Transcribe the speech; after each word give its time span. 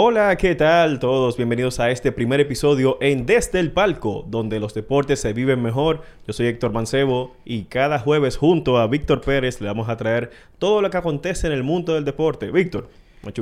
Hola, 0.00 0.36
¿qué 0.36 0.54
tal 0.54 1.00
todos? 1.00 1.36
Bienvenidos 1.36 1.80
a 1.80 1.90
este 1.90 2.12
primer 2.12 2.38
episodio 2.38 2.98
en 3.00 3.26
Desde 3.26 3.58
el 3.58 3.72
Palco, 3.72 4.24
donde 4.28 4.60
los 4.60 4.72
deportes 4.72 5.18
se 5.18 5.32
viven 5.32 5.60
mejor. 5.60 6.02
Yo 6.24 6.32
soy 6.32 6.46
Héctor 6.46 6.72
Mancebo 6.72 7.34
y 7.44 7.64
cada 7.64 7.98
jueves 7.98 8.36
junto 8.36 8.78
a 8.78 8.86
Víctor 8.86 9.22
Pérez 9.22 9.60
le 9.60 9.66
vamos 9.66 9.88
a 9.88 9.96
traer 9.96 10.30
todo 10.60 10.82
lo 10.82 10.90
que 10.90 10.98
acontece 10.98 11.48
en 11.48 11.52
el 11.52 11.64
mundo 11.64 11.94
del 11.94 12.04
deporte. 12.04 12.52
Víctor. 12.52 12.88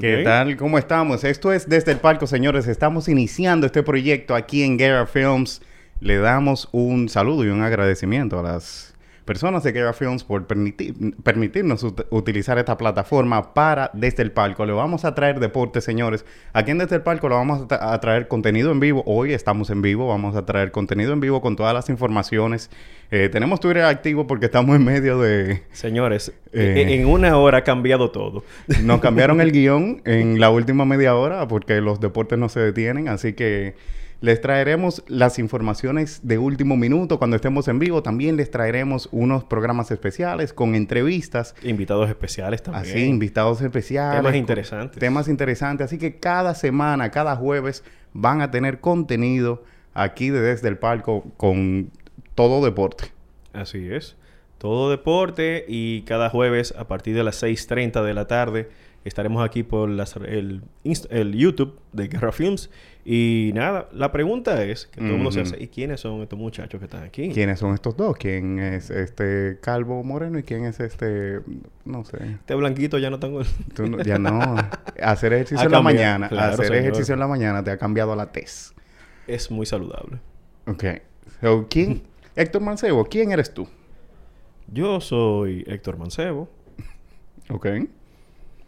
¿Qué 0.00 0.22
tal? 0.24 0.56
¿Cómo 0.56 0.78
estamos? 0.78 1.24
Esto 1.24 1.52
es 1.52 1.68
Desde 1.68 1.92
el 1.92 1.98
Palco, 1.98 2.26
señores. 2.26 2.66
Estamos 2.68 3.10
iniciando 3.10 3.66
este 3.66 3.82
proyecto 3.82 4.34
aquí 4.34 4.62
en 4.62 4.78
Guerra 4.78 5.04
Films. 5.04 5.60
Le 6.00 6.16
damos 6.16 6.70
un 6.72 7.10
saludo 7.10 7.44
y 7.44 7.48
un 7.48 7.60
agradecimiento 7.60 8.40
a 8.40 8.42
las 8.42 8.95
personas 9.26 9.64
de 9.64 9.72
Guerra 9.72 9.92
Films 9.92 10.24
por 10.24 10.46
permitirnos 10.46 11.84
utilizar 12.10 12.58
esta 12.58 12.78
plataforma 12.78 13.52
para 13.52 13.90
Desde 13.92 14.22
el 14.22 14.30
Palco. 14.30 14.64
Le 14.64 14.72
vamos 14.72 15.04
a 15.04 15.14
traer 15.14 15.40
deportes, 15.40 15.84
señores. 15.84 16.24
Aquí 16.52 16.70
en 16.70 16.78
Desde 16.78 16.96
el 16.96 17.02
Palco 17.02 17.28
le 17.28 17.34
vamos 17.34 17.66
a, 17.68 18.00
traer 18.00 18.28
contenido 18.28 18.70
en 18.70 18.78
vivo. 18.78 19.02
Hoy 19.04 19.32
estamos 19.32 19.68
en 19.70 19.82
vivo. 19.82 20.06
Vamos 20.08 20.36
a 20.36 20.46
traer 20.46 20.70
contenido 20.70 21.12
en 21.12 21.20
vivo 21.20 21.42
con 21.42 21.56
todas 21.56 21.74
las 21.74 21.90
informaciones. 21.90 22.70
Eh, 23.10 23.28
tenemos 23.30 23.58
Twitter 23.58 23.82
activo 23.82 24.28
porque 24.28 24.46
estamos 24.46 24.76
en 24.76 24.84
medio 24.84 25.18
de... 25.18 25.64
Señores, 25.72 26.32
eh, 26.52 26.84
e-, 26.86 26.94
en 26.94 27.06
una 27.06 27.36
hora 27.36 27.58
ha 27.58 27.64
cambiado 27.64 28.12
todo. 28.12 28.44
Nos 28.84 29.00
cambiaron 29.00 29.40
el 29.40 29.50
guion 29.56 30.02
en 30.04 30.38
la 30.38 30.50
última 30.50 30.84
media 30.84 31.16
hora 31.16 31.48
porque 31.48 31.80
los 31.80 32.00
deportes 32.00 32.38
no 32.38 32.48
se 32.48 32.60
detienen. 32.60 33.08
Así 33.08 33.32
que... 33.32 33.74
Les 34.20 34.40
traeremos 34.40 35.04
las 35.08 35.38
informaciones 35.38 36.20
de 36.22 36.38
último 36.38 36.76
minuto 36.76 37.18
cuando 37.18 37.36
estemos 37.36 37.68
en 37.68 37.78
vivo. 37.78 38.02
También 38.02 38.36
les 38.36 38.50
traeremos 38.50 39.10
unos 39.12 39.44
programas 39.44 39.90
especiales 39.90 40.54
con 40.54 40.74
entrevistas. 40.74 41.54
Invitados 41.62 42.08
especiales 42.08 42.62
también. 42.62 42.96
Así, 42.96 43.04
invitados 43.04 43.60
especiales. 43.60 44.16
Temas 44.22 44.34
interesantes. 44.34 44.98
Temas 44.98 45.28
interesantes. 45.28 45.84
Así 45.84 45.98
que 45.98 46.18
cada 46.18 46.54
semana, 46.54 47.10
cada 47.10 47.36
jueves 47.36 47.84
van 48.14 48.40
a 48.40 48.50
tener 48.50 48.80
contenido 48.80 49.62
aquí 49.92 50.30
desde 50.30 50.68
el 50.68 50.78
palco 50.78 51.24
con 51.36 51.90
todo 52.34 52.64
deporte. 52.64 53.12
Así 53.52 53.86
es. 53.92 54.16
Todo 54.56 54.90
deporte 54.90 55.66
y 55.68 56.02
cada 56.02 56.30
jueves 56.30 56.74
a 56.78 56.88
partir 56.88 57.14
de 57.14 57.22
las 57.22 57.42
6.30 57.42 58.02
de 58.02 58.14
la 58.14 58.26
tarde 58.26 58.70
estaremos 59.04 59.44
aquí 59.44 59.62
por 59.62 59.88
el, 59.90 60.62
el 61.10 61.32
YouTube 61.34 61.78
de 61.92 62.08
Guerra 62.08 62.32
Films 62.32 62.70
y 63.08 63.52
nada, 63.54 63.88
la 63.92 64.10
pregunta 64.10 64.64
es, 64.64 64.86
que 64.86 64.96
todo 64.98 65.10
el 65.10 65.14
mundo 65.14 65.30
se 65.30 65.42
hace, 65.42 65.62
¿y 65.62 65.68
quiénes 65.68 66.00
son 66.00 66.22
estos 66.22 66.36
muchachos 66.36 66.80
que 66.80 66.86
están 66.86 67.04
aquí? 67.04 67.30
¿Quiénes 67.32 67.60
son 67.60 67.72
estos 67.72 67.96
dos? 67.96 68.16
¿Quién 68.16 68.58
es 68.58 68.90
este 68.90 69.58
Calvo 69.60 70.02
Moreno 70.02 70.40
y 70.40 70.42
quién 70.42 70.64
es 70.64 70.80
este, 70.80 71.40
no 71.84 72.04
sé? 72.04 72.16
Este 72.40 72.56
blanquito 72.56 72.98
ya 72.98 73.08
no 73.08 73.20
tengo... 73.20 73.42
ya 74.04 74.18
no. 74.18 74.56
Hacer 75.00 75.34
ejercicio 75.34 75.66
en 75.66 75.70
la 75.70 75.82
mañana, 75.82 76.26
hacer 76.26 76.74
ejercicio 76.74 77.14
en 77.14 77.20
la 77.20 77.28
mañana 77.28 77.62
te 77.62 77.70
ha 77.70 77.78
cambiado 77.78 78.16
la 78.16 78.32
tez. 78.32 78.74
Es 79.28 79.52
muy 79.52 79.66
saludable. 79.66 80.18
Ok. 80.66 80.84
¿quién? 81.70 82.02
Héctor 82.34 82.60
Mancebo, 82.60 83.04
¿quién 83.04 83.30
eres 83.30 83.54
tú? 83.54 83.68
Yo 84.66 85.00
soy 85.00 85.62
Héctor 85.68 85.96
Mancebo. 85.96 86.48
Ok. 87.50 87.68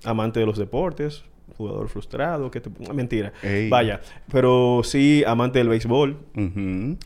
Amante 0.05 0.39
de 0.39 0.47
los 0.47 0.59
deportes, 0.59 1.25
jugador 1.57 1.89
frustrado, 1.89 2.51
que 2.51 2.61
te... 2.61 2.71
Mentira. 2.93 3.33
Vaya. 3.69 4.01
Pero 4.31 4.83
sí, 4.85 5.25
amante 5.27 5.59
del 5.59 5.69
béisbol. 5.69 6.17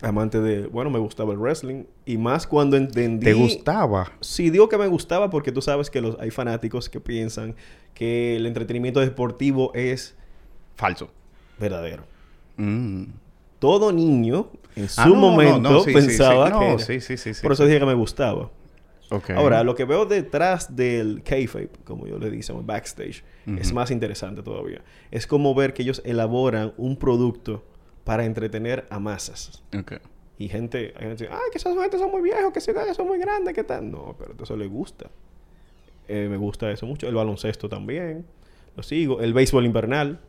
Amante 0.02 0.40
de... 0.40 0.66
Bueno, 0.66 0.90
me 0.90 0.98
gustaba 0.98 1.32
el 1.32 1.38
wrestling. 1.38 1.84
Y 2.04 2.18
más 2.18 2.46
cuando 2.46 2.76
entendí... 2.76 3.26
¿Te 3.26 3.34
gustaba? 3.34 4.12
Sí, 4.20 4.50
digo 4.50 4.68
que 4.68 4.78
me 4.78 4.86
gustaba 4.86 5.30
porque 5.30 5.52
tú 5.52 5.62
sabes 5.62 5.90
que 5.90 6.00
los, 6.00 6.18
hay 6.20 6.30
fanáticos 6.30 6.88
que 6.88 7.00
piensan 7.00 7.54
que 7.94 8.36
el 8.36 8.46
entretenimiento 8.46 9.00
deportivo 9.00 9.72
es... 9.74 10.16
Falso. 10.74 11.10
Verdadero. 11.58 12.04
Mm. 12.56 13.04
Todo 13.58 13.92
niño 13.92 14.48
en 14.74 14.84
ah, 14.84 15.04
su 15.04 15.14
momento 15.14 15.84
pensaba 15.84 16.76
que... 16.76 17.02
Por 17.42 17.52
eso 17.52 17.64
dije 17.64 17.78
que 17.78 17.86
me 17.86 17.94
gustaba. 17.94 18.50
Ahora, 19.34 19.62
lo 19.64 19.74
que 19.74 19.84
veo 19.84 20.06
detrás 20.06 20.74
del 20.74 21.22
kayfabe, 21.22 21.68
como 21.84 22.06
yo 22.06 22.18
le 22.18 22.30
dice, 22.30 22.52
backstage, 22.52 23.24
es 23.58 23.72
más 23.72 23.90
interesante 23.90 24.42
todavía. 24.42 24.82
Es 25.10 25.26
como 25.26 25.54
ver 25.54 25.74
que 25.74 25.82
ellos 25.82 26.02
elaboran 26.04 26.72
un 26.76 26.96
producto 26.96 27.64
para 28.04 28.24
entretener 28.24 28.86
a 28.90 28.98
masas. 28.98 29.62
Y 30.38 30.48
gente, 30.48 30.92
hay 30.96 31.06
gente 31.06 31.24
dice, 31.24 31.28
ay, 31.30 31.50
que 31.52 31.58
esos 31.58 31.78
gente 31.78 31.98
son 31.98 32.10
muy 32.10 32.22
viejos, 32.22 32.52
que 32.52 32.60
son 32.60 33.06
muy 33.06 33.18
grandes, 33.18 33.54
¿qué 33.54 33.64
tal? 33.64 33.90
No, 33.90 34.16
pero 34.18 34.34
eso 34.42 34.56
le 34.56 34.66
gusta. 34.66 35.10
Eh, 36.08 36.26
me 36.28 36.36
gusta 36.36 36.70
eso 36.70 36.86
mucho. 36.86 37.08
El 37.08 37.14
baloncesto 37.14 37.68
también. 37.68 38.24
Lo 38.76 38.82
sigo. 38.82 39.20
El 39.20 39.34
béisbol 39.34 39.66
invernal. 39.66 40.20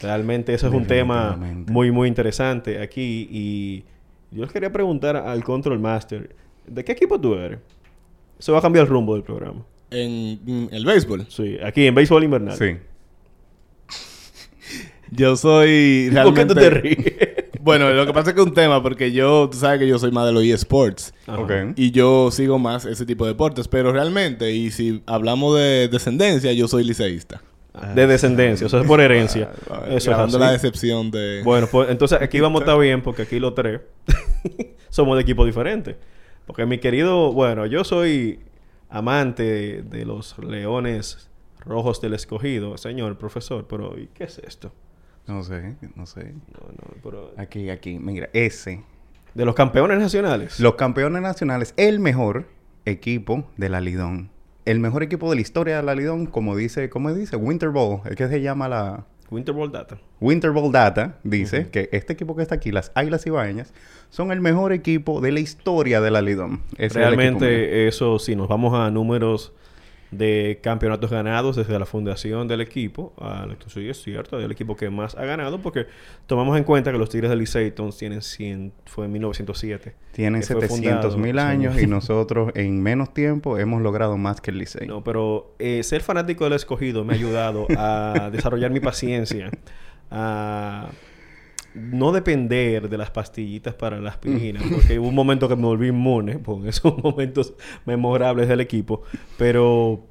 Realmente 0.00 0.54
eso 0.54 0.68
es 0.68 0.74
un 0.74 0.86
tema 0.86 1.36
muy, 1.36 1.90
muy 1.90 2.08
interesante 2.08 2.80
aquí. 2.80 3.28
Y 3.30 3.84
yo 4.30 4.42
les 4.42 4.52
quería 4.52 4.72
preguntar 4.72 5.16
al 5.16 5.44
Control 5.44 5.78
Master, 5.78 6.34
¿de 6.66 6.84
qué 6.84 6.92
equipo 6.92 7.20
tú 7.20 7.34
eres? 7.34 7.60
Eso 8.40 8.54
va 8.54 8.58
a 8.58 8.62
cambiar 8.62 8.86
el 8.86 8.90
rumbo 8.90 9.12
del 9.14 9.22
programa. 9.22 9.62
¿En, 9.90 10.70
el 10.72 10.86
béisbol? 10.86 11.26
Sí, 11.28 11.58
aquí 11.62 11.86
en 11.86 11.94
béisbol 11.94 12.24
invernal. 12.24 12.56
Sí. 12.56 12.78
yo 15.10 15.36
soy 15.36 16.08
realmente... 16.10 16.24
¿Por 16.24 16.34
qué 16.34 16.54
tú 16.54 16.54
te 16.54 16.70
ríes? 16.70 17.14
bueno, 17.60 17.90
lo 17.92 18.06
que 18.06 18.14
pasa 18.14 18.30
es 18.30 18.34
que 18.34 18.40
es 18.40 18.46
un 18.46 18.54
tema 18.54 18.82
porque 18.82 19.12
yo, 19.12 19.50
tú 19.50 19.58
sabes 19.58 19.78
que 19.78 19.86
yo 19.86 19.98
soy 19.98 20.10
más 20.10 20.24
de 20.24 20.32
los 20.32 20.42
eSports. 20.42 21.12
Okay. 21.26 21.74
Y 21.76 21.90
yo 21.90 22.30
sigo 22.30 22.58
más 22.58 22.86
ese 22.86 23.04
tipo 23.04 23.26
de 23.26 23.32
deportes. 23.32 23.68
Pero 23.68 23.92
realmente, 23.92 24.50
y 24.52 24.70
si 24.70 25.02
hablamos 25.04 25.58
de 25.58 25.88
descendencia, 25.88 26.50
yo 26.54 26.66
soy 26.66 26.84
liceísta. 26.84 27.42
Ah. 27.72 27.92
de 27.94 28.06
descendencia, 28.08 28.66
o 28.66 28.70
sea, 28.70 28.80
es 28.80 28.86
por 28.86 29.00
herencia. 29.00 29.52
Ah, 29.70 29.84
eso 29.90 30.24
es 30.24 30.32
la 30.32 30.50
decepción 30.50 31.12
de... 31.12 31.42
Bueno, 31.44 31.68
pues 31.70 31.88
entonces 31.88 32.20
aquí 32.20 32.40
vamos 32.40 32.62
a 32.62 32.64
estar 32.64 32.80
bien 32.80 33.00
porque 33.00 33.22
aquí 33.22 33.38
los 33.38 33.54
tres 33.54 33.80
somos 34.88 35.16
de 35.16 35.22
equipos 35.22 35.46
diferentes. 35.46 35.94
Porque 36.46 36.66
mi 36.66 36.78
querido, 36.78 37.32
bueno, 37.32 37.66
yo 37.66 37.84
soy 37.84 38.40
amante 38.88 39.82
de, 39.82 40.04
los 40.04 40.38
leones 40.38 41.30
rojos 41.60 42.00
del 42.00 42.14
escogido, 42.14 42.76
señor 42.76 43.18
profesor, 43.18 43.66
pero 43.68 43.98
¿y 43.98 44.08
qué 44.08 44.24
es 44.24 44.38
esto? 44.38 44.72
No 45.26 45.42
sé, 45.44 45.76
no 45.94 46.06
sé. 46.06 46.32
No, 46.32 46.68
no, 46.68 46.94
pero... 47.02 47.32
Aquí, 47.36 47.70
aquí, 47.70 47.98
mira, 47.98 48.28
ese. 48.32 48.82
De 49.34 49.44
los 49.44 49.54
campeones 49.54 49.98
nacionales. 49.98 50.58
Los 50.58 50.74
campeones 50.74 51.22
nacionales, 51.22 51.72
el 51.76 52.00
mejor 52.00 52.46
equipo 52.84 53.44
de 53.56 53.68
la 53.68 53.80
Lidón. 53.80 54.30
El 54.64 54.80
mejor 54.80 55.02
equipo 55.02 55.30
de 55.30 55.36
la 55.36 55.42
historia 55.42 55.76
de 55.76 55.82
la 55.82 55.94
Lidón, 55.94 56.26
como 56.26 56.56
dice, 56.56 56.90
¿cómo 56.90 57.12
dice? 57.14 57.36
Winter 57.36 57.68
Bowl, 57.68 58.00
es 58.06 58.16
que 58.16 58.28
se 58.28 58.40
llama 58.40 58.68
la... 58.68 59.06
Winter 59.30 59.54
Ball 59.54 59.70
Data. 59.70 59.98
Winter 60.20 60.50
Ball 60.50 60.72
Data 60.72 61.18
dice 61.22 61.68
que 61.70 61.88
este 61.92 62.12
equipo 62.12 62.34
que 62.34 62.42
está 62.42 62.56
aquí, 62.56 62.72
las 62.72 62.90
Águilas 62.94 63.26
Ibaeñas, 63.26 63.72
son 64.10 64.32
el 64.32 64.40
mejor 64.40 64.72
equipo 64.72 65.20
de 65.20 65.32
la 65.32 65.40
historia 65.40 66.00
de 66.00 66.10
la 66.10 66.20
Lidón. 66.20 66.62
Realmente 66.76 67.86
eso, 67.86 68.18
si 68.18 68.34
nos 68.34 68.48
vamos 68.48 68.74
a 68.74 68.90
números 68.90 69.52
de 70.10 70.58
campeonatos 70.62 71.10
ganados 71.10 71.56
desde 71.56 71.78
la 71.78 71.86
fundación 71.86 72.48
del 72.48 72.60
equipo. 72.60 73.12
Ah, 73.18 73.46
sí 73.68 73.88
es 73.88 74.02
cierto, 74.02 74.38
el 74.38 74.50
equipo 74.50 74.76
que 74.76 74.90
más 74.90 75.14
ha 75.14 75.24
ganado 75.24 75.60
porque 75.62 75.86
tomamos 76.26 76.56
en 76.58 76.64
cuenta 76.64 76.90
que 76.92 76.98
los 76.98 77.10
Tigres 77.10 77.30
de 77.30 77.36
Licey 77.36 77.72
tienen 77.96 78.22
100, 78.22 78.72
fue 78.86 79.06
en 79.06 79.12
1907. 79.12 79.94
Tienen 80.12 80.42
700 80.42 81.16
mil 81.16 81.38
años 81.38 81.80
y 81.80 81.86
nosotros 81.86 82.52
en 82.54 82.82
menos 82.82 83.14
tiempo 83.14 83.58
hemos 83.58 83.82
logrado 83.82 84.16
más 84.16 84.40
que 84.40 84.50
el 84.50 84.58
Licey. 84.58 84.86
No, 84.86 85.04
pero 85.04 85.54
eh, 85.58 85.82
ser 85.82 86.02
fanático 86.02 86.44
del 86.44 86.54
escogido 86.54 87.04
me 87.04 87.14
ha 87.14 87.16
ayudado 87.16 87.66
a 87.76 88.30
desarrollar 88.32 88.70
mi 88.70 88.80
paciencia, 88.80 89.50
a 90.10 90.88
no 91.74 92.12
depender 92.12 92.88
de 92.88 92.98
las 92.98 93.10
pastillitas 93.10 93.74
para 93.74 94.00
la 94.00 94.10
aspirina, 94.10 94.60
porque 94.72 94.98
hubo 94.98 95.08
un 95.08 95.14
momento 95.14 95.48
que 95.48 95.56
me 95.56 95.62
volví 95.62 95.88
inmune 95.88 96.38
por 96.38 96.66
esos 96.66 96.96
momentos 97.02 97.54
memorables 97.86 98.48
del 98.48 98.60
equipo, 98.60 99.02
pero 99.38 100.04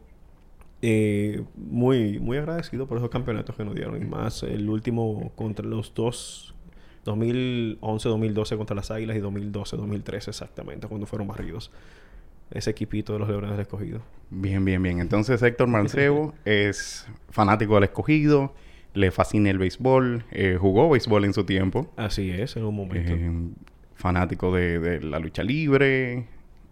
eh, 0.82 1.44
muy, 1.56 2.20
muy 2.20 2.38
agradecido 2.38 2.88
por 2.88 2.98
esos 2.98 3.10
campeonatos 3.10 3.56
que 3.56 3.66
nos 3.66 3.76
dieron, 3.76 4.02
y 4.02 4.06
más 4.06 4.44
el 4.44 4.70
último 4.70 5.32
contra 5.36 5.66
los 5.66 5.94
dos, 5.94 6.56
2011-2012 7.06 8.58
contra 8.58 8.76
las 8.76 8.92
Águilas 8.92 9.18
y 9.18 9.22
2012-2013 9.22 10.30
exactamente, 10.30 10.88
cuando 10.88 11.06
fueron 11.08 11.28
barridos. 11.28 11.72
Ese 12.52 12.72
equipito 12.72 13.14
de 13.14 13.20
los 13.20 13.30
Leones 13.30 13.52
del 13.52 13.60
Escogido. 13.60 14.02
Bien, 14.32 14.66
bien, 14.66 14.82
bien. 14.82 15.00
Entonces 15.00 15.40
Héctor 15.44 15.68
Mancebo 15.68 16.34
es 16.46 17.08
fanático 17.30 17.76
del 17.76 17.84
Escogido 17.84 18.56
le 18.94 19.12
fascina 19.12 19.50
el 19.50 19.58
béisbol, 19.58 20.26
eh, 20.32 20.58
jugó 20.60 20.90
béisbol 20.90 21.26
en 21.26 21.34
su 21.34 21.44
tiempo. 21.44 21.92
Así 21.96 22.32
es, 22.32 22.56
en 22.56 22.66
un 22.66 22.76
momento. 22.76 23.14
Eh, 23.14 23.32
fanático 23.96 24.54
de, 24.54 25.02
la 25.02 25.20
lucha 25.20 25.44
libre, 25.44 26.28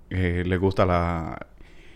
eh, 0.10 0.44
le 0.46 0.58
gusta 0.58 0.86
la, 0.86 1.48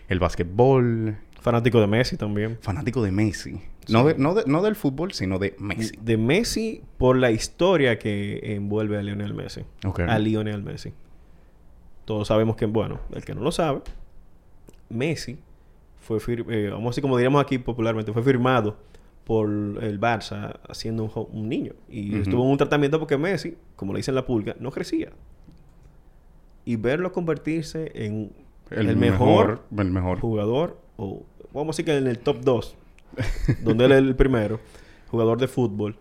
el 0.08 0.18
básquetbol. 0.18 1.16
Fanático 1.40 1.80
de 1.80 1.86
Messi 1.86 2.16
también. 2.16 2.58
Fanático 2.60 3.02
de 3.02 3.10
Messi. 3.10 3.60
No, 3.88 4.04
no, 4.14 4.62
del 4.62 4.76
fútbol, 4.76 5.12
sino 5.12 5.40
de 5.40 5.56
Messi. 5.58 5.96
De 6.00 6.16
Messi 6.16 6.82
por 6.98 7.16
la 7.16 7.32
historia 7.32 7.98
que 7.98 8.54
envuelve 8.54 8.96
a 8.96 9.02
Lionel 9.02 9.34
Messi. 9.34 9.62
A 10.06 10.18
Lionel 10.20 10.62
Messi. 10.62 10.92
Todos 12.04 12.28
sabemos 12.28 12.54
que, 12.54 12.66
bueno, 12.66 13.00
el 13.12 13.24
que 13.24 13.34
no 13.34 13.40
lo 13.40 13.50
sabe, 13.50 13.80
Messi 14.88 15.38
fue, 15.98 16.18
vamos 16.70 16.86
a 16.86 16.90
decir 16.90 17.02
como 17.02 17.16
diríamos 17.16 17.42
aquí 17.42 17.58
popularmente, 17.58 18.12
fue 18.12 18.22
firmado 18.22 18.76
por 19.24 19.48
el 19.48 20.00
Barça 20.00 20.58
haciendo 20.68 21.04
un, 21.32 21.48
niño. 21.48 21.72
Y 21.88 22.16
estuvo 22.16 22.44
en 22.44 22.50
un 22.50 22.58
tratamiento 22.58 22.98
porque 22.98 23.16
Messi, 23.16 23.56
como 23.76 23.92
le 23.92 23.98
dicen 23.98 24.14
la 24.14 24.26
pulga, 24.26 24.56
no 24.58 24.70
crecía. 24.70 25.10
Y 26.64 26.76
verlo 26.76 27.12
convertirse 27.12 27.90
en 27.94 28.32
el, 28.70 28.96
mejor, 28.96 29.62
el 29.76 29.90
mejor 29.90 30.20
jugador, 30.20 30.78
o 30.96 31.22
vamos 31.52 31.68
a 31.68 31.72
decir 31.72 31.84
que 31.84 31.96
en 31.96 32.06
el 32.06 32.18
top 32.18 32.40
2, 32.42 32.76
donde 33.64 33.84
él 33.84 33.92
es 33.92 33.98
el 33.98 34.16
primero, 34.16 34.60
jugador 35.08 35.38
de 35.38 35.48
fútbol, 35.48 35.96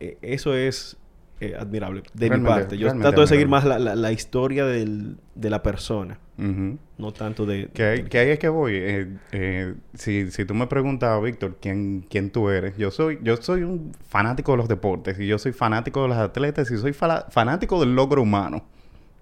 eh, 0.00 0.18
eso 0.22 0.54
es 0.54 0.96
eh, 1.40 1.56
admirable 1.58 2.02
de 2.12 2.30
mi 2.30 2.46
parte. 2.46 2.76
Yo 2.76 2.94
trato 2.98 3.22
de 3.22 3.26
seguir 3.26 3.48
más 3.48 3.64
la, 3.64 3.78
la, 3.78 4.12
historia 4.12 4.66
del, 4.66 5.16
de 5.34 5.48
la 5.48 5.62
persona. 5.62 6.18
No 6.36 7.12
tanto 7.12 7.46
de... 7.46 7.68
Que, 7.72 8.18
ahí 8.18 8.28
es 8.28 8.38
que 8.38 8.50
voy. 8.50 8.72
Eh, 8.74 9.16
eh, 9.32 9.74
si, 9.94 10.30
si 10.30 10.44
tú 10.44 10.54
me 10.54 10.66
preguntas, 10.66 11.22
Víctor, 11.22 11.56
¿quién, 11.58 12.04
¿quién 12.10 12.28
tú 12.30 12.50
eres? 12.50 12.76
Yo 12.76 12.90
soy, 12.90 13.18
yo 13.22 13.38
soy 13.38 13.62
un 13.62 13.92
fanático 14.06 14.52
de 14.52 14.58
los 14.58 14.68
deportes. 14.68 15.18
Y 15.18 15.26
yo 15.26 15.38
soy 15.38 15.52
fanático 15.52 16.02
de 16.02 16.08
los 16.08 16.18
atletas. 16.18 16.70
Y 16.70 16.76
soy 16.76 16.92
fanático 16.92 17.80
del 17.80 17.94
logro 17.94 18.20
humano. 18.20 18.66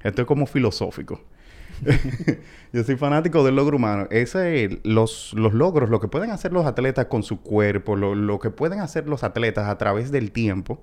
Esto 0.02 0.22
es 0.22 0.26
como 0.26 0.46
filosófico. 0.46 1.20
yo 2.72 2.82
soy 2.82 2.96
fanático 2.96 3.44
del 3.44 3.54
logro 3.54 3.76
humano. 3.76 4.08
Ese, 4.10 4.80
los, 4.82 5.34
los 5.34 5.54
logros, 5.54 5.88
lo 5.88 6.00
que 6.00 6.08
pueden 6.08 6.32
hacer 6.32 6.52
los 6.52 6.66
atletas 6.66 7.06
con 7.06 7.22
su 7.22 7.42
cuerpo, 7.42 7.94
lo, 7.94 8.16
lo 8.16 8.40
que 8.40 8.50
pueden 8.50 8.80
hacer 8.80 9.08
los 9.08 9.22
atletas 9.22 9.68
a 9.68 9.78
través 9.78 10.10
del 10.10 10.32
tiempo 10.32 10.82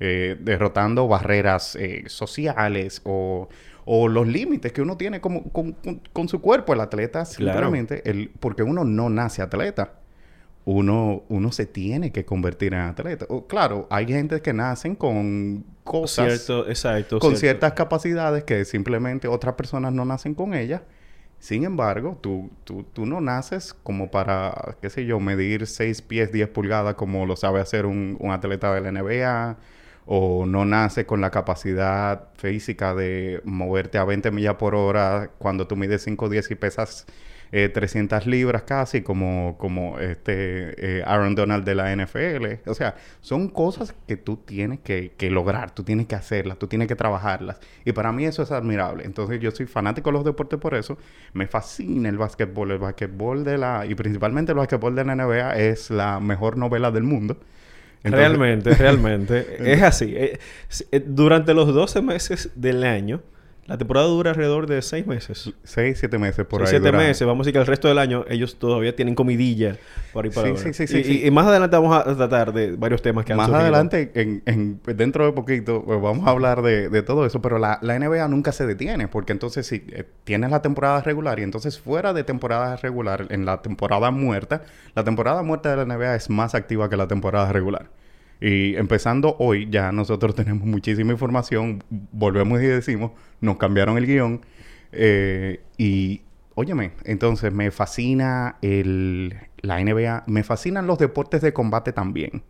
eh, 0.00 0.36
derrotando 0.40 1.06
barreras 1.06 1.76
eh, 1.76 2.04
sociales 2.08 3.00
o, 3.04 3.48
los 3.86 4.26
límites 4.26 4.72
que 4.72 4.82
uno 4.82 4.96
tiene 4.96 5.20
como, 5.20 5.44
con, 5.52 6.28
su 6.28 6.40
cuerpo. 6.40 6.72
El 6.72 6.80
atleta, 6.80 7.24
simplemente, 7.24 8.08
el, 8.10 8.30
porque 8.40 8.62
uno 8.62 8.82
no 8.82 9.08
nace 9.08 9.42
atleta. 9.42 9.92
Uno, 10.64 11.22
uno 11.28 11.52
se 11.52 11.66
tiene 11.66 12.10
que 12.10 12.24
convertir 12.24 12.72
en 12.72 12.80
atleta. 12.80 13.26
claro, 13.46 13.86
hay 13.90 14.06
gente 14.06 14.40
que 14.40 14.54
nacen 14.54 14.96
con 14.96 15.64
cosas, 15.84 16.48
exacto, 16.66 17.18
con 17.18 17.36
ciertas 17.36 17.74
capacidades 17.74 18.44
que 18.44 18.64
simplemente 18.64 19.28
otras 19.28 19.54
personas 19.54 19.92
no 19.92 20.04
nacen 20.06 20.34
con 20.34 20.54
ellas. 20.54 20.80
Sin 21.38 21.64
embargo, 21.64 22.18
tú, 22.22 22.50
tú, 22.64 22.84
tú, 22.84 23.04
no 23.04 23.20
naces 23.20 23.74
como 23.74 24.10
para, 24.10 24.76
qué 24.80 24.88
sé 24.88 25.04
yo, 25.04 25.20
medir 25.20 25.66
6 25.66 26.00
pies 26.00 26.32
10 26.32 26.48
pulgadas 26.48 26.94
como 26.94 27.26
lo 27.26 27.36
sabe 27.36 27.60
hacer 27.60 27.84
un, 27.84 28.16
un 28.18 28.30
atleta 28.30 28.74
de 28.74 28.80
la 28.80 28.90
NBA 28.90 29.58
o 30.06 30.46
no 30.46 30.64
nace 30.64 31.06
con 31.06 31.20
la 31.20 31.30
capacidad 31.30 32.28
física 32.34 32.94
de 32.94 33.40
moverte 33.44 33.98
a 33.98 34.04
20 34.04 34.30
millas 34.30 34.54
por 34.56 34.74
hora 34.74 35.30
cuando 35.38 35.66
tú 35.66 35.76
mides 35.76 36.02
5 36.02 36.28
10 36.28 36.50
y 36.50 36.54
pesas 36.54 37.06
300 37.50 38.26
eh, 38.26 38.30
libras 38.30 38.62
casi 38.62 39.02
como, 39.02 39.56
como 39.58 40.00
este 40.00 40.98
eh, 40.98 41.04
Aaron 41.06 41.34
Donald 41.36 41.64
de 41.64 41.74
la 41.74 41.94
NFL. 41.94 42.68
O 42.68 42.74
sea, 42.74 42.96
son 43.20 43.48
cosas 43.48 43.94
que 44.08 44.16
tú 44.16 44.38
tienes 44.38 44.80
que, 44.80 45.12
que, 45.16 45.30
lograr, 45.30 45.72
tú 45.72 45.84
tienes 45.84 46.06
que 46.06 46.16
hacerlas, 46.16 46.58
tú 46.58 46.66
tienes 46.66 46.88
que 46.88 46.96
trabajarlas. 46.96 47.60
Y 47.84 47.92
para 47.92 48.12
mí 48.12 48.24
eso 48.24 48.42
es 48.42 48.50
admirable. 48.50 49.04
Entonces 49.04 49.40
yo 49.40 49.52
soy 49.52 49.66
fanático 49.66 50.10
de 50.10 50.14
los 50.14 50.24
deportes 50.24 50.58
por 50.58 50.74
eso. 50.74 50.98
Me 51.32 51.46
fascina 51.46 52.08
el 52.08 52.18
básquetbol. 52.18 52.72
El 52.72 52.78
básquetbol 52.78 53.44
de 53.44 53.58
la... 53.58 53.86
Y 53.86 53.94
principalmente 53.94 54.52
el 54.52 54.58
básquetbol 54.58 54.94
de 54.96 55.04
la 55.04 55.14
NBA 55.14 55.56
es 55.56 55.90
la 55.90 56.18
mejor 56.18 56.56
novela 56.56 56.90
del 56.90 57.04
mundo 57.04 57.38
realmente, 58.04 58.74
realmente. 58.74 59.72
es 59.72 59.82
así. 59.82 60.14
Eh, 60.16 60.38
eh, 60.92 61.02
durante 61.04 61.54
los 61.54 61.72
12 61.72 62.02
meses 62.02 62.50
del 62.54 62.84
año, 62.84 63.22
la 63.66 63.78
temporada 63.78 64.06
dura 64.06 64.30
alrededor 64.30 64.66
de 64.66 64.82
6 64.82 65.06
meses. 65.06 65.52
6, 65.62 65.98
7 65.98 66.18
meses 66.18 66.44
por 66.44 66.62
ahí. 66.62 66.68
7 66.68 66.92
meses. 66.92 67.26
Vamos 67.26 67.40
a 67.40 67.42
decir 67.44 67.54
que 67.54 67.60
el 67.60 67.66
resto 67.66 67.88
del 67.88 67.98
año 67.98 68.24
ellos 68.28 68.56
todavía 68.56 68.94
tienen 68.94 69.14
comidilla 69.14 69.78
por 70.12 70.26
ahí 70.26 70.30
para 70.30 70.54
sí, 70.56 70.74
sí, 70.74 70.86
sí, 70.86 71.22
y, 71.24 71.30
más 71.30 71.46
adelante 71.46 71.76
vamos 71.76 71.96
a 71.96 72.04
tratar 72.14 72.52
de 72.52 72.76
varios 72.76 73.00
temas 73.00 73.24
que 73.24 73.32
han 73.32 73.38
Más 73.38 73.50
adelante, 73.50 74.12
en, 74.14 74.42
en, 74.44 74.80
dentro 74.84 75.24
de 75.24 75.32
poquito, 75.32 75.82
pues 75.84 76.00
vamos 76.00 76.26
a 76.26 76.30
hablar 76.30 76.62
de, 76.62 76.90
de 76.90 77.02
todo 77.02 77.24
eso. 77.24 77.40
Pero 77.40 77.58
la, 77.58 77.78
la, 77.80 77.98
NBA 77.98 78.28
nunca 78.28 78.52
se 78.52 78.66
detiene. 78.66 79.08
Porque 79.08 79.32
entonces 79.32 79.66
si 79.66 79.84
eh, 79.88 80.04
tienes 80.24 80.50
la 80.50 80.60
temporada 80.60 81.00
regular 81.00 81.38
y 81.38 81.42
entonces 81.42 81.78
fuera 81.78 82.12
de 82.12 82.22
temporada 82.22 82.76
regular, 82.76 83.26
en 83.30 83.46
la 83.46 83.62
temporada 83.62 84.10
muerta, 84.10 84.62
la 84.94 85.04
temporada 85.04 85.42
muerta 85.42 85.70
de 85.70 85.76
la 85.76 85.84
NBA 85.86 86.16
es 86.16 86.28
más 86.28 86.54
activa 86.54 86.90
que 86.90 86.96
la 86.96 87.08
temporada 87.08 87.50
regular. 87.50 87.88
Y 88.46 88.76
empezando 88.76 89.36
hoy, 89.38 89.68
ya 89.70 89.90
nosotros 89.90 90.34
tenemos 90.36 90.66
muchísima 90.66 91.12
información. 91.12 91.82
Volvemos 92.12 92.60
y 92.60 92.66
decimos, 92.66 93.12
nos 93.40 93.56
cambiaron 93.56 93.96
el 93.96 94.06
guion. 94.06 94.42
Eh, 94.92 95.62
y, 95.78 96.20
óyeme, 96.54 96.92
entonces 97.04 97.54
me 97.54 97.70
fascina 97.70 98.56
el, 98.60 99.34
la 99.62 99.82
NBA. 99.82 100.24
Me 100.26 100.42
fascinan 100.42 100.86
los 100.86 100.98
deportes 100.98 101.40
de 101.40 101.54
combate 101.54 101.94
también. 101.94 102.42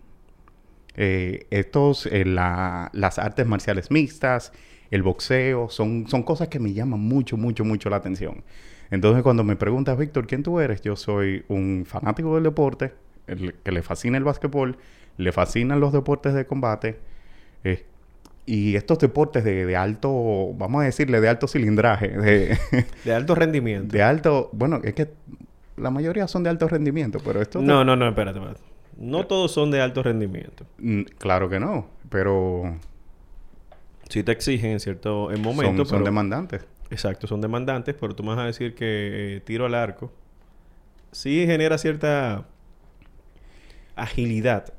Eh, 0.96 1.46
estos, 1.50 2.06
eh, 2.06 2.24
las 2.24 3.18
artes 3.20 3.46
marciales 3.46 3.92
mixtas, 3.92 4.52
el 4.90 5.04
boxeo, 5.04 5.68
son, 5.70 6.08
son 6.08 6.24
cosas 6.24 6.48
que 6.48 6.58
me 6.58 6.72
llaman 6.72 6.98
mucho, 6.98 7.36
mucho, 7.36 7.64
mucho 7.64 7.88
la 7.88 7.96
atención. 7.96 8.42
Entonces, 8.90 9.22
cuando 9.22 9.44
me 9.44 9.54
preguntas, 9.54 9.96
Víctor, 9.96 10.26
¿quién 10.26 10.42
tú 10.42 10.58
eres? 10.58 10.82
Yo 10.82 10.96
soy 10.96 11.44
un 11.46 11.84
fanático 11.86 12.34
del 12.34 12.42
deporte, 12.42 12.94
que 13.26 13.72
le 13.72 13.82
fascina 13.82 14.18
el 14.18 14.24
básquetbol 14.24 14.76
le 15.16 15.32
fascinan 15.32 15.80
los 15.80 15.92
deportes 15.92 16.34
de 16.34 16.46
combate. 16.46 16.98
Eh, 17.62 17.84
y 18.46 18.76
estos 18.76 18.98
deportes 18.98 19.42
de, 19.44 19.76
alto, 19.76 20.52
vamos 20.54 20.82
a 20.82 20.84
decirle, 20.84 21.20
de 21.20 21.28
alto 21.28 21.48
cilindraje. 21.48 22.08
De, 22.08 22.58
de 23.04 23.14
alto 23.14 23.34
rendimiento. 23.34 23.92
De 23.96 24.02
alto, 24.02 24.50
bueno, 24.52 24.80
es 24.84 24.94
que 24.94 25.08
la 25.76 25.90
mayoría 25.90 26.28
son 26.28 26.42
de 26.42 26.50
alto 26.50 26.68
rendimiento, 26.68 27.20
pero 27.24 27.40
esto... 27.40 27.60
No, 27.62 27.84
no, 27.84 27.96
no, 27.96 28.08
espérate, 28.08 28.38
espérate. 28.38 28.60
No 28.98 29.26
todos 29.26 29.50
son 29.50 29.70
de 29.70 29.80
alto 29.80 30.02
rendimiento. 30.02 30.66
Mm, 30.78 31.02
claro 31.18 31.48
que 31.48 31.58
no, 31.58 31.88
pero... 32.10 32.78
Sí 34.08 34.22
te 34.22 34.32
exigen 34.32 34.72
en 34.72 34.80
cierto 34.80 35.32
en 35.32 35.40
momento. 35.40 35.84
Son, 35.86 36.04
demandantes. 36.04 36.66
Exacto, 36.90 37.26
son 37.26 37.40
demandantes, 37.40 37.96
pero 37.98 38.14
tú 38.14 38.22
me 38.22 38.30
vas 38.30 38.38
a 38.38 38.44
decir 38.44 38.74
que 38.74 39.36
eh, 39.36 39.40
tiro 39.40 39.64
al 39.64 39.74
arco 39.74 40.12
sí 41.14 41.46
genera 41.46 41.78
cierta 41.78 42.46
agilidad 43.96 44.74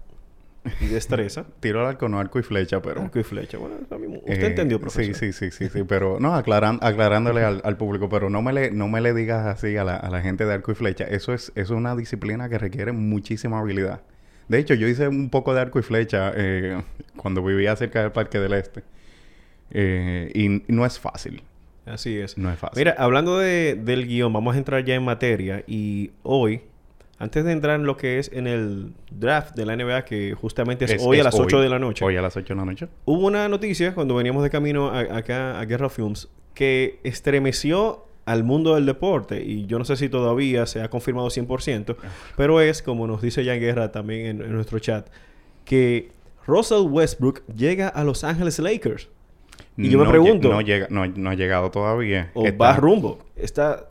y 0.82 0.88
destreza. 0.88 1.46
Tiro 1.60 1.82
al 1.82 1.88
arco, 1.88 2.10
no 2.10 2.20
arco 2.20 2.40
y 2.40 2.44
flecha, 2.44 2.82
pero... 2.82 3.02
Arco 3.02 3.20
y 3.20 3.24
flecha. 3.24 3.58
Bueno, 3.58 3.76
usted 3.80 4.44
eh, 4.44 4.46
entendió, 4.48 4.80
profesor. 4.80 5.16
Sí, 5.16 5.34
sí, 5.34 5.52
sí, 5.52 5.70
sí, 5.70 5.84
Pero, 5.84 6.20
no, 6.20 6.36
aclaran, 6.36 6.80
aclarándole 6.82 7.44
al, 7.44 7.78
público, 7.78 8.10
pero 8.10 8.30
no 8.30 8.42
me 8.42 8.54
le, 8.54 8.72
no 8.72 8.88
me 8.88 9.02
le 9.02 9.14
digas 9.14 9.46
así 9.46 9.78
a 9.78 9.84
la, 9.84 9.96
a 9.96 10.10
la 10.10 10.22
gente 10.22 10.46
de 10.46 10.54
arco 10.54 10.72
y 10.72 10.76
flecha. 10.76 11.06
Eso 11.06 11.34
es, 11.34 11.52
es 11.56 11.70
una 11.70 11.96
disciplina 11.96 12.50
que 12.50 12.58
requiere 12.58 12.92
muchísima 12.92 13.60
habilidad. 13.60 14.02
De 14.48 14.60
hecho, 14.60 14.74
yo 14.74 14.88
hice 14.88 15.08
un 15.08 15.30
poco 15.30 15.54
de 15.54 15.62
arco 15.62 15.80
y 15.80 15.82
flecha 15.82 16.32
eh, 16.36 16.82
cuando 17.16 17.44
vivía 17.44 17.76
cerca 17.76 18.02
del 18.02 18.12
Parque 18.12 18.40
del 18.40 18.54
Este. 18.54 18.84
Eh, 19.72 20.32
y 20.34 20.72
no 20.72 20.86
es 20.86 21.00
fácil. 21.00 21.44
Así 21.86 22.18
es. 22.18 22.38
No 22.38 22.52
es 22.52 22.60
fácil. 22.60 22.80
Mira, 22.80 22.96
hablando 22.98 23.40
de, 23.40 23.76
del 23.76 24.08
guion, 24.08 24.32
vamos 24.34 24.56
a 24.56 24.58
entrar 24.58 24.84
ya 24.86 24.96
en 24.96 25.04
materia. 25.04 25.64
Y 25.68 26.12
hoy 26.24 26.62
antes 27.18 27.46
de 27.46 27.52
entrar 27.52 27.80
en 27.80 27.86
lo 27.86 27.96
que 27.96 28.20
es 28.20 28.30
en 28.34 28.48
el 28.48 28.94
draft 29.10 29.56
de 29.56 29.66
la 29.66 29.76
NBA, 29.76 30.04
que 30.06 30.34
justamente 30.34 30.86
es, 30.86 31.02
hoy 31.02 31.20
a 31.20 31.24
las 31.24 31.36
8 31.36 31.62
de 31.62 31.70
la 31.70 31.80
noche. 31.80 32.04
Hoy 32.04 32.18
a 32.18 32.22
las 32.22 32.36
8 32.36 32.54
de 32.54 32.60
la 32.60 32.66
noche. 32.66 32.88
Hubo 33.06 33.26
una 33.28 33.48
noticia 33.48 33.94
cuando 33.94 34.16
veníamos 34.16 34.44
de 34.44 34.50
camino 34.50 34.90
acá 34.90 35.60
a 35.60 35.66
Guerra 35.66 35.90
Films 35.90 36.28
que 36.54 37.00
estremeció 37.04 38.06
al 38.26 38.44
mundo 38.44 38.76
del 38.76 38.86
deporte 38.86 39.44
y 39.44 39.66
yo 39.68 39.78
no 39.78 39.86
sé 39.86 39.96
si 39.96 40.10
todavía 40.10 40.66
se 40.66 40.82
ha 40.82 40.90
confirmado 40.90 41.28
100%, 41.28 41.96
pero 42.36 42.60
es, 42.60 42.82
como 42.82 43.08
nos 43.08 43.22
dice 43.22 43.46
Jan 43.46 43.60
Guerra 43.60 43.92
también 43.92 44.42
en, 44.42 44.52
nuestro 44.52 44.80
chat, 44.80 45.08
que 45.64 46.12
Russell 46.48 46.88
Westbrook 46.90 47.46
llega 47.56 47.88
a 47.88 48.04
Los 48.04 48.24
Ángeles 48.24 48.60
Lakers. 48.60 49.10
Y 49.78 49.90
yo 49.90 50.00
me 50.00 50.10
pregunto... 50.10 50.50
No, 50.50 50.62
llega, 50.62 50.88
no, 50.90 51.06
no, 51.06 51.30
ha 51.30 51.36
llegado 51.36 51.70
todavía. 51.70 52.32
O 52.34 52.46
va 52.58 52.76
rumbo. 52.76 53.20
Está 53.36 53.88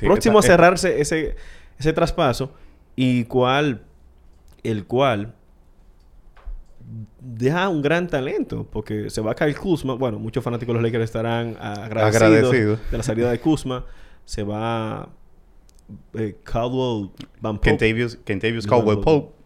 próximo 0.00 0.38
a 0.38 0.42
cerrarse 0.42 1.00
ese, 1.00 1.36
ese 1.80 1.92
traspaso 1.92 2.52
y 2.94 3.24
cual... 3.24 3.86
El 4.62 4.84
cual 4.84 5.34
deja 7.20 7.68
un 7.68 7.82
gran 7.82 8.08
talento 8.08 8.66
porque 8.70 9.10
se 9.10 9.20
va 9.20 9.32
a 9.32 9.34
caer 9.34 9.56
Kuzma. 9.56 9.94
Bueno, 9.94 10.18
muchos 10.18 10.42
fanáticos 10.42 10.74
de 10.74 10.74
los 10.74 10.82
Lakers 10.82 11.04
estarán 11.04 11.56
agradecidos, 11.58 12.50
de 12.90 12.96
la 12.96 13.02
salida 13.02 13.30
de 13.30 13.40
Kuzma. 13.40 13.84
Se 14.24 14.42
va 14.42 15.08
eh, 16.14 16.36
Caldwell 16.42 17.10
Van 17.40 17.56
Pope. 17.56 17.70
Kentavious, 18.24 18.66
Caldwell 18.66 19.00
Pope. 19.00 19.39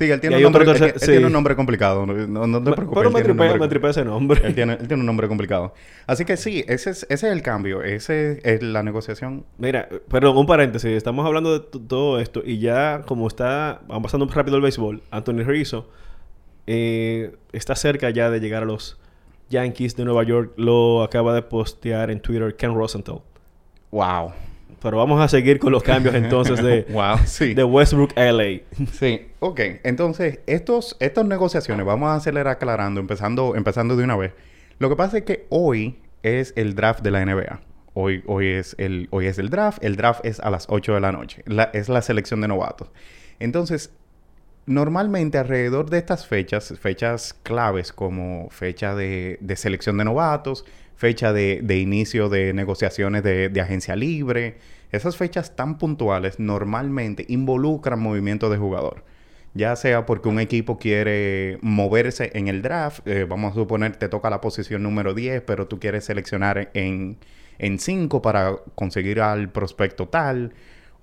Sí, 0.00 0.10
él 0.10 0.18
tiene, 0.18 0.38
un 0.38 0.42
nombre, 0.44 0.64
él, 0.64 0.94
tiene 0.94 1.26
un 1.26 1.32
nombre 1.34 1.54
complicado. 1.54 2.06
No, 2.06 2.46
no 2.46 2.64
te 2.64 2.72
preocupes. 2.72 3.02
Pero 3.02 3.10
me 3.10 3.22
tripea, 3.22 3.58
me 3.58 3.68
tripea 3.68 3.90
ese 3.90 4.02
nombre. 4.02 4.40
Él 4.42 4.54
tiene, 4.54 4.72
él 4.72 4.88
tiene, 4.88 5.02
un 5.02 5.04
nombre 5.04 5.28
complicado. 5.28 5.74
Así 6.06 6.24
que 6.24 6.38
sí, 6.38 6.64
ese 6.68 6.88
es, 6.88 7.06
ese 7.10 7.26
es 7.26 7.32
el 7.34 7.42
cambio. 7.42 7.82
Ese 7.82 8.40
es 8.42 8.62
la 8.62 8.82
negociación. 8.82 9.44
Mira, 9.58 9.90
perdón, 10.08 10.38
un 10.38 10.46
paréntesis. 10.46 10.90
Estamos 10.90 11.26
hablando 11.26 11.58
de 11.58 11.66
todo 11.86 12.18
esto 12.18 12.40
y 12.42 12.58
ya 12.60 13.02
como 13.04 13.28
está... 13.28 13.82
Vamos 13.88 14.04
pasando 14.04 14.26
rápido 14.26 14.56
el 14.56 14.62
béisbol. 14.62 15.02
Anthony 15.10 15.42
Rizzo 15.44 15.90
eh, 16.66 17.36
está 17.52 17.76
cerca 17.76 18.08
ya 18.08 18.30
de 18.30 18.40
llegar 18.40 18.62
a 18.62 18.66
los 18.66 18.98
Yankees 19.50 19.96
de 19.96 20.06
Nueva 20.06 20.22
York. 20.22 20.54
Lo 20.56 21.02
acaba 21.02 21.34
de 21.34 21.42
postear 21.42 22.10
en 22.10 22.20
Twitter 22.20 22.56
Ken 22.56 22.74
Rosenthal. 22.74 23.20
Wow. 23.90 24.32
Pero 24.82 24.96
vamos 24.96 25.20
a 25.20 25.28
seguir 25.28 25.58
con 25.58 25.72
los 25.72 25.82
cambios 25.82 26.14
entonces 26.14 26.62
de, 26.62 26.86
wow, 26.90 27.18
sí. 27.24 27.54
de 27.54 27.64
Westbrook 27.64 28.12
LA. 28.16 28.60
sí, 28.92 29.28
ok. 29.40 29.60
Entonces, 29.84 30.40
estos, 30.46 30.96
estas 31.00 31.26
negociaciones, 31.26 31.84
vamos 31.84 32.08
a 32.08 32.14
acelerar 32.14 32.54
aclarando, 32.54 33.00
empezando, 33.00 33.54
empezando 33.56 33.96
de 33.96 34.04
una 34.04 34.16
vez. 34.16 34.32
Lo 34.78 34.88
que 34.88 34.96
pasa 34.96 35.18
es 35.18 35.24
que 35.24 35.46
hoy 35.50 35.98
es 36.22 36.52
el 36.56 36.74
draft 36.74 37.02
de 37.02 37.10
la 37.10 37.24
NBA. 37.24 37.60
Hoy, 37.92 38.22
hoy, 38.26 38.48
es, 38.48 38.74
el, 38.78 39.08
hoy 39.10 39.26
es 39.26 39.38
el 39.38 39.50
draft. 39.50 39.84
El 39.84 39.96
draft 39.96 40.24
es 40.24 40.40
a 40.40 40.50
las 40.50 40.66
8 40.68 40.94
de 40.94 41.00
la 41.00 41.12
noche. 41.12 41.44
es 41.72 41.88
la 41.88 42.02
selección 42.02 42.40
de 42.40 42.48
novatos. 42.48 42.90
Entonces, 43.38 43.92
normalmente 44.66 45.38
alrededor 45.38 45.90
de 45.90 45.98
estas 45.98 46.26
fechas, 46.26 46.72
fechas 46.80 47.34
claves 47.42 47.92
como 47.92 48.48
fecha 48.50 48.94
de, 48.94 49.38
selección 49.56 49.98
de 49.98 50.04
novatos, 50.04 50.64
fecha 51.00 51.32
de, 51.32 51.78
inicio 51.78 52.28
de 52.28 52.52
negociaciones 52.52 53.22
de, 53.22 53.58
agencia 53.58 53.96
libre, 53.96 54.58
esas 54.92 55.16
fechas 55.16 55.56
tan 55.56 55.78
puntuales 55.78 56.38
normalmente 56.38 57.24
involucran 57.26 57.98
movimiento 57.98 58.50
de 58.50 58.58
jugador. 58.58 59.02
Ya 59.54 59.74
sea 59.76 60.04
porque 60.04 60.28
un 60.28 60.38
equipo 60.38 60.76
quiere 60.76 61.56
moverse 61.62 62.30
en 62.34 62.48
el 62.48 62.60
draft, 62.60 63.00
eh, 63.08 63.24
vamos 63.26 63.52
a 63.52 63.54
suponer 63.54 63.96
te 63.96 64.10
toca 64.10 64.28
la 64.28 64.42
posición 64.42 64.82
número 64.82 65.14
10, 65.14 65.40
pero 65.46 65.66
tú 65.66 65.80
quieres 65.80 66.04
seleccionar 66.04 66.70
en 66.74 67.16
5 67.78 68.20
para 68.20 68.56
conseguir 68.74 69.22
al 69.22 69.48
prospecto 69.48 70.06
tal 70.06 70.52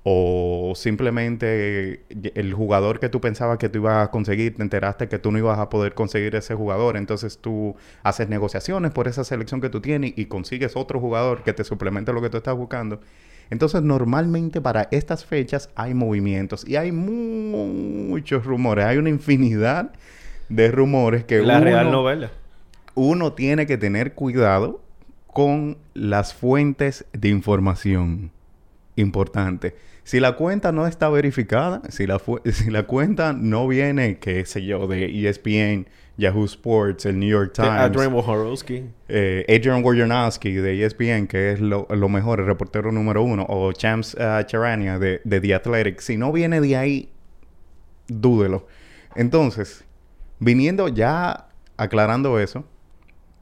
o 0.10 0.72
simplemente 0.74 2.06
el 2.34 2.54
jugador 2.54 3.02
que 3.02 3.10
tú 3.10 3.20
pensabas 3.20 3.58
que 3.58 3.68
tú 3.68 3.80
ibas 3.80 4.08
a 4.08 4.10
conseguir, 4.10 4.56
te 4.56 4.62
enteraste 4.62 5.10
que 5.10 5.20
tú 5.20 5.34
no 5.34 5.38
ibas 5.38 5.60
a 5.60 5.68
poder 5.68 5.96
conseguir 5.96 6.34
ese 6.36 6.56
jugador, 6.56 6.96
entonces 6.96 7.40
tú 7.40 7.76
haces 8.04 8.30
negociaciones 8.30 8.92
por 8.92 9.10
esa 9.10 9.26
selección 9.26 9.60
que 9.60 9.70
tú 9.70 9.82
tienes 9.82 10.14
y 10.16 10.28
consigues 10.28 10.78
otro 10.78 11.02
jugador 11.02 11.44
que 11.44 11.52
te 11.52 11.66
suplemente 11.66 12.14
lo 12.14 12.22
que 12.22 12.30
tú 12.30 12.38
estás 12.38 12.56
buscando. 12.56 13.02
Entonces 13.50 13.82
normalmente 13.82 14.62
para 14.62 14.88
estas 14.92 15.26
fechas 15.26 15.72
hay 15.76 15.94
movimientos 15.94 16.66
y 16.66 16.78
hay 16.78 16.94
muchos 16.94 18.46
rumores, 18.46 18.86
hay 18.86 19.00
una 19.00 19.10
infinidad 19.10 19.92
de 20.48 20.72
rumores 20.72 21.26
que 21.26 21.42
la 21.42 21.60
real 21.60 21.92
novela. 21.92 22.32
Uno 22.96 23.34
tiene 23.34 23.66
que 23.66 23.78
tener 23.78 24.14
cuidado 24.14 24.82
con 25.34 25.78
las 25.94 26.34
fuentes 26.34 27.06
de 27.12 27.28
información 27.28 28.32
importante 28.96 29.76
si 30.08 30.22
la 30.22 30.38
cuenta 30.38 30.72
no 30.72 30.88
está 30.88 31.10
verificada, 31.10 31.82
si 31.90 32.08
la, 32.08 32.22
si 32.46 32.72
la 32.72 32.84
cuenta 32.84 33.34
no 33.34 33.68
viene, 33.68 34.20
qué 34.20 34.46
sé 34.46 34.64
yo, 34.64 34.88
de 34.88 35.28
ESPN, 35.28 35.90
Yahoo 36.16 36.46
Sports, 36.46 37.06
el 37.06 37.20
New 37.20 37.28
York 37.28 37.52
Times. 37.54 37.72
Adrian 37.72 38.14
Wojnarowski. 38.14 38.86
Eh, 39.10 39.46
Adrian 39.50 39.84
Wojnarowski 39.84 40.54
de 40.54 40.86
ESPN, 40.86 41.28
que 41.28 41.52
es 41.52 41.60
lo, 41.60 41.86
mejor, 42.08 42.40
el 42.40 42.46
reportero 42.46 42.90
número 42.94 43.22
uno. 43.22 43.46
O 43.50 43.74
Champs 43.74 44.14
uh, 44.14 44.44
Charania 44.46 44.98
de, 44.98 45.20
The 45.28 45.54
Athletic. 45.54 46.00
Si 46.00 46.16
no 46.16 46.32
viene 46.32 46.62
de 46.62 46.78
ahí, 46.78 47.10
dúdelo. 48.08 48.66
Entonces, 49.14 49.84
viniendo 50.40 50.88
ya 50.88 51.50
aclarando 51.76 52.40
eso, 52.40 52.64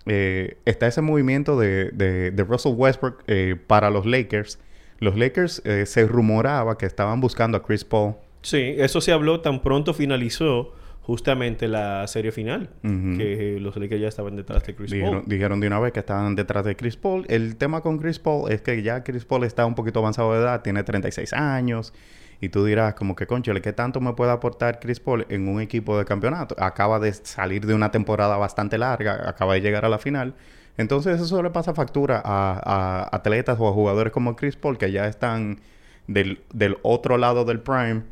eh, 0.08 0.58
está 0.66 0.88
ese 0.88 1.02
movimiento 1.02 1.60
de, 1.60 1.92
de, 1.92 2.44
Russell 2.44 2.74
Westbrook 2.74 3.24
eh, 3.28 3.56
para 3.68 3.92
los 3.92 4.08
Lakers 4.08 4.58
los 5.00 5.18
Lakers 5.18 5.62
eh, 5.66 5.86
se 5.86 6.06
rumoraba 6.06 6.78
que 6.78 6.86
estaban 6.86 7.20
buscando 7.22 7.58
a 7.58 7.64
Chris 7.64 7.84
Paul. 7.84 8.16
Sí, 8.42 8.76
eso 8.78 9.02
se 9.02 9.12
habló 9.12 9.42
tan 9.42 9.62
pronto 9.62 9.94
finalizó 9.94 10.74
justamente 11.02 11.68
la 11.68 12.08
serie 12.08 12.32
final, 12.32 12.70
que 12.82 13.60
los 13.62 13.76
Lakers 13.76 14.02
ya 14.02 14.08
estaban 14.08 14.36
detrás 14.36 14.64
de 14.66 14.74
Chris 14.74 14.92
Paul. 14.92 15.22
Dijeron 15.28 15.60
de 15.60 15.68
una 15.68 15.80
vez 15.80 15.94
que 15.94 16.00
estaban 16.00 16.36
detrás 16.36 16.66
de 16.66 16.76
Chris 16.76 16.98
Paul. 16.98 17.26
El 17.28 17.58
tema 17.58 17.82
con 17.82 18.00
Chris 18.00 18.18
Paul 18.18 18.52
es 18.52 18.64
que 18.64 18.82
ya 18.82 19.04
Chris 19.04 19.24
Paul 19.24 19.44
está 19.44 19.68
un 19.68 19.76
poquito 19.76 20.00
avanzado 20.00 20.34
de 20.34 20.40
edad, 20.40 20.64
tiene 20.64 20.84
36 20.84 21.34
años. 21.34 21.94
Y 22.42 22.50
tú 22.50 22.66
dirás, 22.66 22.96
como 22.96 23.16
que, 23.16 23.28
conchole, 23.28 23.62
¿qué 23.62 23.72
tanto 23.72 24.02
me 24.02 24.14
puede 24.14 24.32
aportar 24.32 24.80
Chris 24.80 25.00
Paul 25.00 25.28
en 25.30 25.48
un 25.48 25.62
equipo 25.62 25.96
de 25.98 26.06
campeonato? 26.06 26.56
Acaba 26.58 27.00
de 27.00 27.14
salir 27.14 27.66
de 27.68 27.76
una 27.76 27.92
temporada 27.92 28.38
bastante 28.38 28.80
larga, 28.80 29.30
acaba 29.30 29.54
de 29.54 29.62
llegar 29.62 29.86
a 29.86 29.90
la 29.90 30.00
final. 30.00 30.34
Entonces 30.78 31.22
eso 31.22 31.42
le 31.42 31.50
pasa 31.50 31.74
factura 31.74 32.22
a, 32.24 33.10
atletas 33.16 33.58
o 33.60 33.68
a 33.68 33.72
jugadores 33.72 34.12
como 34.12 34.36
Chris 34.36 34.56
Paul 34.56 34.78
que 34.78 34.92
ya 34.92 35.08
están 35.08 35.60
del, 36.08 36.40
otro 36.82 37.18
lado 37.18 37.46
del 37.46 37.60
prime. 37.60 38.04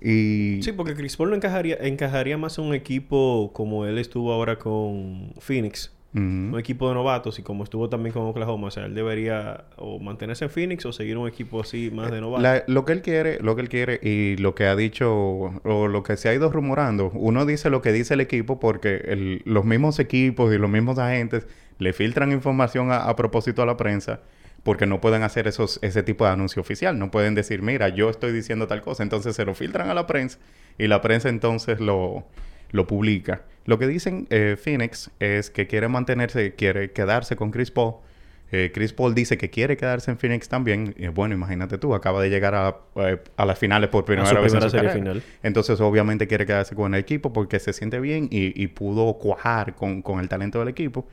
Y... 0.00 0.62
Sí, 0.62 0.72
porque 0.72 0.94
Chris 0.94 1.16
Paul 1.16 1.30
no 1.30 1.36
encajaría, 1.36 1.76
encajaría 1.80 2.38
más 2.38 2.58
en 2.58 2.64
un 2.64 2.74
equipo 2.74 3.50
como 3.52 3.84
él 3.84 3.98
estuvo 3.98 4.32
ahora 4.32 4.58
con 4.58 5.32
Phoenix. 5.38 5.92
Un 6.14 6.58
equipo 6.58 6.88
de 6.88 6.94
novatos 6.94 7.38
y 7.38 7.42
como 7.42 7.64
estuvo 7.64 7.88
también 7.88 8.12
con 8.12 8.22
Oklahoma. 8.22 8.68
O 8.68 8.70
sea, 8.70 8.86
él 8.86 8.94
debería 8.94 9.66
o 9.76 10.00
mantenerse 10.00 10.46
en 10.46 10.50
Phoenix 10.50 10.84
o 10.86 10.92
seguir 10.92 11.18
un 11.18 11.28
equipo 11.28 11.60
así 11.60 11.90
más 11.92 12.10
de 12.10 12.20
novatos. 12.20 12.62
lo 12.66 12.84
que 12.84 12.92
él 12.92 13.02
quiere, 13.02 13.38
lo 13.40 13.54
que 13.54 13.62
él 13.62 13.68
quiere 13.68 14.00
y 14.02 14.36
lo 14.38 14.54
que 14.54 14.64
ha 14.66 14.74
dicho 14.74 15.12
o 15.12 15.86
lo 15.86 16.02
que 16.02 16.16
se 16.16 16.28
ha 16.28 16.34
ido 16.34 16.50
rumorando. 16.50 17.10
Uno 17.14 17.44
dice 17.46 17.70
lo 17.70 17.82
que 17.82 17.92
dice 17.92 18.14
el 18.14 18.20
equipo 18.20 18.58
porque 18.58 19.40
los 19.44 19.64
mismos 19.64 19.98
equipos 19.98 20.52
y 20.52 20.58
los 20.58 20.70
mismos 20.70 20.98
agentes 20.98 21.46
le 21.78 21.92
filtran 21.92 22.32
información 22.32 22.90
a, 22.90 23.14
propósito 23.16 23.62
a 23.62 23.66
la 23.66 23.76
prensa 23.76 24.20
porque 24.62 24.86
no 24.86 25.00
pueden 25.00 25.22
hacer 25.22 25.46
esos, 25.46 25.78
ese 25.82 26.02
tipo 26.02 26.24
de 26.24 26.30
anuncio 26.30 26.60
oficial. 26.60 26.98
No 26.98 27.10
pueden 27.10 27.34
decir, 27.34 27.62
mira, 27.62 27.88
yo 27.88 28.10
estoy 28.10 28.32
diciendo 28.32 28.66
tal 28.66 28.82
cosa. 28.82 29.02
Entonces 29.02 29.36
se 29.36 29.44
lo 29.44 29.54
filtran 29.54 29.88
a 29.88 29.94
la 29.94 30.06
prensa 30.06 30.38
y 30.76 30.88
la 30.88 31.00
prensa 31.00 31.28
entonces 31.28 31.80
lo, 31.80 32.26
lo 32.70 32.86
publica. 32.86 33.42
Lo 33.64 33.78
que 33.78 33.86
dicen 33.86 34.26
eh, 34.30 34.56
Phoenix 34.60 35.10
es 35.20 35.50
que 35.50 35.66
quiere 35.66 35.88
mantenerse, 35.88 36.54
quiere 36.54 36.90
quedarse 36.92 37.36
con 37.36 37.50
Chris 37.50 37.70
Paul. 37.70 37.94
Eh, 38.50 38.70
Chris 38.72 38.94
Paul 38.94 39.14
dice 39.14 39.36
que 39.36 39.50
quiere 39.50 39.76
quedarse 39.76 40.10
en 40.10 40.18
Phoenix 40.18 40.48
también. 40.48 40.94
Y 40.98 41.08
bueno, 41.08 41.34
imagínate 41.34 41.76
tú, 41.76 41.94
acaba 41.94 42.22
de 42.22 42.30
llegar 42.30 42.54
a, 42.54 42.78
eh, 42.96 43.18
las 43.36 43.58
finales 43.58 43.90
por 43.90 44.04
primera 44.04 44.40
vez 44.40 44.54
en 44.54 44.62
su 44.62 44.70
serie 44.70 44.90
final. 44.90 45.22
Entonces, 45.42 45.80
obviamente 45.80 46.26
quiere 46.26 46.46
quedarse 46.46 46.74
con 46.74 46.94
el 46.94 47.00
equipo 47.00 47.32
porque 47.32 47.58
se 47.60 47.72
siente 47.72 48.00
bien 48.00 48.28
y, 48.30 48.66
pudo 48.68 49.14
cuajar 49.14 49.74
con, 49.74 50.02
con 50.02 50.20
el 50.20 50.28
talento 50.28 50.58
del 50.58 50.68
equipo. 50.68 51.06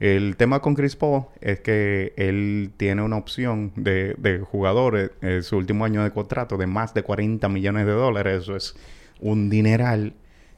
El 0.00 0.36
tema 0.36 0.60
con 0.60 0.74
Chris 0.74 0.96
Paul 0.96 1.26
es 1.42 1.60
que 1.60 2.14
él 2.16 2.72
tiene 2.78 3.02
una 3.02 3.18
opción 3.18 3.72
de, 3.76 4.14
de 4.18 4.40
jugador 4.40 5.12
en 5.20 5.42
su 5.42 5.58
último 5.58 5.84
año 5.84 6.02
de 6.02 6.10
contrato 6.10 6.56
de 6.56 6.66
más 6.66 6.94
de 6.94 7.02
40 7.02 7.46
millones 7.50 7.86
de 7.86 7.92
dólares. 7.92 8.42
Eso 8.42 8.56
es 8.56 8.74
un 9.20 9.50
dineral. 9.50 10.14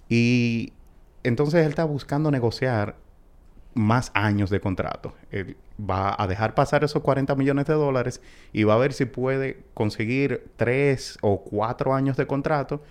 Y 0.08 0.72
entonces 1.24 1.64
él 1.64 1.70
está 1.70 1.84
buscando 1.84 2.30
negociar 2.30 2.96
más 3.74 4.10
años 4.14 4.50
de 4.50 4.60
contrato. 4.60 5.14
Va 5.80 6.14
a 6.16 6.26
dejar 6.26 6.54
pasar 6.54 6.84
esos 6.84 7.02
40 7.02 7.34
millones 7.34 7.66
de 7.66 7.74
dólares 7.74 8.20
y 8.52 8.64
va 8.64 8.74
a 8.74 8.78
ver 8.78 8.92
si 8.92 9.06
puede 9.06 9.64
conseguir 9.74 10.50
tres 10.56 11.18
o 11.20 11.42
cuatro 11.42 11.94
años 11.94 12.16
de 12.16 12.26
contrato 12.26 12.82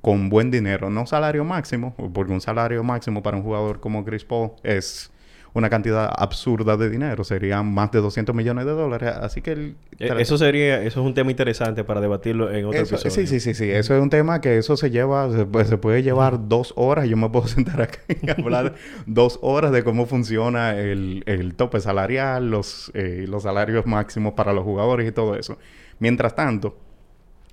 con 0.00 0.28
buen 0.28 0.50
dinero. 0.50 0.90
No 0.90 1.06
salario 1.06 1.44
máximo, 1.44 1.94
porque 2.14 2.32
un 2.32 2.40
salario 2.40 2.82
máximo 2.82 3.22
para 3.22 3.36
un 3.36 3.42
jugador 3.42 3.80
como 3.80 4.04
Chris 4.04 4.24
Paul 4.24 4.52
es 4.62 5.11
una 5.54 5.68
cantidad 5.68 6.10
absurda 6.16 6.76
de 6.76 6.88
dinero, 6.88 7.24
serían 7.24 7.72
más 7.72 7.90
de 7.90 8.00
200 8.00 8.34
millones 8.34 8.64
de 8.64 8.72
dólares, 8.72 9.12
así 9.20 9.42
que... 9.42 9.52
El, 9.52 9.76
eh, 9.98 10.14
eso 10.18 10.38
sería, 10.38 10.82
eso 10.82 11.00
es 11.00 11.06
un 11.06 11.12
tema 11.12 11.30
interesante 11.30 11.84
para 11.84 12.00
debatirlo 12.00 12.50
en 12.50 12.64
otro 12.64 12.80
episodio. 12.80 13.10
Sí, 13.10 13.26
sí, 13.26 13.38
sí, 13.38 13.52
sí, 13.52 13.70
eso 13.70 13.94
es 13.94 14.02
un 14.02 14.08
tema 14.08 14.40
que 14.40 14.56
eso 14.56 14.76
se 14.76 14.90
lleva, 14.90 15.28
se, 15.30 15.76
puede 15.76 16.02
llevar 16.02 16.48
dos 16.48 16.72
horas, 16.76 17.06
yo 17.06 17.16
me 17.16 17.28
puedo 17.28 17.46
sentar 17.48 17.82
acá 17.82 18.00
y 18.08 18.30
hablar 18.40 18.74
dos 19.06 19.38
horas 19.42 19.72
de 19.72 19.84
cómo 19.84 20.06
funciona 20.06 20.78
el, 20.78 21.22
el 21.26 21.54
tope 21.54 21.80
salarial, 21.80 22.50
los, 22.50 22.90
eh, 22.94 23.26
los 23.28 23.42
salarios 23.42 23.84
máximos 23.86 24.32
para 24.32 24.52
los 24.52 24.64
jugadores 24.64 25.06
y 25.06 25.12
todo 25.12 25.36
eso. 25.36 25.58
Mientras 25.98 26.34
tanto, 26.34 26.78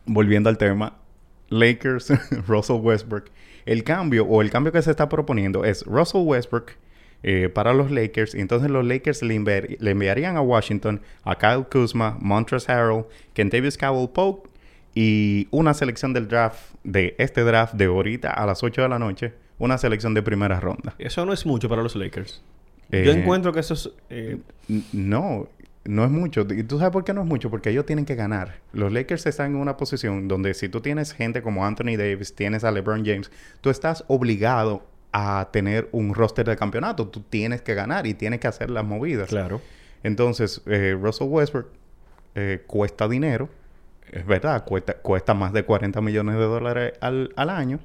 volviendo 0.05 0.49
al 0.49 0.57
tema, 0.57 0.97
Lakers, 1.49 2.13
Russell 2.47 2.77
Westbrook, 2.77 3.25
el 3.65 3.83
cambio 3.83 4.25
o 4.25 4.41
el 4.41 4.49
cambio 4.49 4.71
que 4.71 4.81
se 4.81 4.91
está 4.91 5.09
proponiendo 5.09 5.65
es 5.65 5.85
Russell 5.85 6.21
Westbrook 6.23 6.71
eh, 7.23 7.49
para 7.49 7.73
los 7.73 7.91
Lakers. 7.91 8.35
Y 8.35 8.39
entonces 8.39 8.69
los 8.69 8.85
Lakers 8.85 9.21
le, 9.23 9.35
enviarían 9.35 10.37
a 10.37 10.41
Washington 10.41 11.01
a 11.23 11.37
Kyle 11.37 11.65
Kuzma, 11.69 12.17
Montrezl 12.19 12.71
Harrell, 12.71 13.05
Kentavious 13.33 13.77
Cowell 13.77 14.09
Pope 14.09 14.49
y 14.95 15.47
una 15.51 15.73
selección 15.73 16.13
del 16.13 16.27
draft, 16.27 16.75
de 16.83 17.15
este 17.17 17.41
draft 17.41 17.73
de 17.73 17.85
ahorita 17.85 18.31
a 18.31 18.45
las 18.45 18.63
8 18.63 18.83
de 18.83 18.89
la 18.89 18.99
noche, 18.99 19.33
una 19.57 19.77
selección 19.77 20.13
de 20.13 20.21
primera 20.21 20.59
ronda. 20.59 20.95
Eso 20.97 21.25
no 21.25 21.33
es 21.33 21.45
mucho 21.45 21.67
para 21.69 21.83
los 21.83 21.95
Lakers. 21.95 22.41
Yo 22.91 22.97
eh, 22.97 23.11
encuentro 23.11 23.53
que 23.53 23.59
eso 23.59 23.73
es... 23.73 23.91
Eh, 24.09 24.37
no, 24.93 25.47
no 25.85 26.05
es 26.05 26.11
mucho. 26.11 26.45
¿Y 26.49 26.63
tú 26.63 26.77
sabes 26.77 26.91
por 26.91 27.03
qué 27.03 27.13
no 27.13 27.21
es 27.21 27.27
mucho? 27.27 27.49
Porque 27.49 27.69
ellos 27.69 27.85
tienen 27.85 28.05
que 28.05 28.15
ganar. 28.15 28.55
Los 28.73 28.91
Lakers 28.91 29.25
están 29.25 29.51
en 29.51 29.57
una 29.57 29.77
posición 29.77 30.27
donde 30.27 30.53
si 30.53 30.69
tú 30.69 30.81
tienes 30.81 31.13
gente 31.13 31.41
como 31.41 31.65
Anthony 31.65 31.97
Davis, 31.97 32.33
tienes 32.35 32.63
a 32.63 32.71
LeBron 32.71 33.05
James, 33.05 33.31
tú 33.61 33.69
estás 33.69 34.03
obligado 34.07 34.83
a 35.11 35.49
tener 35.51 35.89
un 35.91 36.13
roster 36.13 36.47
de 36.47 36.55
campeonato. 36.55 37.07
Tú 37.07 37.21
tienes 37.21 37.61
que 37.61 37.73
ganar 37.73 38.07
y 38.07 38.13
tienes 38.13 38.39
que 38.39 38.47
hacer 38.47 38.69
las 38.69 38.85
movidas. 38.85 39.29
Claro. 39.29 39.61
Entonces, 40.03 40.61
eh, 40.65 40.97
Russell 40.99 41.27
Westbrook 41.27 41.67
eh, 42.35 42.63
cuesta 42.67 43.07
dinero. 43.07 43.49
Es 44.11 44.25
verdad, 44.25 44.63
cuesta, 44.65 44.93
cuesta 44.95 45.33
más 45.33 45.53
de 45.53 45.63
40 45.63 46.01
millones 46.01 46.35
de 46.35 46.41
dólares 46.41 46.93
al, 47.01 47.33
al 47.35 47.49
año. 47.49 47.79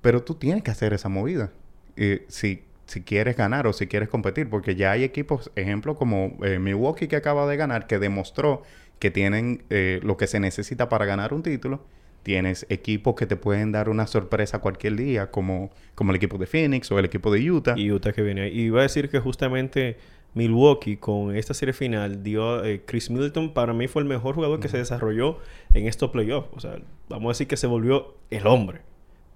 Pero 0.00 0.22
tú 0.22 0.34
tienes 0.34 0.62
que 0.62 0.70
hacer 0.70 0.92
esa 0.92 1.08
movida. 1.08 1.50
Eh, 1.96 2.24
si 2.28 2.64
si 2.90 3.02
quieres 3.02 3.36
ganar 3.36 3.68
o 3.68 3.72
si 3.72 3.86
quieres 3.86 4.08
competir, 4.08 4.50
porque 4.50 4.74
ya 4.74 4.90
hay 4.90 5.04
equipos, 5.04 5.52
ejemplo 5.54 5.94
como 5.94 6.36
eh, 6.42 6.58
Milwaukee 6.58 7.06
que 7.06 7.14
acaba 7.14 7.46
de 7.46 7.56
ganar, 7.56 7.86
que 7.86 8.00
demostró 8.00 8.62
que 8.98 9.12
tienen 9.12 9.62
eh, 9.70 10.00
lo 10.02 10.16
que 10.16 10.26
se 10.26 10.40
necesita 10.40 10.88
para 10.88 11.04
ganar 11.04 11.32
un 11.32 11.44
título. 11.44 11.84
Tienes 12.22 12.66
equipos 12.68 13.14
que 13.14 13.26
te 13.26 13.36
pueden 13.36 13.72
dar 13.72 13.88
una 13.88 14.06
sorpresa 14.06 14.58
cualquier 14.58 14.96
día, 14.96 15.30
como, 15.30 15.70
como 15.94 16.10
el 16.12 16.16
equipo 16.16 16.36
de 16.38 16.46
Phoenix 16.46 16.90
o 16.92 16.98
el 16.98 17.06
equipo 17.06 17.32
de 17.32 17.50
Utah. 17.50 17.74
Y 17.76 17.90
Utah 17.90 18.12
que 18.12 18.22
viene 18.22 18.42
ahí. 18.42 18.50
Y 18.52 18.62
iba 18.64 18.80
a 18.80 18.82
decir 18.82 19.08
que 19.08 19.20
justamente 19.20 19.96
Milwaukee 20.34 20.96
con 20.96 21.34
esta 21.34 21.54
serie 21.54 21.72
final 21.72 22.22
dio 22.22 22.64
eh, 22.64 22.82
Chris 22.84 23.10
Middleton 23.10 23.52
para 23.52 23.72
mí 23.72 23.88
fue 23.88 24.02
el 24.02 24.08
mejor 24.08 24.34
jugador 24.34 24.60
que 24.60 24.68
se 24.68 24.78
desarrolló 24.78 25.38
en 25.74 25.86
estos 25.86 26.10
playoffs. 26.10 26.48
O 26.52 26.60
sea, 26.60 26.78
vamos 27.08 27.30
a 27.30 27.30
decir 27.30 27.46
que 27.48 27.56
se 27.56 27.66
volvió 27.66 28.14
el 28.30 28.46
hombre. 28.46 28.80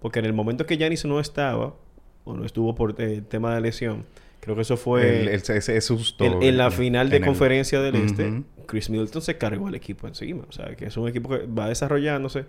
Porque 0.01 0.19
en 0.19 0.27
el 0.27 0.33
momento 0.33 0.67
que 0.67 0.77
Giannis 0.77 1.05
no 1.05 1.19
estaba, 1.19 1.75
o 2.25 2.35
no 2.35 2.45
estuvo 2.45 2.75
por 2.75 2.95
eh, 2.99 3.23
tema 3.27 3.55
de 3.55 3.61
lesión. 3.61 4.05
Creo 4.41 4.55
que 4.55 4.63
eso 4.63 4.77
fue... 4.77 5.23
El, 5.23 5.29
ese, 5.29 5.81
susto. 5.81 6.43
en 6.43 6.59
la 6.59 6.71
final 6.71 7.09
de 7.09 7.23
conferencia 7.23 7.81
del 7.81 7.95
Este, 7.97 8.43
Chris 8.67 8.91
Middleton 8.91 9.23
se 9.23 9.39
cargó 9.39 9.69
el 9.69 9.75
equipo 9.75 10.07
encima. 10.07 10.45
O 10.47 10.53
sea, 10.53 10.77
que 10.77 10.87
es 10.87 10.97
un 10.99 11.09
equipo 11.09 11.31
que 11.31 11.47
va 11.47 11.69
desarrollándose. 11.69 12.45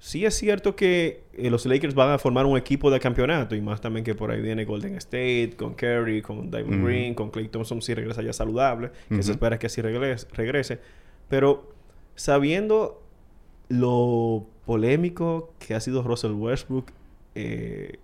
Sí 0.00 0.24
es 0.24 0.34
cierto 0.34 0.74
que 0.74 1.22
eh, 1.34 1.50
los 1.50 1.64
Lakers 1.64 1.94
van 1.94 2.10
a 2.10 2.18
formar 2.18 2.46
un 2.46 2.58
equipo 2.58 2.90
de 2.90 2.98
campeonato. 2.98 3.54
Y 3.54 3.60
más 3.60 3.80
también 3.80 4.04
que 4.04 4.16
por 4.16 4.32
ahí 4.32 4.40
viene 4.40 4.64
Golden 4.64 4.96
State, 4.96 5.52
con 5.56 5.74
Curry, 5.74 6.22
con 6.22 6.50
Diamond 6.50 6.84
Green, 6.84 7.14
con 7.14 7.30
Clay 7.30 7.48
Thompson 7.48 7.80
si 7.80 7.94
regresa 7.94 8.22
ya 8.22 8.32
saludable. 8.32 8.90
Que 9.08 9.22
se 9.22 9.30
espera 9.30 9.58
que 9.58 9.66
así 9.66 9.80
regrese, 9.80 10.26
regrese. 10.32 10.80
Pero 11.28 11.72
sabiendo 12.16 13.02
lo 13.68 14.48
polémico 14.66 15.54
que 15.60 15.74
ha 15.74 15.80
sido 15.80 16.02
Russell 16.02 16.32
Westbrook... 16.32 16.90
Eh, 17.36 17.98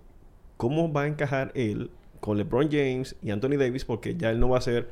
cómo 0.57 0.91
va 0.91 1.03
a 1.03 1.07
encajar 1.07 1.51
él 1.55 1.89
con 2.19 2.37
LeBron 2.37 2.69
James 2.69 3.15
y 3.21 3.29
Anthony 3.29 3.57
Davis, 3.57 3.85
porque 3.85 4.15
ya 4.15 4.31
él 4.31 4.39
no 4.39 4.49
va 4.49 4.57
a 4.57 4.61
ser 4.61 4.89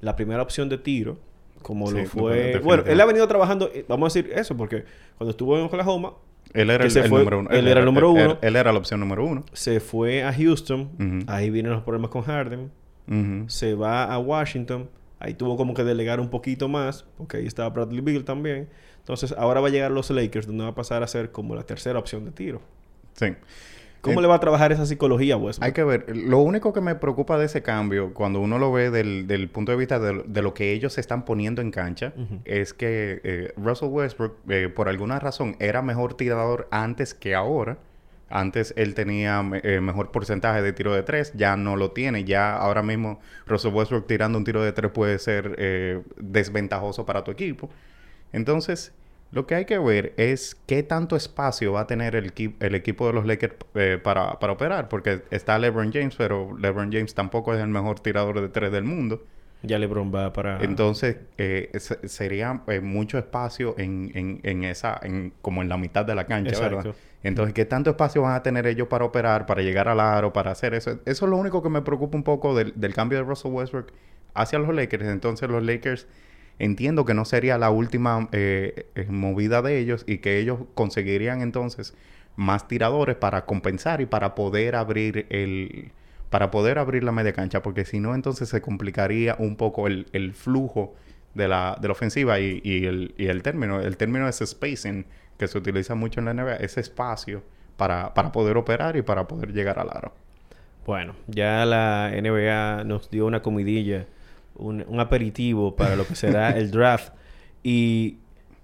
la 0.00 0.16
primera 0.16 0.40
opción 0.40 0.68
de 0.68 0.78
tiro, 0.78 1.18
como 1.60 1.90
lo 1.90 2.04
fue. 2.06 2.60
Bueno, 2.60 2.84
él 2.86 3.00
ha 3.00 3.04
venido 3.04 3.26
trabajando, 3.26 3.68
eh, 3.74 3.84
vamos 3.88 4.14
a 4.14 4.18
decir 4.18 4.32
eso, 4.32 4.56
porque 4.56 4.84
cuando 5.18 5.32
estuvo 5.32 5.58
en 5.58 5.64
Oklahoma. 5.64 6.14
Él 6.54 6.70
era 6.70 6.84
el, 6.84 7.10
número 7.10 7.38
uno. 7.40 7.50
Él, 7.50 7.68
era 7.68 7.80
el 7.80 7.86
número 7.86 8.10
uno. 8.10 8.38
Él, 8.40 8.56
era 8.56 8.72
la 8.72 8.78
opción 8.78 9.00
número 9.00 9.24
uno. 9.24 9.44
Se 9.52 9.80
fue 9.80 10.22
a 10.22 10.32
Houston. 10.32 11.24
Ahí 11.26 11.50
vienen 11.50 11.72
los 11.72 11.82
problemas 11.82 12.10
con 12.10 12.22
Harden. 12.22 12.70
Se 13.48 13.74
va 13.74 14.04
a 14.04 14.18
Washington. 14.18 14.88
Ahí 15.20 15.34
tuvo 15.34 15.56
como 15.56 15.74
que 15.74 15.82
delegar 15.82 16.20
un 16.20 16.28
poquito 16.28 16.68
más, 16.68 17.04
porque 17.16 17.38
ahí 17.38 17.46
estaba 17.46 17.68
Bradley 17.70 18.00
Beal 18.00 18.24
también. 18.24 18.68
Entonces, 18.98 19.34
ahora 19.36 19.60
va 19.60 19.66
a 19.66 19.70
llegar 19.70 19.90
los 19.90 20.10
Lakers, 20.10 20.46
donde 20.46 20.62
va 20.62 20.70
a 20.70 20.74
pasar 20.74 21.02
a 21.02 21.08
ser 21.08 21.32
como 21.32 21.56
la 21.56 21.64
tercera 21.64 21.98
opción 21.98 22.24
de 22.24 22.30
tiro. 22.30 22.60
Sí. 23.14 23.34
¿Cómo 24.00 24.20
le 24.20 24.28
va 24.28 24.36
a 24.36 24.40
trabajar 24.40 24.72
esa 24.72 24.86
psicología, 24.86 25.36
Westbrook? 25.36 25.64
Hay 25.64 25.72
que 25.72 25.84
ver. 25.84 26.16
Lo 26.16 26.38
único 26.38 26.72
que 26.72 26.80
me 26.80 26.94
preocupa 26.94 27.38
de 27.38 27.46
ese 27.46 27.62
cambio, 27.62 28.14
cuando 28.14 28.40
uno 28.40 28.58
lo 28.58 28.72
ve 28.72 28.90
del, 28.90 29.50
punto 29.50 29.72
de 29.72 29.78
vista 29.78 29.98
de, 29.98 30.42
lo 30.42 30.54
que 30.54 30.72
ellos 30.72 30.94
se 30.94 31.00
están 31.00 31.24
poniendo 31.24 31.62
en 31.62 31.70
cancha, 31.70 32.12
es 32.44 32.74
que 32.74 33.20
eh, 33.24 33.52
Russell 33.56 33.88
Westbrook, 33.88 34.36
eh, 34.48 34.68
por 34.68 34.88
alguna 34.88 35.18
razón, 35.18 35.56
era 35.58 35.82
mejor 35.82 36.14
tirador 36.14 36.68
antes 36.70 37.14
que 37.14 37.34
ahora. 37.34 37.78
Antes 38.30 38.74
él 38.76 38.94
tenía 38.94 39.42
eh, 39.62 39.80
mejor 39.80 40.10
porcentaje 40.10 40.60
de 40.60 40.74
tiro 40.74 40.92
de 40.92 41.02
tres, 41.02 41.32
ya 41.34 41.56
no 41.56 41.76
lo 41.76 41.92
tiene. 41.92 42.24
Ya 42.24 42.54
ahora 42.54 42.82
mismo 42.82 43.20
Russell 43.46 43.72
Westbrook 43.72 44.06
tirando 44.06 44.36
un 44.36 44.44
tiro 44.44 44.62
de 44.62 44.72
tres 44.72 44.90
puede 44.92 45.18
ser 45.18 46.04
desventajoso 46.18 47.06
para 47.06 47.24
tu 47.24 47.30
equipo. 47.30 47.70
Entonces, 48.32 48.92
lo 49.30 49.46
que 49.46 49.54
hay 49.54 49.64
que 49.66 49.78
ver 49.78 50.14
es 50.16 50.56
qué 50.66 50.82
tanto 50.82 51.14
espacio 51.14 51.72
va 51.72 51.80
a 51.80 51.86
tener 51.86 52.16
el, 52.16 52.32
el 52.60 52.74
equipo 52.74 53.06
de 53.06 53.12
los 53.12 53.26
Lakers 53.26 53.56
eh, 53.74 53.98
para, 54.02 54.32
operar, 54.32 54.88
porque 54.88 55.22
está 55.30 55.58
LeBron 55.58 55.92
James, 55.92 56.14
pero 56.16 56.56
LeBron 56.56 56.90
James 56.90 57.14
tampoco 57.14 57.54
es 57.54 57.60
el 57.60 57.68
mejor 57.68 58.00
tirador 58.00 58.40
de 58.40 58.48
tres 58.48 58.72
del 58.72 58.84
mundo. 58.84 59.22
Ya 59.62 59.78
LeBron 59.78 60.14
va 60.14 60.32
para... 60.32 60.62
Entonces, 60.62 61.16
eh, 61.36 61.70
sería 62.04 62.62
eh, 62.68 62.80
mucho 62.80 63.18
espacio 63.18 63.74
en, 63.76 64.40
en, 64.44 64.64
esa, 64.64 64.98
en, 65.02 65.32
como 65.42 65.62
en 65.62 65.68
la 65.68 65.76
mitad 65.76 66.06
de 66.06 66.14
la 66.14 66.26
cancha, 66.26 66.58
¿verdad? 66.60 66.94
Entonces, 67.24 67.52
¿qué 67.52 67.64
tanto 67.64 67.90
espacio 67.90 68.22
van 68.22 68.34
a 68.34 68.42
tener 68.42 68.66
ellos 68.66 68.86
para 68.86 69.04
operar, 69.04 69.44
para 69.44 69.60
llegar 69.60 69.88
al 69.88 69.98
aro, 69.98 70.32
para 70.32 70.52
hacer 70.52 70.74
eso? 70.74 71.00
Eso 71.04 71.24
es 71.26 71.30
lo 71.30 71.36
único 71.36 71.62
que 71.62 71.68
me 71.68 71.82
preocupa 71.82 72.16
un 72.16 72.22
poco 72.22 72.54
del, 72.54 72.72
del 72.76 72.94
cambio 72.94 73.18
de 73.18 73.24
Russell 73.24 73.50
Westbrook 73.50 73.92
hacia 74.32 74.60
los 74.60 74.72
Lakers. 74.72 75.04
Entonces, 75.06 75.50
los 75.50 75.62
Lakers 75.62 76.06
entiendo 76.58 77.04
que 77.04 77.14
no 77.14 77.24
sería 77.24 77.58
la 77.58 77.70
última 77.70 78.28
eh, 78.32 78.86
eh, 78.94 79.06
movida 79.08 79.62
de 79.62 79.78
ellos 79.78 80.04
y 80.06 80.18
que 80.18 80.38
ellos 80.38 80.60
conseguirían 80.74 81.40
entonces 81.40 81.94
más 82.36 82.68
tiradores 82.68 83.16
para 83.16 83.46
compensar 83.46 84.00
y 84.00 84.06
para 84.06 84.34
poder 84.34 84.76
abrir 84.76 85.26
el 85.30 85.92
para 86.30 86.50
poder 86.50 86.78
abrir 86.78 87.04
la 87.04 87.12
media 87.12 87.32
cancha 87.32 87.62
porque 87.62 87.84
si 87.84 88.00
no 88.00 88.14
entonces 88.14 88.48
se 88.48 88.60
complicaría 88.60 89.36
un 89.38 89.56
poco 89.56 89.86
el, 89.86 90.34
flujo 90.34 90.94
de 91.34 91.48
la, 91.48 91.78
de 91.80 91.88
la 91.88 91.92
ofensiva 91.92 92.38
y, 92.38 92.60
el, 92.64 93.14
y 93.16 93.26
el 93.26 93.42
término 93.42 93.80
el 93.80 93.96
término 93.96 94.28
es 94.28 94.42
spacing 94.44 95.06
que 95.38 95.48
se 95.48 95.56
utiliza 95.56 95.94
mucho 95.94 96.20
en 96.20 96.26
la 96.26 96.34
NBA 96.34 96.56
ese 96.56 96.80
espacio 96.80 97.42
para, 97.76 98.12
para 98.14 98.30
poder 98.30 98.56
operar 98.56 98.96
y 98.96 99.02
para 99.02 99.26
poder 99.26 99.52
llegar 99.52 99.78
al 99.78 99.90
aro. 99.90 100.12
Bueno 100.84 101.14
ya 101.28 101.64
la 101.64 102.10
NBA 102.12 102.84
nos 102.84 103.10
dio 103.10 103.26
una 103.26 103.42
comidilla 103.42 104.06
un, 104.58 105.00
aperitivo 105.00 105.76
para 105.76 105.96
lo 105.96 106.06
que 106.06 106.14
será 106.14 106.50
el 106.58 106.70
draft. 106.70 107.12
Y 107.62 108.18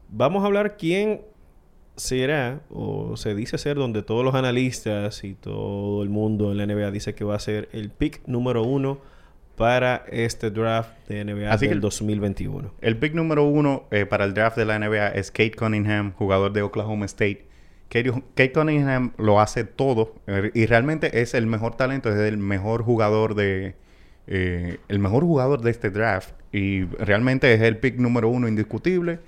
vamos 0.08 0.42
a 0.42 0.46
hablar 0.46 0.76
quién 0.76 1.22
será, 1.96 2.60
o 2.70 3.16
se 3.16 3.34
dice 3.34 3.58
ser, 3.58 3.76
donde 3.76 4.02
todos 4.02 4.24
los 4.24 4.34
analistas 4.34 5.24
y 5.24 5.34
todo 5.34 6.02
el 6.02 6.08
mundo 6.08 6.52
en 6.52 6.58
la 6.58 6.66
NBA 6.66 6.90
dice 6.90 7.14
que 7.14 7.24
va 7.24 7.36
a 7.36 7.40
ser 7.40 7.68
el 7.72 7.90
pick 7.90 8.22
número 8.26 8.62
uno 8.62 8.98
para 9.56 10.04
este 10.10 10.50
draft 10.50 10.90
de 11.08 11.24
NBA 11.24 11.52
Así 11.52 11.68
del 11.68 11.80
2021. 11.80 12.72
El 12.80 12.96
pick 12.98 13.14
número 13.14 13.44
uno 13.44 13.84
eh, 13.90 14.06
para 14.06 14.24
el 14.24 14.34
draft 14.34 14.56
de 14.56 14.64
la 14.64 14.78
NBA 14.78 15.08
es 15.08 15.30
Kate 15.30 15.52
Cunningham, 15.52 16.12
jugador 16.14 16.52
de 16.52 16.62
Oklahoma 16.62 17.06
State. 17.06 17.46
Kate, 17.88 18.52
Cunningham 18.52 19.12
lo 19.18 19.40
hace 19.40 19.62
todo 19.62 20.14
eh, 20.26 20.50
y 20.52 20.66
realmente 20.66 21.20
es 21.20 21.34
el 21.34 21.46
mejor 21.46 21.76
talento, 21.76 22.10
es 22.10 22.18
el 22.18 22.38
mejor 22.38 22.82
jugador 22.82 23.36
de, 23.36 23.76
eh, 24.26 24.78
el 24.88 24.98
mejor 24.98 25.24
jugador 25.24 25.60
de 25.60 25.70
este 25.70 25.90
draft 25.90 26.34
y 26.52 26.84
realmente 26.84 27.52
es 27.52 27.60
el 27.60 27.78
pick 27.78 27.96
número 27.96 28.28
uno 28.28 28.48
indiscutible. 28.48 29.18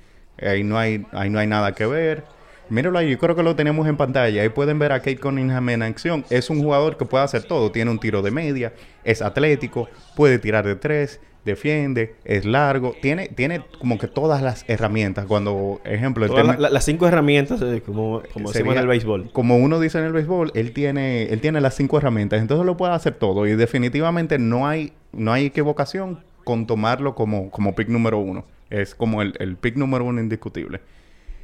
Ahí 0.41 0.63
no 0.63 0.79
hay, 0.79 1.07
ahí 1.13 1.31
no 1.31 1.39
hay 1.39 1.47
nada 1.47 1.73
que 1.73 1.87
ver. 1.87 2.25
Míralo 2.69 2.99
ahí, 2.99 3.11
yo 3.11 3.19
creo 3.19 3.37
que 3.37 3.43
lo 3.43 3.55
tenemos 3.57 3.87
en 3.87 3.97
pantalla. 3.97 4.43
Ahí 4.43 4.49
pueden 4.49 4.79
ver 4.79 4.93
a 4.93 4.99
Kate 4.99 5.19
Cunningham 5.19 5.69
en 5.69 5.83
acción. 5.83 6.25
Es 6.31 6.51
un 6.51 6.63
jugador 6.63 6.97
que 6.97 7.05
puede 7.05 7.25
hacer 7.25 7.45
todo. 7.45 7.71
Tiene 7.71 7.91
un 7.91 7.99
tiro 7.99 8.23
de 8.23 8.31
media, 8.31 8.73
es 9.05 9.23
atlético, 9.23 9.89
puede 10.17 10.39
tirar 10.39 10.67
de 10.67 10.77
tres, 10.77 11.21
defiende, 11.47 12.17
es 12.25 12.45
largo, 12.45 12.95
tiene, 13.01 13.29
tiene 13.29 13.63
como 13.79 13.97
que 13.97 14.07
todas 14.07 14.43
las 14.43 14.67
herramientas. 14.69 15.25
Cuando, 15.25 15.81
ejemplo, 15.85 16.27
las 16.27 16.85
cinco 16.85 17.09
herramientas, 17.09 17.63
eh, 17.63 17.83
como, 17.85 18.23
como 18.35 18.53
decimos 18.53 18.75
en 18.75 18.81
el 18.83 18.87
béisbol. 18.87 19.31
Como 19.33 19.57
uno 19.57 19.81
dice 19.81 19.99
en 19.99 20.05
el 20.05 20.13
béisbol, 20.13 20.53
él 20.55 20.73
tiene, 20.73 21.25
él 21.25 21.41
tiene 21.41 21.63
las 21.63 21.75
cinco 21.75 21.97
herramientas, 21.97 22.43
entonces 22.43 22.67
lo 22.67 22.77
puede 22.77 22.93
hacer 22.93 23.15
todo. 23.15 23.47
Y 23.47 23.55
definitivamente 23.55 24.39
no 24.39 24.67
hay 24.67 24.93
no 25.17 25.33
hay 25.33 25.47
equivocación 25.47 26.23
con 26.45 26.67
tomarlo 26.67 27.15
como, 27.15 27.51
como 27.51 27.75
pick 27.75 27.89
número 27.89 28.19
uno. 28.19 28.45
Es 28.71 28.95
como 28.95 29.23
el, 29.23 29.35
el 29.39 29.57
pick 29.57 29.77
número 29.77 30.05
uno 30.05 30.21
indiscutible. 30.21 30.81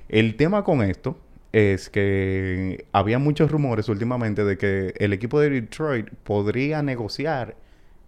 El 0.09 0.37
tema 0.37 0.63
con 0.63 0.83
esto 0.83 1.19
es 1.53 1.89
que 1.89 2.87
había 2.93 3.19
muchos 3.19 3.51
rumores 3.51 3.89
últimamente 3.89 4.45
de 4.45 4.57
que 4.59 4.95
el 4.99 5.13
equipo 5.13 5.41
de 5.41 5.51
Detroit 5.51 6.09
podría 6.23 6.83
negociar 6.83 7.57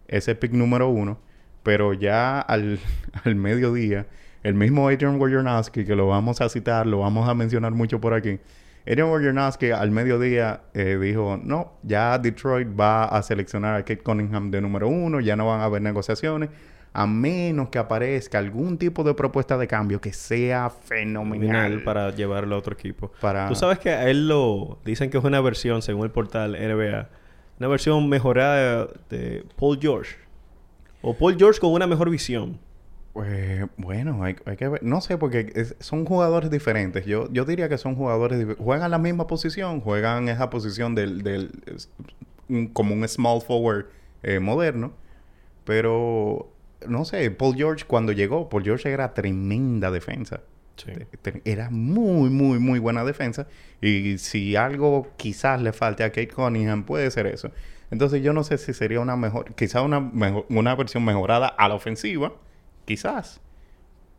ese 0.09 0.35
pick 0.35 0.52
número 0.52 0.88
uno, 0.88 1.18
pero 1.64 1.92
ya 1.92 2.38
al, 2.40 2.79
al 3.24 3.35
mediodía, 3.35 4.07
el 4.44 4.55
mismo 4.55 4.88
Adrian 4.88 5.20
Wojnarowski, 5.20 5.85
que 5.85 5.96
lo 5.96 6.07
vamos 6.07 6.40
a 6.40 6.48
citar, 6.48 6.87
lo 6.87 7.00
vamos 7.00 7.29
a 7.29 7.35
mencionar 7.35 7.72
mucho 7.72 8.00
por 8.00 8.14
aquí, 8.14 8.38
Adrian 8.87 9.09
Wojnarowski 9.09 9.70
al 9.70 9.90
mediodía 9.90 10.61
eh, 10.74 10.96
dijo, 11.00 11.40
no, 11.42 11.72
ya 11.83 12.18
Detroit 12.18 12.68
va 12.79 13.07
a 13.07 13.22
seleccionar 13.22 13.77
a 13.77 13.79
Kate 13.81 14.03
Cunningham 14.03 14.50
de 14.50 14.61
número 14.61 14.88
uno, 14.88 15.20
ya 15.20 15.35
no 15.35 15.46
van 15.46 15.61
a 15.61 15.64
haber 15.64 15.81
negociaciones, 15.81 16.50
a 16.92 17.07
menos 17.09 17.70
que 17.70 17.79
aparezca 17.79 18.38
algún 18.38 18.79
tipo 18.79 19.03
de 19.03 19.14
propuesta 19.14 19.59
de 19.59 19.66
cambio 19.66 20.00
que 20.00 20.12
sea 20.12 20.70
fenomenal. 20.70 21.83
para 21.83 22.11
llevarlo 22.11 22.55
a 22.55 22.59
otro 22.59 22.74
equipo. 22.74 23.11
Tú 23.48 23.57
sabes 23.57 23.81
que 23.81 23.90
a 23.90 24.09
él 24.09 24.29
lo... 24.29 24.79
Dicen 24.85 25.11
que 25.11 25.18
es 25.18 25.24
una 25.24 25.40
versión, 25.40 25.83
según 25.83 26.05
el 26.05 26.12
portal 26.12 26.53
NBA, 26.53 27.09
una 27.59 27.68
versión 27.68 28.09
mejorada 28.09 28.87
de 29.11 29.44
Paul 29.57 29.79
George. 29.81 30.16
O 31.07 31.12
Paul 31.12 31.37
George 31.37 31.61
con 31.61 31.71
una 31.73 31.87
mejor 31.87 32.09
visión. 32.09 32.59
Pues 33.12 33.67
bueno, 33.77 34.25
hay, 34.25 34.35
que 34.35 34.69
ver. 34.69 34.83
No 34.83 35.03
sé, 35.03 35.19
porque 35.19 35.67
son 35.79 36.07
jugadores 36.07 36.51
diferentes. 36.51 37.05
Yo, 37.05 37.31
yo 37.31 37.45
diría 37.45 37.69
que 37.69 37.77
son 37.77 37.95
jugadores 37.95 38.57
Juegan 38.59 38.90
la 38.90 38.99
misma 38.99 39.27
posición, 39.27 39.81
juegan 39.81 40.31
esa 40.31 40.49
posición 40.49 40.95
del, 40.95 41.23
del 41.23 41.51
como 42.73 42.95
un 42.95 43.07
small 43.07 43.43
forward 43.43 43.87
eh, 44.23 44.40
moderno. 44.40 44.95
Pero 45.64 46.51
no 46.88 47.05
sé, 47.05 47.31
Paul 47.31 47.55
George 47.55 47.85
cuando 47.87 48.12
llegó, 48.12 48.49
Paul 48.49 48.64
George 48.64 48.90
era 48.90 49.12
tremenda 49.12 49.90
defensa. 49.90 50.40
Era 51.45 51.69
muy, 51.71 52.31
muy, 52.31 52.59
muy 52.59 52.79
buena 52.79 53.05
defensa. 53.05 53.47
Y 53.83 54.17
si 54.17 54.57
algo 54.57 55.07
quizás 55.19 55.61
le 55.61 55.75
falte 55.75 56.03
a 56.03 56.09
Kate 56.09 56.29
Cunningham, 56.29 56.85
puede 56.85 57.11
ser 57.11 57.27
eso. 57.27 57.51
Entonces 57.90 58.23
yo 58.23 58.33
no 58.33 58.44
sé 58.44 58.59
si 58.59 58.73
sería 58.73 59.01
una 59.01 59.16
mejor, 59.16 59.55
quizás 59.55 59.83
una, 59.83 59.99
una 60.49 60.75
versión 60.75 61.05
mejorada 61.05 61.49
a 61.49 61.68
la 61.68 61.75
ofensiva 61.75 62.33
Quizás. 62.85 63.40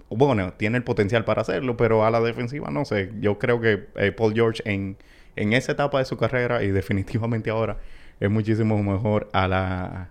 Bueno, 0.10 0.54
tiene 0.54 0.78
el 0.78 0.84
potencial 0.84 1.25
para 1.25 1.41
hacerlo, 1.41 1.78
pero 1.78 2.06
a 2.06 2.12
la 2.12 2.21
defensiva 2.21 2.69
no 2.71 2.86
sé. 2.86 3.12
Yo 3.19 3.39
creo 3.39 3.60
que 3.60 3.88
eh, 3.95 4.12
Paul 4.12 4.34
George 4.34 4.62
en, 4.65 4.97
en 5.36 5.54
esa 5.54 5.71
etapa 5.73 5.99
de 5.99 6.06
su 6.06 6.17
carrera 6.17 6.63
y 6.63 6.67
definitivamente 6.71 7.49
ahora 7.49 7.78
es 8.19 8.30
muchísimo 8.30 8.82
mejor 8.82 9.30
a 9.34 9.47
la 9.47 10.10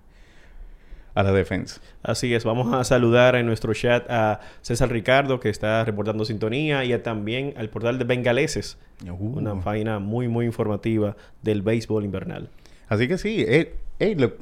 a 1.14 1.22
la 1.22 1.30
defensa. 1.30 1.80
Así 2.02 2.34
es, 2.34 2.42
vamos 2.42 2.74
a 2.74 2.82
saludar 2.82 3.36
en 3.36 3.46
nuestro 3.46 3.72
chat 3.72 4.04
a 4.10 4.40
César 4.62 4.90
Ricardo, 4.90 5.38
que 5.38 5.48
está 5.48 5.84
reportando 5.84 6.24
sintonía, 6.24 6.84
y 6.84 6.98
también 6.98 7.54
al 7.56 7.70
portal 7.70 7.98
de 7.98 8.04
Bengaleses, 8.04 8.78
uh. 9.08 9.12
una 9.12 9.60
página 9.60 10.00
muy, 10.00 10.26
muy 10.26 10.44
informativa 10.44 11.16
del 11.40 11.62
béisbol 11.62 12.04
invernal. 12.04 12.50
Así 12.88 13.08
que 13.08 13.18
sí, 13.18 13.44
eh, 13.48 13.74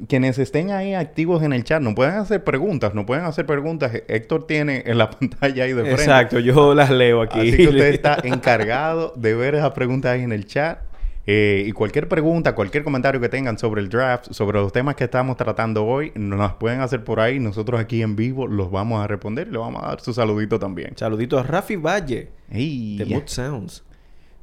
quienes 0.07 0.39
estén 0.39 0.71
ahí 0.71 0.93
activos 0.93 1.43
en 1.43 1.53
el 1.53 1.63
chat, 1.63 1.81
no 1.81 1.95
pueden 1.95 2.15
hacer 2.15 2.43
preguntas, 2.43 2.93
no 2.95 3.05
pueden 3.05 3.25
hacer 3.25 3.45
preguntas. 3.45 3.91
Héctor 4.07 4.47
tiene 4.47 4.83
en 4.85 4.97
la 4.97 5.09
pantalla 5.19 5.63
ahí 5.63 5.73
de 5.73 5.81
frente. 5.83 6.01
Exacto, 6.01 6.39
yo 6.39 6.73
las 6.73 6.89
leo 6.89 7.21
aquí. 7.21 7.39
Así 7.39 7.57
que 7.57 7.67
usted 7.67 7.93
está 7.93 8.17
encargado 8.23 9.13
de 9.15 9.35
ver 9.35 9.55
esas 9.55 9.71
preguntas 9.71 10.11
ahí 10.11 10.21
en 10.21 10.31
el 10.31 10.45
chat. 10.45 10.79
Eh, 11.25 11.63
y 11.65 11.71
cualquier 11.71 12.09
pregunta, 12.09 12.53
cualquier 12.53 12.83
comentario 12.83 13.21
que 13.21 13.29
tengan 13.29 13.57
sobre 13.57 13.79
el 13.79 13.87
draft, 13.87 14.33
sobre 14.33 14.59
los 14.59 14.73
temas 14.73 14.95
que 14.95 15.05
estamos 15.05 15.37
tratando 15.37 15.85
hoy, 15.85 16.11
nos 16.15 16.37
las 16.37 16.55
pueden 16.55 16.81
hacer 16.81 17.05
por 17.05 17.21
ahí. 17.21 17.39
Nosotros 17.39 17.79
aquí 17.79 18.01
en 18.01 18.17
vivo 18.17 18.45
los 18.45 18.71
vamos 18.71 19.01
a 19.01 19.07
responder 19.07 19.47
y 19.47 19.51
le 19.51 19.57
vamos 19.57 19.81
a 19.83 19.87
dar 19.87 20.01
su 20.01 20.13
saludito 20.13 20.59
también. 20.59 20.97
Saludito 20.97 21.39
a 21.39 21.43
Rafi 21.43 21.77
Valle 21.77 22.29
de 22.49 23.05
Mood 23.07 23.27
Sounds. 23.27 23.83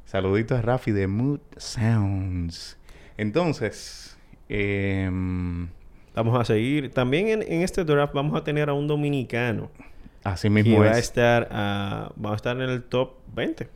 Saludito 0.05 0.55
a 0.55 0.61
Rafi 0.61 0.91
de 0.91 1.05
Mood 1.05 1.39
Sounds. 1.55 2.77
Entonces, 3.21 4.01
Em, 4.53 5.69
vamos 6.13 6.37
a 6.37 6.43
seguir. 6.43 6.91
También 6.91 7.41
en, 7.41 7.61
este 7.61 7.85
draft 7.85 8.13
vamos 8.13 8.35
a 8.35 8.43
tener 8.43 8.67
a 8.69 8.73
un 8.73 8.85
dominicano. 8.85 9.71
Así 10.25 10.49
mismo 10.49 10.81
Va 10.81 10.87
a 10.87 10.99
estar, 10.99 11.47
a 11.49 12.11
estar 12.35 12.57
en 12.57 12.69
el 12.69 12.83
top 12.83 13.13
20. 13.33 13.69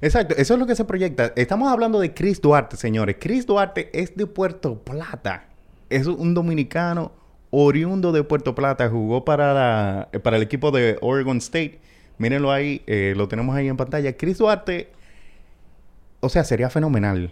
Exacto, 0.00 0.34
eso 0.36 0.54
es 0.54 0.60
lo 0.60 0.66
que 0.66 0.74
se 0.74 0.84
proyecta. 0.84 1.32
Estamos 1.36 1.72
hablando 1.72 2.00
de 2.00 2.12
Chris 2.12 2.40
Duarte, 2.40 2.76
señores. 2.76 3.16
Chris 3.20 3.46
Duarte 3.46 3.88
es 3.94 4.16
de 4.16 4.26
Puerto 4.26 4.82
Plata. 4.82 5.46
Es 5.88 6.08
un 6.08 6.34
dominicano 6.34 7.12
oriundo 7.50 8.10
de 8.10 8.24
Puerto 8.24 8.56
Plata. 8.56 8.90
Jugó 8.90 9.24
para, 9.24 9.54
la, 9.54 10.08
para 10.24 10.38
el 10.38 10.42
equipo 10.42 10.72
de 10.72 10.98
Oregon 11.00 11.36
State. 11.38 11.78
Mírenlo 12.18 12.50
ahí, 12.50 12.82
eh, 12.88 13.14
lo 13.16 13.28
tenemos 13.28 13.54
ahí 13.54 13.68
en 13.68 13.76
pantalla. 13.76 14.16
Chris 14.16 14.38
Duarte, 14.38 14.90
o 16.18 16.28
sea, 16.28 16.42
sería 16.42 16.68
fenomenal 16.68 17.30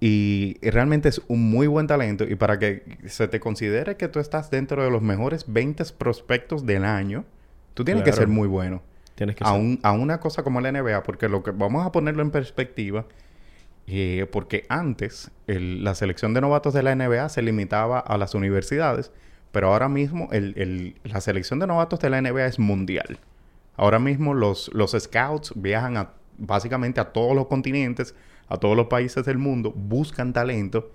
y, 0.00 0.56
realmente 0.62 1.10
es 1.10 1.20
un 1.28 1.50
muy 1.50 1.66
buen 1.66 1.86
talento. 1.86 2.24
Y 2.24 2.34
para 2.34 2.58
que 2.58 2.98
se 3.06 3.28
te 3.28 3.38
considere 3.38 3.96
que 3.96 4.08
tú 4.08 4.18
estás 4.18 4.50
dentro 4.50 4.82
de 4.82 4.90
los 4.90 5.02
mejores 5.02 5.44
20 5.46 5.84
prospectos 5.98 6.64
del 6.64 6.84
año, 6.84 7.24
tú 7.74 7.84
tienes 7.84 8.02
que 8.02 8.12
ser 8.12 8.26
muy 8.26 8.48
bueno. 8.48 8.82
Tienes 9.14 9.36
que 9.36 9.44
a, 9.44 9.50
a 9.82 9.92
una 9.92 10.18
cosa 10.18 10.42
como 10.42 10.62
la 10.62 10.72
NBA, 10.72 11.02
porque 11.02 11.28
lo 11.28 11.42
que 11.42 11.50
vamos 11.50 11.86
a 11.86 11.92
ponerlo 11.92 12.22
en 12.22 12.30
perspectiva, 12.30 13.04
eh, 13.86 14.26
porque 14.32 14.64
antes 14.70 15.30
la 15.46 15.94
selección 15.94 16.32
de 16.32 16.40
novatos 16.40 16.72
de 16.72 16.82
la 16.82 16.94
NBA 16.94 17.28
se 17.28 17.42
limitaba 17.42 17.98
a 17.98 18.16
las 18.16 18.34
universidades, 18.34 19.12
pero 19.52 19.72
ahora 19.72 19.90
mismo 19.90 20.28
el, 20.32 20.94
la 21.04 21.20
selección 21.20 21.58
de 21.58 21.66
novatos 21.66 22.00
de 22.00 22.08
la 22.08 22.22
NBA 22.22 22.46
es 22.46 22.58
mundial. 22.58 23.18
Ahora 23.76 23.98
mismo 23.98 24.32
los, 24.32 24.70
los 24.72 24.92
scouts 24.92 25.52
viajan 25.56 25.98
a, 25.98 26.12
básicamente 26.38 27.00
a 27.00 27.12
todos 27.12 27.34
los 27.34 27.48
continentes 27.48 28.14
a 28.50 28.58
todos 28.58 28.76
los 28.76 28.88
países 28.88 29.24
del 29.24 29.38
mundo, 29.38 29.72
buscan 29.74 30.32
talento 30.34 30.90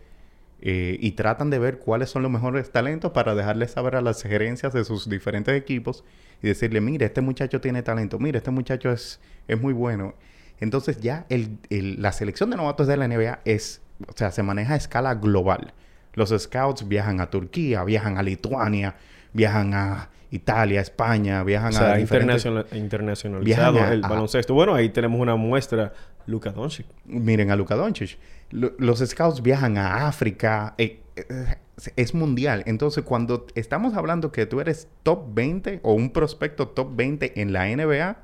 eh, 0.62 0.98
y 1.00 1.12
tratan 1.12 1.50
de 1.50 1.58
ver 1.58 1.80
cuáles 1.80 2.10
son 2.10 2.22
los 2.22 2.32
mejores 2.32 2.72
talentos 2.72 3.12
para 3.12 3.34
dejarles 3.34 3.72
saber 3.72 3.96
a 3.96 4.02
las 4.02 4.22
gerencias 4.22 4.74
de 4.74 4.84
sus 4.84 5.10
diferentes 5.10 5.56
equipos 5.56 6.04
y 6.44 6.48
decirle, 6.48 6.82
mire, 6.82 7.06
este 7.06 7.22
muchacho 7.22 7.62
tiene 7.62 7.82
talento, 7.82 8.20
mire, 8.20 8.38
este 8.38 8.52
muchacho 8.52 8.92
es, 8.92 9.20
es 9.48 9.60
muy 9.60 9.74
bueno. 9.74 10.16
Entonces 10.60 11.00
ya 11.02 11.26
el, 11.30 11.60
la 11.70 12.12
selección 12.12 12.50
de 12.50 12.58
novatos 12.58 12.88
de 12.88 12.98
la 12.98 13.08
NBA 13.08 13.40
es, 13.46 13.82
o 14.08 14.14
sea, 14.16 14.32
se 14.32 14.44
maneja 14.44 14.74
a 14.74 14.78
escala 14.78 15.16
global. 15.16 15.74
Los 16.14 16.30
scouts 16.38 16.88
viajan 16.88 17.20
a 17.20 17.30
Turquía, 17.30 17.84
viajan 17.84 18.18
a 18.18 18.24
Lituania, 18.24 18.96
viajan 19.34 19.74
a 19.74 20.10
Italia, 20.32 20.82
España, 20.82 21.44
viajan 21.44 21.76
a 21.76 21.96
diferentes... 21.96 22.46
internacionalizado 22.74 23.80
el 23.86 24.02
baloncesto. 24.02 24.54
Bueno, 24.54 24.76
ahí 24.76 24.90
tenemos 24.90 25.20
una 25.20 25.36
muestra, 25.36 25.94
Luka 26.26 26.52
Doncic. 26.52 26.86
Miren 27.06 27.52
a 27.52 27.56
Luka 27.56 27.76
Doncic. 27.76 28.18
los 28.52 29.00
scouts 29.00 29.42
viajan 29.42 29.78
a 29.78 30.08
África, 30.08 30.76
eh, 30.78 31.02
eh, 31.16 31.56
es 31.96 32.14
mundial. 32.14 32.64
Entonces, 32.66 33.04
cuando 33.04 33.48
estamos 33.56 33.96
hablando 33.96 34.32
que 34.32 34.46
tú 34.46 34.62
eres 34.62 34.88
top 35.04 35.34
20 35.34 35.82
o 35.84 35.94
un 35.94 36.12
prospecto 36.12 36.70
top 36.70 36.96
20 36.96 37.42
en 37.42 37.54
la 37.54 37.68
NBA, 37.68 38.18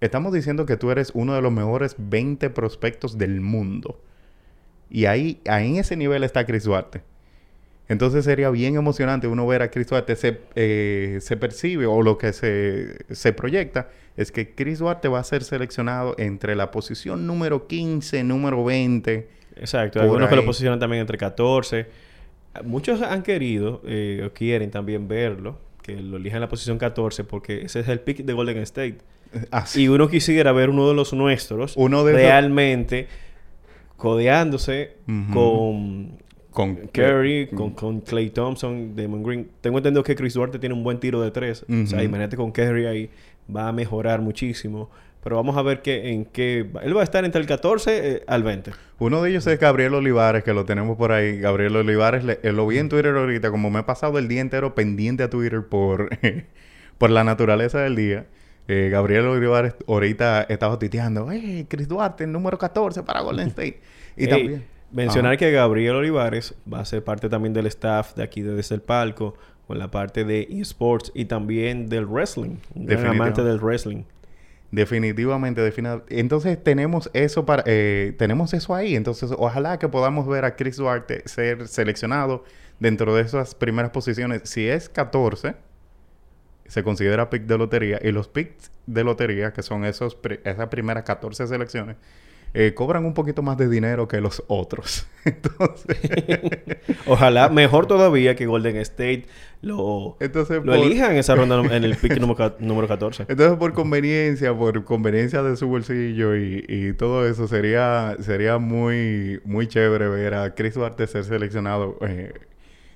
estamos 0.00 0.32
diciendo 0.32 0.66
que 0.66 0.76
tú 0.76 0.90
eres 0.90 1.12
uno 1.14 1.34
de 1.34 1.42
los 1.42 1.52
mejores 1.52 1.94
20 1.98 2.50
prospectos 2.50 3.18
del 3.18 3.40
mundo. 3.40 4.00
Y 4.90 5.06
ahí, 5.06 5.40
ahí 5.48 5.70
en 5.70 5.76
ese 5.76 5.96
nivel 5.96 6.24
está 6.24 6.44
Chris 6.44 6.64
Duarte. 6.64 7.02
Entonces 7.88 8.24
sería 8.24 8.50
bien 8.50 8.76
emocionante 8.76 9.26
uno 9.26 9.46
ver 9.46 9.62
a 9.62 9.70
Chris 9.70 9.88
Duarte 9.88 10.16
se, 10.16 10.40
eh, 10.54 11.18
se 11.20 11.36
percibe 11.36 11.86
o 11.86 12.02
lo 12.02 12.16
que 12.18 12.32
se, 12.32 12.96
se, 13.14 13.32
proyecta 13.32 13.88
es 14.16 14.32
que 14.32 14.54
Chris 14.54 14.78
Duarte 14.78 15.08
va 15.08 15.20
a 15.20 15.24
ser 15.24 15.42
seleccionado 15.44 16.14
entre 16.18 16.54
la 16.54 16.70
posición 16.70 17.26
número 17.26 17.66
15, 17.66 18.24
número 18.24 18.62
20. 18.64 19.28
Exacto, 19.56 20.00
algunos 20.00 20.28
que 20.28 20.36
lo 20.36 20.44
posicionan 20.44 20.78
también 20.78 21.00
entre 21.00 21.18
14. 21.18 21.86
Muchos 22.64 23.00
han 23.00 23.22
querido 23.22 23.80
eh, 23.86 24.24
o 24.26 24.32
quieren 24.32 24.70
también 24.70 25.08
verlo, 25.08 25.58
que 25.82 25.96
lo 25.96 26.18
elijan 26.18 26.36
en 26.36 26.42
la 26.42 26.48
posición 26.48 26.78
14 26.78 27.24
porque 27.24 27.62
ese 27.62 27.80
es 27.80 27.88
el 27.88 28.00
pick 28.00 28.18
de 28.18 28.32
Golden 28.32 28.58
State. 28.58 28.98
Ah, 29.50 29.64
y 29.74 29.88
uno 29.88 30.08
quisiera 30.08 30.52
ver 30.52 30.68
uno 30.68 30.86
de 30.86 30.94
los 30.94 31.14
nuestros 31.14 31.72
uno 31.78 32.04
de 32.04 32.12
realmente 32.12 33.08
codeándose 33.96 34.96
con 35.32 36.18
con 36.52 36.76
Curry, 36.92 37.48
con, 37.48 37.70
con, 37.70 38.00
Clay 38.02 38.28
Thompson, 38.28 38.94
Damon 38.94 39.22
Green. 39.22 39.48
Tengo 39.60 39.78
entendido 39.78 40.02
que 40.02 40.14
Chris 40.14 40.34
Duarte 40.34 40.58
tiene 40.58 40.74
un 40.74 40.84
buen 40.84 41.00
tiro 41.00 41.20
de 41.22 41.30
tres. 41.30 41.64
O 41.68 41.86
sea, 41.86 42.04
imagínate 42.04 42.36
con 42.36 42.52
Curry 42.52 42.86
ahí. 42.86 43.10
Va 43.54 43.68
a 43.68 43.72
mejorar 43.72 44.20
muchísimo. 44.20 44.90
Pero 45.22 45.36
vamos 45.36 45.56
a 45.56 45.62
ver 45.62 45.82
qué, 45.82 46.10
en 46.12 46.24
qué... 46.24 46.68
Él 46.82 46.96
va 46.96 47.00
a 47.00 47.04
estar 47.04 47.24
entre 47.24 47.40
el 47.40 47.46
14 47.46 48.16
eh, 48.16 48.24
al 48.26 48.42
20. 48.42 48.72
Uno 48.98 49.22
de 49.22 49.30
ellos 49.30 49.46
es 49.46 49.58
Gabriel 49.58 49.94
Olivares, 49.94 50.42
que 50.42 50.52
lo 50.52 50.64
tenemos 50.64 50.96
por 50.96 51.12
ahí. 51.12 51.38
Gabriel 51.38 51.76
Olivares, 51.76 52.38
eh, 52.42 52.52
lo 52.52 52.66
vi 52.66 52.78
en 52.78 52.88
Twitter 52.88 53.14
ahorita. 53.14 53.50
Como 53.52 53.70
me 53.70 53.80
he 53.80 53.82
pasado 53.84 54.18
el 54.18 54.26
día 54.26 54.40
entero 54.40 54.74
pendiente 54.74 55.22
a 55.22 55.30
Twitter 55.30 55.64
por, 55.64 56.10
por 56.98 57.10
la 57.10 57.22
naturaleza 57.22 57.80
del 57.80 57.94
día. 57.94 58.26
Eh, 58.68 58.88
Gabriel 58.90 59.26
Olivares 59.26 59.74
ahorita 59.86 60.42
estaba 60.42 60.78
tuiteando. 60.78 61.30
¡Eh, 61.30 61.66
Chris 61.68 61.88
Duarte, 61.88 62.24
el 62.24 62.32
número 62.32 62.58
14 62.58 63.02
para 63.02 63.20
Golden 63.20 63.48
State! 63.48 63.80
Y 64.16 64.26
también... 64.26 64.64
Mencionar 64.92 65.38
que 65.38 65.50
Gabriel 65.50 65.96
Olivares 65.96 66.54
va 66.70 66.80
a 66.80 66.84
ser 66.84 67.02
parte 67.02 67.30
también 67.30 67.54
del 67.54 67.66
staff 67.66 68.14
de 68.14 68.22
aquí 68.22 68.42
de 68.42 68.54
Desde 68.54 68.74
el 68.74 68.82
Palco. 68.82 69.34
Con 69.72 69.78
la 69.78 69.90
parte 69.90 70.26
de 70.26 70.46
esports 70.50 71.10
y 71.14 71.24
también 71.24 71.88
del 71.88 72.04
wrestling. 72.04 72.56
Un 72.74 72.84
gran 72.84 73.06
amante 73.06 73.42
del 73.42 73.58
wrestling. 73.58 74.02
Definitivamente, 74.70 75.62
entonces 76.10 76.62
tenemos 76.62 77.08
eso 77.14 77.46
para, 77.46 77.62
eh, 77.64 78.14
tenemos 78.18 78.52
eso 78.52 78.74
ahí. 78.74 78.94
Entonces, 78.96 79.32
ojalá 79.34 79.78
que 79.78 79.88
podamos 79.88 80.28
ver 80.28 80.44
a 80.44 80.56
Chris 80.56 80.76
Duarte 80.76 81.22
ser 81.26 81.68
seleccionado 81.68 82.44
dentro 82.80 83.14
de 83.14 83.22
esas 83.22 83.54
primeras 83.54 83.92
posiciones. 83.92 84.42
Si 84.44 84.68
es 84.68 84.90
14, 84.90 85.54
se 86.66 86.82
considera 86.82 87.30
pick 87.30 87.44
de 87.44 87.56
lotería. 87.56 87.98
Y 88.02 88.12
los 88.12 88.28
picks 88.28 88.70
de 88.84 89.04
lotería, 89.04 89.54
que 89.54 89.62
son 89.62 89.86
esos 89.86 90.18
esas 90.44 90.68
primeras 90.68 91.04
14 91.04 91.46
selecciones, 91.46 91.96
eh, 92.54 92.74
cobran 92.74 93.04
un 93.04 93.14
poquito 93.14 93.42
más 93.42 93.56
de 93.56 93.68
dinero 93.68 94.08
que 94.08 94.20
los 94.20 94.42
otros. 94.46 95.06
Entonces... 95.24 95.98
Ojalá, 97.06 97.48
mejor 97.48 97.86
todavía 97.86 98.36
que 98.36 98.46
Golden 98.46 98.76
State 98.76 99.24
lo, 99.62 100.16
Entonces, 100.18 100.62
lo 100.64 100.74
elijan 100.74 101.12
en 101.12 101.18
esa 101.18 101.34
ronda 101.36 101.62
en 101.74 101.84
el 101.84 101.96
pick 101.96 102.18
número, 102.58 102.88
14. 102.88 103.26
Entonces, 103.28 103.56
por 103.56 103.72
conveniencia, 103.72 104.52
por 104.52 104.84
conveniencia 104.84 105.42
de 105.42 105.56
su 105.56 105.68
bolsillo 105.68 106.36
y, 106.36 106.64
y, 106.68 106.92
todo 106.94 107.26
eso, 107.26 107.46
sería, 107.46 108.16
sería 108.20 108.58
muy, 108.58 109.40
muy 109.44 109.68
chévere 109.68 110.08
ver 110.08 110.34
a 110.34 110.54
Chris 110.54 110.74
Duarte 110.74 111.06
ser 111.06 111.24
seleccionado 111.24 111.96
eh, 112.00 112.32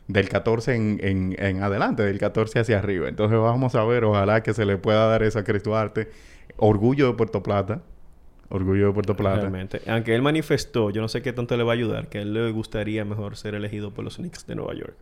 del 0.09 0.29
14 0.29 0.75
en, 0.75 1.01
en, 1.03 1.37
en, 1.39 1.63
adelante, 1.63 2.03
del 2.03 2.19
14 2.19 2.59
hacia 2.59 2.79
arriba. 2.81 3.09
Entonces, 3.09 3.39
vamos 3.39 3.77
a 3.77 3.85
ver, 3.85 4.05
ojalá 4.05 4.43
que 4.43 4.53
se 4.53 4.67
le 4.67 4.77
pueda 4.77 5.07
dar 5.07 5.23
eso 5.23 5.39
a 5.39 5.45
Chris 5.45 5.63
Duarte. 5.63 6.11
Orgullo 6.57 7.07
de 7.07 7.15
Puerto 7.15 7.45
Plata. 7.45 7.83
Orgullo 8.49 8.89
de 8.89 8.93
Puerto 8.93 9.17
Plata. 9.17 9.51
Aunque 9.89 10.15
él 10.15 10.23
manifestó, 10.23 10.91
yo 10.91 11.03
no 11.03 11.09
sé 11.09 11.23
qué 11.23 11.33
tanto 11.33 11.57
le 11.57 11.65
va 11.65 11.73
a 11.73 11.75
ayudar, 11.75 12.09
que 12.09 12.19
a 12.19 12.23
él 12.23 12.33
le 12.33 12.51
gustaría 12.53 13.05
mejor 13.05 13.37
ser 13.37 13.55
elegido 13.55 13.93
por 13.93 14.05
los 14.05 14.17
Knicks 14.17 14.47
de 14.47 14.55
Nueva 14.55 14.75
York. 14.75 14.97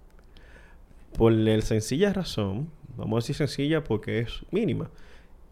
Por 1.16 1.32
la 1.32 1.60
sencilla 1.60 2.12
razón, 2.12 2.70
vamos 2.96 3.16
a 3.16 3.20
decir 3.22 3.36
sencilla 3.36 3.84
porque 3.84 4.20
es 4.20 4.44
mínima. 4.50 4.90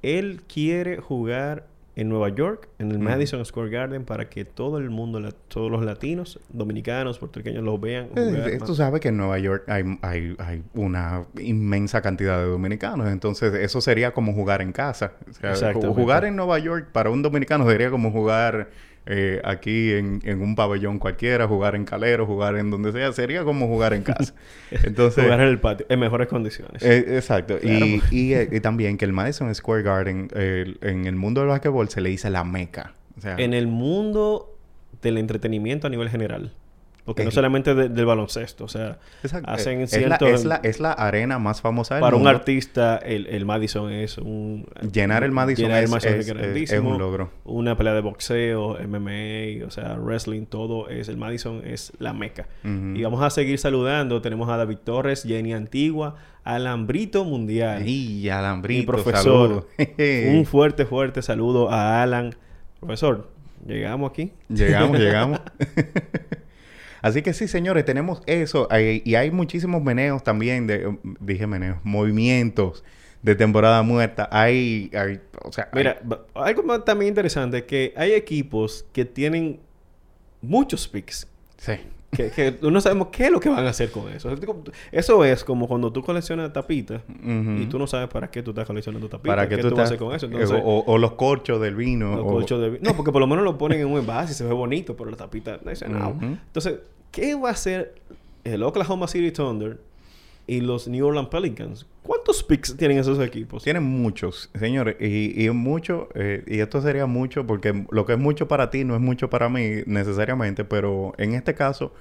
Él 0.02 0.42
quiere 0.48 0.96
jugar 0.98 1.66
en 1.94 2.08
Nueva 2.08 2.30
York, 2.30 2.68
en 2.78 2.90
el 2.90 2.98
Madison 2.98 3.44
Square 3.44 3.70
Garden, 3.70 4.04
para 4.04 4.28
que 4.30 4.44
todo 4.44 4.78
el 4.78 4.88
mundo, 4.88 5.20
todos 5.48 5.70
los 5.70 5.84
latinos, 5.84 6.40
dominicanos, 6.48 7.18
puertorriqueños, 7.18 7.62
lo 7.62 7.78
vean. 7.78 8.08
Eh, 8.16 8.58
tú 8.64 8.74
sabes 8.74 9.00
que 9.00 9.08
en 9.08 9.18
Nueva 9.18 9.38
York 9.38 9.64
hay, 9.68 9.98
hay, 10.00 10.34
hay, 10.38 10.62
una 10.74 11.26
inmensa 11.38 12.00
cantidad 12.00 12.38
de 12.38 12.46
dominicanos, 12.46 13.08
entonces 13.08 13.52
eso 13.54 13.80
sería 13.80 14.12
como 14.12 14.32
jugar 14.32 14.62
en 14.62 14.72
casa. 14.72 15.12
O 15.28 15.54
sea, 15.54 15.74
jugar 15.74 16.24
en 16.24 16.36
Nueva 16.36 16.58
York 16.58 16.88
para 16.92 17.10
un 17.10 17.22
dominicano 17.22 17.68
sería 17.68 17.90
como 17.90 18.10
jugar 18.10 18.70
eh, 19.06 19.40
aquí 19.44 19.92
en, 19.92 20.20
en, 20.24 20.40
un 20.40 20.54
pabellón 20.54 20.98
cualquiera, 20.98 21.48
jugar 21.48 21.74
en 21.74 21.84
calero, 21.84 22.24
jugar 22.24 22.56
en 22.56 22.70
donde 22.70 22.92
sea, 22.92 23.12
sería 23.12 23.42
como 23.42 23.66
jugar 23.66 23.94
en 23.94 24.02
casa. 24.02 24.34
Entonces, 24.70 25.24
jugar 25.24 25.40
en 25.40 25.48
el 25.48 25.58
patio, 25.58 25.86
en 25.88 25.98
mejores 25.98 26.28
condiciones. 26.28 26.82
Eh, 26.82 27.16
exacto. 27.16 27.58
Y, 27.60 28.00
eh, 28.32 28.48
y, 28.50 28.60
también 28.60 28.96
que 28.98 29.04
el 29.04 29.12
Madison 29.12 29.52
Square 29.52 29.82
Garden, 29.82 30.28
en 30.34 31.06
el 31.06 31.16
mundo 31.16 31.40
del 31.40 31.50
basquetbol, 31.50 31.88
se 31.88 32.00
le 32.00 32.10
dice 32.10 32.30
la 32.30 32.44
meca. 32.44 32.94
O 33.18 33.20
sea, 33.20 33.36
en 33.38 33.54
el 33.54 33.66
mundo 33.66 34.56
del 35.02 35.18
entretenimiento 35.18 35.88
a 35.88 35.90
nivel 35.90 36.08
general. 36.08 36.52
Porque 37.04 37.24
no 37.24 37.32
solamente 37.32 37.74
del 37.74 38.06
baloncesto, 38.06 38.64
o 38.64 38.68
sea, 38.68 38.98
hacen 39.44 39.80
es. 39.80 39.92
La, 39.92 40.16
es, 40.16 40.44
la, 40.44 40.56
es, 40.62 40.78
la, 40.78 40.92
arena 40.92 41.40
más 41.40 41.60
famosa 41.60 41.96
del 41.96 42.00
Para 42.02 42.16
un 42.16 42.28
artista, 42.28 42.96
el, 42.96 43.26
el, 43.26 43.44
Madison 43.44 43.90
es 43.90 44.18
un... 44.18 44.66
Llenar 44.92 45.24
el 45.24 45.32
Madison, 45.32 45.64
llenar 45.64 45.82
el 45.82 45.88
Madison 45.88 46.38
es, 46.38 46.70
es, 46.70 46.78
un 46.78 46.98
logro. 46.98 47.30
Una 47.44 47.76
pelea 47.76 47.94
de 47.94 48.02
boxeo, 48.02 48.78
MMA, 48.86 49.66
o 49.66 49.70
sea, 49.72 49.96
wrestling, 49.96 50.46
todo 50.46 50.88
es... 50.88 51.08
El 51.08 51.16
Madison 51.16 51.62
es 51.64 51.92
la 51.98 52.12
meca. 52.12 52.46
Y 52.62 53.02
vamos 53.02 53.20
a 53.22 53.30
seguir 53.30 53.58
saludando. 53.58 54.22
Tenemos 54.22 54.48
a 54.48 54.56
David 54.56 54.78
Torres, 54.84 55.24
Jenny 55.24 55.54
Antigua, 55.54 56.14
Alambrito 56.44 57.24
Mundial. 57.24 57.86
Y 57.86 58.28
Alambrito, 58.28 58.80
Mi 58.80 58.86
profesor. 58.86 59.66
un 59.98 60.46
fuerte, 60.46 60.86
fuerte 60.86 61.20
saludo 61.20 61.68
a 61.68 62.00
Alan. 62.00 62.36
Profesor, 62.78 63.28
¿llegamos 63.66 64.12
aquí? 64.12 64.32
Llegamos, 64.48 64.98
llegamos. 65.00 65.40
Así 67.02 67.20
que 67.22 67.34
sí, 67.34 67.48
señores, 67.48 67.84
tenemos 67.84 68.22
eso. 68.26 68.68
y 68.72 69.14
hay 69.16 69.30
muchísimos 69.30 69.82
meneos 69.82 70.22
también, 70.22 70.66
de, 70.66 70.96
dije 71.20 71.46
meneos, 71.46 71.78
movimientos 71.82 72.84
de 73.22 73.34
temporada 73.34 73.82
muerta. 73.82 74.28
Hay, 74.30 74.90
hay 74.94 75.20
o 75.42 75.52
sea... 75.52 75.68
Mira, 75.72 76.00
algo 76.34 76.80
también 76.82 77.10
interesante 77.10 77.58
es 77.58 77.64
que 77.64 77.92
hay 77.96 78.12
equipos 78.12 78.86
que 78.92 79.04
tienen 79.04 79.60
muchos 80.40 80.86
picks. 80.88 81.26
Sí. 81.56 81.74
Que, 82.14 82.30
que 82.30 82.58
no 82.60 82.78
sabemos 82.82 83.08
qué 83.10 83.24
es 83.24 83.30
lo 83.30 83.40
que 83.40 83.48
van 83.48 83.66
a 83.66 83.70
hacer 83.70 83.90
con 83.90 84.12
eso. 84.12 84.30
Eso 84.92 85.24
es 85.24 85.44
como 85.44 85.66
cuando 85.66 85.90
tú 85.92 86.02
coleccionas 86.02 86.52
tapitas 86.52 87.00
y 87.24 87.66
tú 87.66 87.78
no 87.78 87.86
sabes 87.86 88.08
para 88.08 88.30
qué 88.30 88.42
tú 88.42 88.50
estás 88.50 88.66
coleccionando 88.66 89.08
tapitas. 89.08 89.34
¿Para 89.34 89.48
qué, 89.48 89.56
tú, 89.56 89.70
vas 89.70 89.78
a 89.78 89.82
hacer 89.84 89.98
con 89.98 90.14
eso? 90.14 90.28
o, 90.62 90.98
los 90.98 91.12
corchos 91.12 91.60
del 91.60 91.74
vino. 91.74 92.14
Los 92.16 92.24
corchos 92.26 92.60
del 92.60 92.72
vino. 92.72 92.82
No, 92.90 92.96
porque 92.96 93.12
por 93.12 93.20
lo 93.20 93.26
menos 93.26 93.44
lo 93.44 93.56
ponen 93.56 93.80
en 93.80 93.86
un 93.86 93.98
envase 93.98 94.32
y 94.32 94.34
se 94.34 94.44
ve 94.44 94.52
bonito, 94.52 94.94
pero 94.94 95.10
la 95.10 95.16
tapita 95.16 95.58
no 95.64 95.70
dice 95.70 95.88
nada. 95.88 96.14
Entonces, 96.20 96.80
¿qué 97.10 97.34
va 97.34 97.48
a 97.48 97.52
hacer 97.52 97.94
el 98.44 98.62
Oklahoma 98.62 99.08
City 99.08 99.30
Thunder 99.30 99.78
y 100.46 100.60
los 100.60 100.88
New 100.88 101.06
Orleans 101.06 101.28
Pelicans? 101.28 101.86
¿Cuántos 102.02 102.42
picks 102.42 102.76
tienen 102.76 102.98
esos 102.98 103.18
equipos? 103.20 103.62
Tienen 103.62 103.84
muchos, 103.84 104.50
señores. 104.58 104.96
Y, 105.00 105.44
y 105.44 105.50
mucho, 105.50 106.08
eh, 106.14 106.42
y 106.46 106.58
esto 106.58 106.80
sería 106.82 107.06
mucho, 107.06 107.46
porque 107.46 107.86
lo 107.90 108.06
que 108.06 108.14
es 108.14 108.18
mucho 108.18 108.48
para 108.48 108.70
ti 108.70 108.84
no 108.84 108.94
es 108.94 109.00
mucho 109.00 109.30
para 109.30 109.48
mí 109.48 109.82
necesariamente, 109.86 110.64
pero 110.64 111.12
en 111.18 111.34
este 111.34 111.54
caso, 111.54 111.94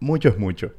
mucho 0.00 0.28
es 0.28 0.38
mucho. 0.38 0.72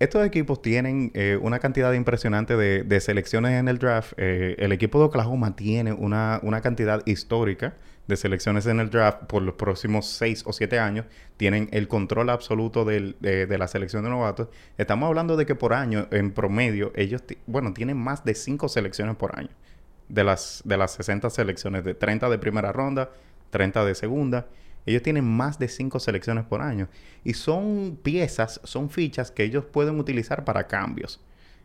Estos 0.00 0.26
equipos 0.26 0.60
tienen 0.60 1.12
eh, 1.14 1.38
una 1.40 1.60
cantidad 1.60 1.92
impresionante 1.92 2.56
de, 2.56 3.00
selecciones 3.00 3.52
en 3.52 3.68
el 3.68 3.78
draft. 3.78 4.12
Eh, 4.16 4.56
el 4.58 4.72
equipo 4.72 4.98
de 4.98 5.06
Oklahoma 5.06 5.54
tiene 5.56 5.92
una, 5.92 6.40
una 6.42 6.60
cantidad 6.60 7.02
histórica 7.06 7.74
de 8.06 8.16
selecciones 8.16 8.66
en 8.66 8.80
el 8.80 8.90
draft 8.90 9.24
por 9.24 9.42
los 9.42 9.54
próximos 9.54 10.06
seis 10.06 10.42
o 10.46 10.52
siete 10.52 10.78
años 10.78 11.06
tienen 11.36 11.68
el 11.72 11.88
control 11.88 12.30
absoluto 12.30 12.84
de, 12.84 13.14
la 13.58 13.68
selección 13.68 14.04
de 14.04 14.10
novatos. 14.10 14.48
Estamos 14.76 15.08
hablando 15.08 15.36
de 15.36 15.46
que 15.46 15.54
por 15.54 15.72
año, 15.72 16.06
en 16.10 16.32
promedio, 16.32 16.92
ellos, 16.94 17.22
bueno, 17.46 17.72
tienen 17.72 17.96
más 17.96 18.24
de 18.24 18.34
cinco 18.34 18.68
selecciones 18.68 19.16
por 19.16 19.38
año. 19.38 19.50
De 20.08 20.22
las, 20.22 20.62
de 20.66 20.76
las 20.76 20.92
60 20.92 21.30
selecciones, 21.30 21.82
de 21.82 21.94
30 21.94 22.28
de 22.28 22.38
primera 22.38 22.72
ronda, 22.72 23.10
30 23.50 23.84
de 23.86 23.94
segunda. 23.94 24.46
Ellos 24.84 25.02
tienen 25.02 25.24
más 25.24 25.58
de 25.58 25.68
cinco 25.68 25.98
selecciones 25.98 26.44
por 26.44 26.60
año. 26.60 26.88
Y 27.24 27.32
son 27.32 27.98
piezas, 28.02 28.60
son 28.64 28.90
fichas 28.90 29.30
que 29.30 29.44
ellos 29.44 29.64
pueden 29.64 29.98
utilizar 29.98 30.44
para 30.44 30.66
cambios. 30.66 31.20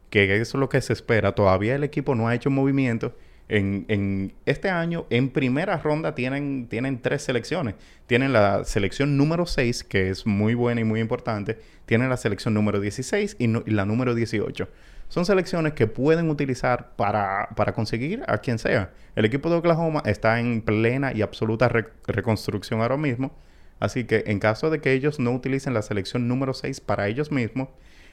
Que 0.10 0.38
eso 0.38 0.58
es 0.58 0.60
lo 0.60 0.70
que 0.70 0.80
se 0.80 0.94
espera. 0.94 1.36
Todavía 1.36 1.76
el 1.76 1.84
equipo 1.84 2.16
no 2.16 2.30
ha 2.30 2.36
hecho 2.36 2.50
movimiento 2.50 3.14
en, 3.50 4.34
este 4.46 4.70
año, 4.70 5.08
en 5.10 5.30
primera 5.30 5.78
ronda, 5.78 6.14
tienen, 6.14 6.68
tienen 6.68 7.02
tres 7.02 7.24
selecciones. 7.24 7.76
Tienen 8.06 8.32
la 8.32 8.64
selección 8.64 9.18
número 9.18 9.48
6, 9.48 9.84
que 9.84 10.10
es 10.10 10.28
muy 10.28 10.54
buena 10.54 10.82
y 10.82 10.84
muy 10.84 11.00
importante. 11.00 11.60
Tienen 11.86 12.10
la 12.10 12.18
selección 12.18 12.54
número 12.54 12.80
16 12.80 13.38
y, 13.40 13.48
la 13.72 13.86
número 13.86 14.14
18. 14.14 14.70
Son 15.08 15.26
selecciones 15.26 15.74
que 15.74 15.88
pueden 15.88 16.30
utilizar 16.30 16.96
para, 16.96 17.50
para, 17.56 17.74
conseguir 17.74 18.24
a 18.28 18.38
quien 18.38 18.60
sea. 18.60 18.92
El 19.16 19.26
equipo 19.26 19.50
de 19.50 19.56
Oklahoma 19.56 20.04
está 20.06 20.40
en 20.40 20.62
plena 20.62 21.12
y 21.14 21.24
absoluta 21.24 21.68
reconstrucción 21.68 22.82
ahora 22.82 22.98
mismo. 22.98 23.36
Así 23.80 24.04
que 24.04 24.26
en 24.28 24.40
caso 24.40 24.70
de 24.70 24.80
que 24.80 24.94
ellos 24.94 25.20
no 25.20 25.32
utilicen 25.32 25.74
la 25.74 25.82
selección 25.82 26.28
número 26.28 26.54
6 26.54 26.82
para 26.82 27.08
ellos 27.08 27.32
mismos, 27.32 27.70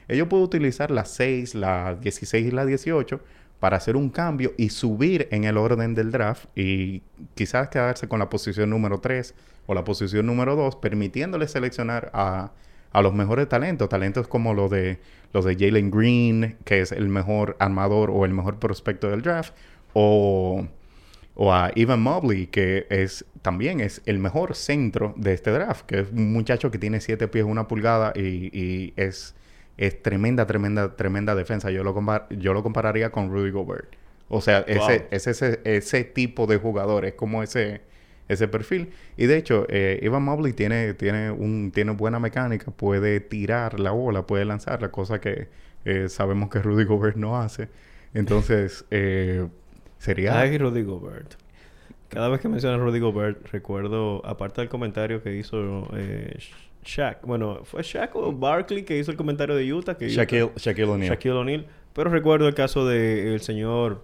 ellos 0.07 0.27
pueden 0.29 0.45
utilizar 0.45 0.89
la 0.89 1.05
6, 1.05 1.53
la 1.53 1.95
16 1.95 2.47
y 2.47 2.51
la 2.51 2.65
18 2.65 3.19
para 3.59 3.77
hacer 3.77 3.95
un 3.95 4.09
cambio 4.09 4.53
y 4.57 4.69
subir 4.69 5.27
en 5.31 5.43
el 5.43 5.57
orden 5.57 5.95
del 5.95 6.11
draft 6.11 6.45
y 6.55 7.01
quizás 7.35 7.69
quedarse 7.69 8.07
con 8.07 8.19
la 8.19 8.29
posición 8.29 8.69
número 8.69 8.99
3 8.99 9.33
o 9.65 9.73
la 9.73 9.83
posición 9.83 10.25
número 10.25 10.55
2, 10.55 10.75
permitiéndole 10.77 11.47
seleccionar 11.47 12.11
a, 12.13 12.51
a 12.91 13.01
los 13.01 13.13
mejores 13.13 13.49
talentos, 13.49 13.89
talentos 13.89 14.27
como 14.27 14.53
los 14.53 14.71
de 14.71 14.99
los 15.33 15.45
de 15.45 15.55
Jalen 15.55 15.91
Green, 15.91 16.57
que 16.63 16.81
es 16.81 16.91
el 16.91 17.09
mejor 17.09 17.57
armador 17.59 18.09
o 18.11 18.25
el 18.25 18.33
mejor 18.33 18.59
prospecto 18.59 19.09
del 19.09 19.21
draft, 19.21 19.53
o, 19.93 20.65
o 21.35 21.53
a 21.53 21.71
Evan 21.75 22.01
Mobley, 22.01 22.47
que 22.47 22.87
es 22.89 23.25
también 23.41 23.79
es 23.79 24.01
el 24.05 24.19
mejor 24.19 24.55
centro 24.55 25.13
de 25.17 25.33
este 25.33 25.51
draft, 25.51 25.85
que 25.85 25.99
es 26.01 26.11
un 26.11 26.31
muchacho 26.33 26.71
que 26.71 26.77
tiene 26.77 27.01
7 27.01 27.27
pies 27.27 27.45
una 27.45 27.67
pulgada 27.67 28.13
y, 28.15 28.49
y 28.57 28.93
es 28.95 29.35
es 29.77 30.01
tremenda, 30.01 30.47
tremenda, 30.47 30.95
tremenda 30.95 31.35
defensa. 31.35 31.71
Yo 31.71 31.83
lo, 31.83 31.95
yo 32.31 32.53
lo 32.53 32.63
compararía 32.63 33.11
con 33.11 33.29
Rudy 33.29 33.51
Gobert. 33.51 33.95
O 34.29 34.41
sea, 34.41 34.59
ese, 34.67 35.07
es 35.11 35.27
ese, 35.27 35.61
ese 35.63 36.03
tipo 36.03 36.47
de 36.47 36.57
jugador, 36.57 37.05
es 37.05 37.13
como 37.13 37.43
ese, 37.43 37.81
ese 38.27 38.47
perfil. 38.47 38.89
Y 39.15 39.25
de 39.25 39.37
hecho, 39.37 39.65
eh, 39.69 39.99
Ivan 40.01 40.23
Mobley 40.23 40.53
tiene, 40.53 40.93
tiene, 40.95 41.31
un, 41.31 41.71
tiene 41.73 41.91
buena 41.91 42.19
mecánica, 42.19 42.71
puede 42.71 43.21
tirar 43.21 43.79
la 43.79 43.91
bola, 43.91 44.27
puede 44.27 44.43
lanzar, 44.43 44.81
la 44.81 44.89
cosa 44.89 45.21
que 45.21 45.47
eh, 45.85 46.09
sabemos 46.09 46.49
que 46.49 46.59
Rudy 46.59 46.83
Gobert 46.83 47.15
no 47.15 47.39
hace. 47.39 47.69
Entonces, 48.13 48.83
eh, 48.91 49.47
sería... 49.97 50.37
Ay, 50.39 50.57
Rudy 50.57 50.83
Gobert. 50.83 51.35
Cada 52.09 52.29
vez 52.29 52.39
que 52.39 52.49
mencionas 52.49 52.79
Rudy 52.79 52.99
Gobert, 52.99 53.47
recuerdo, 53.51 54.25
aparte 54.25 54.61
del 54.61 54.69
comentario 54.69 55.21
que 55.21 55.35
hizo 55.35 55.87
eh, 55.93 56.37
Shaq. 56.87 57.25
Bueno, 57.25 57.61
¿fue 57.63 57.83
Shaq 57.83 58.15
o 58.15 58.31
Barkley 58.31 58.83
que 58.83 58.97
hizo 58.97 59.11
el 59.11 59.17
comentario 59.17 59.55
de 59.55 59.71
Utah? 59.71 59.97
Que 59.97 60.09
Shaquille, 60.09 60.51
Shaquille 60.55 60.89
O'Neal. 60.89 61.11
Shaquille 61.11 61.35
O'Neal. 61.35 61.65
Pero 61.93 62.09
recuerdo 62.09 62.47
el 62.47 62.53
caso 62.53 62.87
del 62.87 63.41
señor 63.41 64.03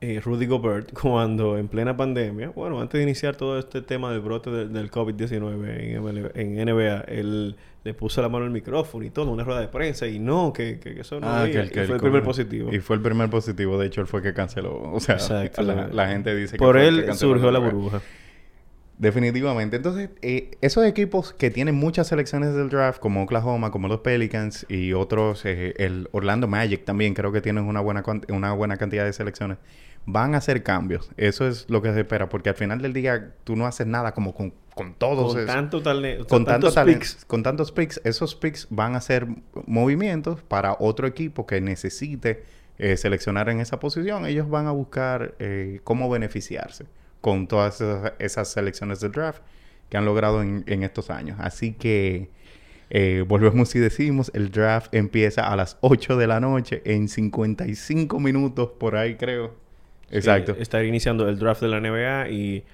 eh, 0.00 0.20
Rudy 0.24 0.46
Gobert 0.46 0.92
cuando 1.00 1.58
en 1.58 1.68
plena 1.68 1.96
pandemia, 1.96 2.50
bueno, 2.50 2.80
antes 2.80 2.98
de 2.98 3.02
iniciar 3.02 3.36
todo 3.36 3.58
este 3.58 3.82
tema 3.82 4.12
del 4.12 4.20
brote 4.20 4.50
del 4.50 4.90
COVID-19 4.90 6.34
en, 6.34 6.58
en, 6.58 6.68
NBA, 6.68 7.00
él 7.08 7.56
le 7.82 7.94
puso 7.94 8.22
la 8.22 8.28
mano 8.28 8.44
al 8.44 8.50
micrófono 8.50 9.04
y 9.04 9.10
todo, 9.10 9.30
una 9.30 9.42
rueda 9.42 9.60
de 9.60 9.68
prensa 9.68 10.06
y 10.06 10.18
no, 10.18 10.52
que, 10.52 10.78
que, 10.78 11.00
eso 11.00 11.18
no 11.18 11.26
ah, 11.28 11.46
que, 11.46 11.84
fue 11.86 11.96
el, 11.96 12.00
primer 12.00 12.22
positivo. 12.22 12.72
Y 12.72 12.78
fue 12.80 12.96
el 12.96 13.02
primer 13.02 13.28
positivo, 13.28 13.78
de 13.78 13.88
hecho 13.88 14.00
él 14.00 14.06
fue 14.06 14.22
que 14.22 14.32
canceló, 14.32 14.92
o 14.92 15.00
sea, 15.00 15.16
la, 15.92 16.08
gente 16.08 16.34
dice 16.34 16.52
que... 16.52 16.58
Por 16.58 16.76
él 16.76 17.12
surgió 17.14 17.50
la 17.50 17.58
burbuja. 17.58 18.00
Definitivamente. 19.00 19.76
Entonces, 19.76 20.10
eh, 20.20 20.50
esos 20.60 20.84
equipos 20.84 21.32
que 21.32 21.50
tienen 21.50 21.74
muchas 21.74 22.08
selecciones 22.08 22.54
del 22.54 22.68
draft, 22.68 23.00
como 23.00 23.22
Oklahoma, 23.22 23.70
como 23.70 23.88
los 23.88 24.00
Pelicans 24.00 24.66
y 24.68 24.92
otros, 24.92 25.46
eh, 25.46 25.72
el 25.78 26.10
Orlando 26.12 26.46
Magic 26.46 26.84
también 26.84 27.14
creo 27.14 27.32
que 27.32 27.40
tienen 27.40 27.64
una 27.64 27.80
buena, 27.80 28.04
una 28.28 28.52
buena 28.52 28.76
cantidad 28.76 29.06
de 29.06 29.14
selecciones, 29.14 29.56
van 30.04 30.34
a 30.34 30.38
hacer 30.38 30.62
cambios. 30.62 31.10
Eso 31.16 31.48
es 31.48 31.64
lo 31.70 31.80
que 31.80 31.94
se 31.94 32.00
espera, 32.00 32.28
porque 32.28 32.50
al 32.50 32.56
final 32.56 32.82
del 32.82 32.92
día 32.92 33.32
tú 33.44 33.56
no 33.56 33.64
haces 33.64 33.86
nada 33.86 34.12
como 34.12 34.34
con, 34.34 34.52
con 34.74 34.92
todos. 34.92 35.34
Con, 35.34 35.46
tanto 35.46 35.82
con 36.28 36.44
tantos 36.44 36.76
picks. 36.76 37.24
Con 37.24 37.42
tantos 37.42 37.72
picks. 37.72 38.02
Esos 38.04 38.34
picks 38.34 38.66
van 38.68 38.96
a 38.96 38.98
hacer 38.98 39.26
movimientos 39.64 40.42
para 40.42 40.76
otro 40.78 41.06
equipo 41.06 41.46
que 41.46 41.62
necesite 41.62 42.44
eh, 42.76 42.98
seleccionar 42.98 43.48
en 43.48 43.60
esa 43.60 43.80
posición. 43.80 44.26
Ellos 44.26 44.50
van 44.50 44.66
a 44.66 44.72
buscar 44.72 45.36
cómo 45.84 46.10
beneficiarse 46.10 46.84
con 47.20 47.46
todas 47.46 47.82
esas, 48.18 48.48
selecciones 48.48 49.00
de 49.00 49.08
draft 49.08 49.42
que 49.88 49.96
han 49.96 50.04
logrado 50.04 50.42
en, 50.42 50.82
estos 50.82 51.10
años. 51.10 51.38
Así 51.40 51.72
que 51.72 52.30
eh, 52.90 53.24
volvemos 53.26 53.74
y 53.74 53.78
decimos, 53.78 54.30
el 54.34 54.50
draft 54.50 54.94
empieza 54.94 55.50
a 55.50 55.56
las 55.56 55.78
8 55.80 56.16
de 56.16 56.26
la 56.26 56.40
noche 56.40 56.82
en 56.84 57.08
55 57.08 58.20
minutos 58.20 58.70
por 58.78 58.96
ahí 58.96 59.16
creo. 59.16 59.54
Exacto. 60.12 60.56
estar 60.58 60.84
iniciando 60.84 61.28
el 61.28 61.38
draft 61.38 61.60
de 61.60 61.68
la 61.68 61.80
NBA 61.80 62.30
y 62.30 62.64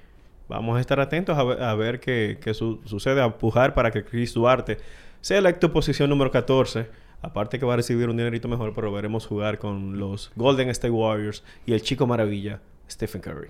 vamos 0.49 0.79
a 0.79 0.81
estar 0.81 1.01
atentos 1.01 1.37
a 1.37 1.75
ver, 1.75 2.01
qué, 2.01 2.39
sucede, 2.55 3.21
a 3.21 3.37
pujar 3.37 3.75
para 3.75 3.91
que 3.91 4.05
Chris 4.05 4.33
Duarte 4.33 4.79
sea 5.21 5.39
electo 5.39 5.73
posición 5.73 6.09
número 6.09 6.31
14. 6.31 6.87
Aparte 7.23 7.59
que 7.59 7.67
va 7.67 7.75
a 7.75 7.77
recibir 7.77 8.09
un 8.09 8.17
dinerito 8.17 8.47
mejor, 8.47 8.73
pero 8.75 8.93
veremos 8.93 9.27
jugar 9.27 9.59
con 9.59 9.99
los 9.99 10.31
Golden 10.37 10.69
State 10.69 10.91
Warriors 10.91 11.43
y 11.65 11.73
el 11.73 11.83
Chico 11.83 12.07
Maravilla 12.07 12.61
Stephen 12.91 13.21
Curry. 13.21 13.49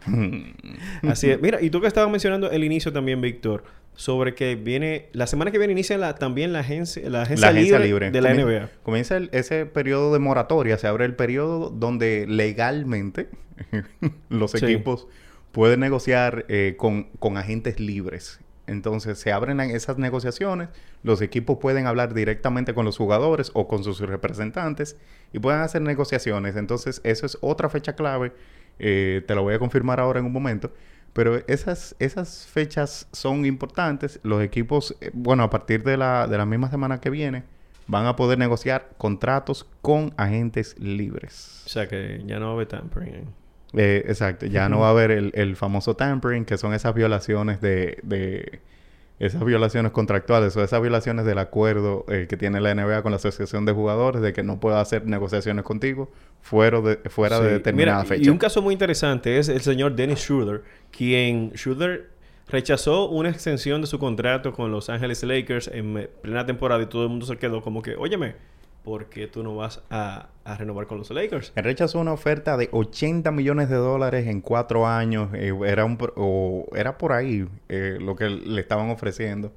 Así 1.08 1.30
es. 1.30 1.40
Mira, 1.40 1.60
y 1.60 1.70
tú 1.70 1.80
que 1.80 1.86
estabas 1.86 2.10
mencionando 2.10 2.50
el 2.50 2.64
inicio 2.64 2.92
también, 2.92 3.20
Víctor, 3.20 3.64
sobre 3.94 4.34
que 4.34 4.56
viene, 4.56 5.08
la 5.12 5.26
semana 5.26 5.50
que 5.50 5.58
viene 5.58 5.72
inicia 5.72 5.96
la, 5.98 6.14
también 6.14 6.52
la 6.52 6.60
agencia, 6.60 7.08
la 7.08 7.22
agencia, 7.22 7.50
libre, 7.50 8.10
de 8.10 8.20
la 8.20 8.34
NBA. 8.34 8.70
Comienza 8.82 9.18
ese 9.32 9.66
periodo 9.66 10.12
de 10.12 10.18
moratoria, 10.18 10.76
se 10.78 10.86
abre 10.86 11.06
el 11.06 11.14
periodo 11.14 11.70
donde 11.70 12.26
legalmente 12.28 13.28
los 14.28 14.54
equipos 14.54 15.08
pueden 15.52 15.80
negociar 15.80 16.44
eh, 16.48 16.74
con, 16.76 17.04
con 17.18 17.38
agentes 17.38 17.80
libres. 17.80 18.40
Entonces 18.66 19.18
se 19.18 19.32
abren 19.32 19.60
esas 19.60 19.96
negociaciones, 19.96 20.68
los 21.02 21.22
equipos 21.22 21.58
pueden 21.58 21.86
hablar 21.86 22.14
directamente 22.14 22.74
con 22.74 22.84
los 22.84 22.98
jugadores 22.98 23.50
o 23.54 23.68
con 23.68 23.84
sus 23.84 24.00
representantes 24.00 24.96
y 25.32 25.38
pueden 25.38 25.60
hacer 25.60 25.82
negociaciones. 25.82 26.56
Entonces 26.56 27.00
eso 27.04 27.26
es 27.26 27.38
otra 27.40 27.68
fecha 27.70 27.94
clave 27.94 28.32
eh, 28.78 29.22
te 29.26 29.34
lo 29.34 29.42
voy 29.42 29.54
a 29.54 29.58
confirmar 29.58 30.00
ahora 30.00 30.20
en 30.20 30.26
un 30.26 30.32
momento. 30.32 30.72
Pero 31.12 31.40
esas, 31.46 31.96
esas 31.98 32.46
fechas 32.46 33.08
son 33.12 33.46
importantes. 33.46 34.20
Los 34.22 34.42
equipos, 34.42 34.96
eh, 35.00 35.10
bueno, 35.14 35.42
a 35.44 35.50
partir 35.50 35.82
de 35.82 35.96
la, 35.96 36.26
de 36.26 36.36
la 36.36 36.44
misma 36.44 36.70
semana 36.70 37.00
que 37.00 37.08
viene, 37.08 37.44
van 37.86 38.06
a 38.06 38.16
poder 38.16 38.38
negociar 38.38 38.90
contratos 38.98 39.66
con 39.80 40.12
agentes 40.16 40.78
libres. 40.78 41.62
O 41.66 41.68
sea 41.68 41.88
que 41.88 42.22
ya 42.26 42.38
no 42.38 42.46
va 42.46 42.50
a 42.50 42.54
haber 42.54 42.68
tampering. 42.68 43.26
Eh, 43.72 44.04
exacto, 44.06 44.46
ya 44.46 44.68
no 44.68 44.80
va 44.80 44.88
a 44.88 44.90
haber 44.90 45.10
el, 45.10 45.32
el, 45.34 45.56
famoso 45.56 45.94
tampering, 45.96 46.44
que 46.44 46.56
son 46.56 46.72
esas 46.72 46.94
violaciones 46.94 47.60
de, 47.60 47.98
de 48.02 48.60
esas 49.18 49.44
violaciones 49.44 49.92
contractuales 49.92 50.56
o 50.56 50.62
esas 50.62 50.80
violaciones 50.80 51.24
del 51.24 51.38
acuerdo 51.38 52.04
eh, 52.08 52.26
que 52.28 52.36
tiene 52.36 52.60
la 52.60 52.74
NBA 52.74 53.02
con 53.02 53.12
la 53.12 53.16
Asociación 53.16 53.64
de 53.64 53.72
Jugadores 53.72 54.20
de 54.20 54.32
que 54.32 54.42
no 54.42 54.60
pueda 54.60 54.80
hacer 54.80 55.06
negociaciones 55.06 55.64
contigo 55.64 56.10
fuera 56.42 56.80
de, 56.80 56.96
fuera 57.08 57.40
de 57.40 57.52
determinada 57.52 58.04
fecha. 58.04 58.22
Y 58.24 58.28
un 58.28 58.38
caso 58.38 58.60
muy 58.60 58.74
interesante 58.74 59.38
es 59.38 59.48
el 59.48 59.62
señor 59.62 59.96
Dennis 59.96 60.20
Schroeder, 60.20 60.62
quien 60.90 61.52
Schroeder 61.56 62.10
rechazó 62.48 63.08
una 63.08 63.30
extensión 63.30 63.80
de 63.80 63.86
su 63.86 63.98
contrato 63.98 64.52
con 64.52 64.70
Los 64.70 64.90
Ángeles 64.90 65.22
Lakers 65.22 65.68
en 65.68 66.08
plena 66.22 66.44
temporada 66.44 66.82
y 66.82 66.86
todo 66.86 67.04
el 67.04 67.08
mundo 67.08 67.26
se 67.26 67.36
quedó 67.38 67.62
como 67.62 67.82
que, 67.82 67.96
óyeme, 67.96 68.34
¿por 68.86 69.06
qué 69.06 69.26
tú 69.26 69.42
no 69.42 69.56
vas 69.56 69.82
a, 69.90 70.28
renovar 70.58 70.86
con 70.86 70.98
los 70.98 71.10
Lakers? 71.10 71.52
Él 71.56 71.64
rechazó 71.64 71.98
una 71.98 72.12
oferta 72.12 72.56
de 72.56 72.68
80 72.70 73.32
millones 73.32 73.68
de 73.68 73.74
dólares 73.74 74.28
en 74.28 74.40
cuatro 74.40 74.86
años. 74.86 75.28
Eh, 75.34 75.52
era, 75.66 75.84
un, 75.84 75.98
o 76.14 76.68
era 76.72 76.96
por 76.96 77.12
ahí 77.12 77.48
eh, 77.68 77.98
lo 78.00 78.14
que 78.14 78.30
le 78.30 78.60
estaban 78.60 78.88
ofreciendo. 78.90 79.52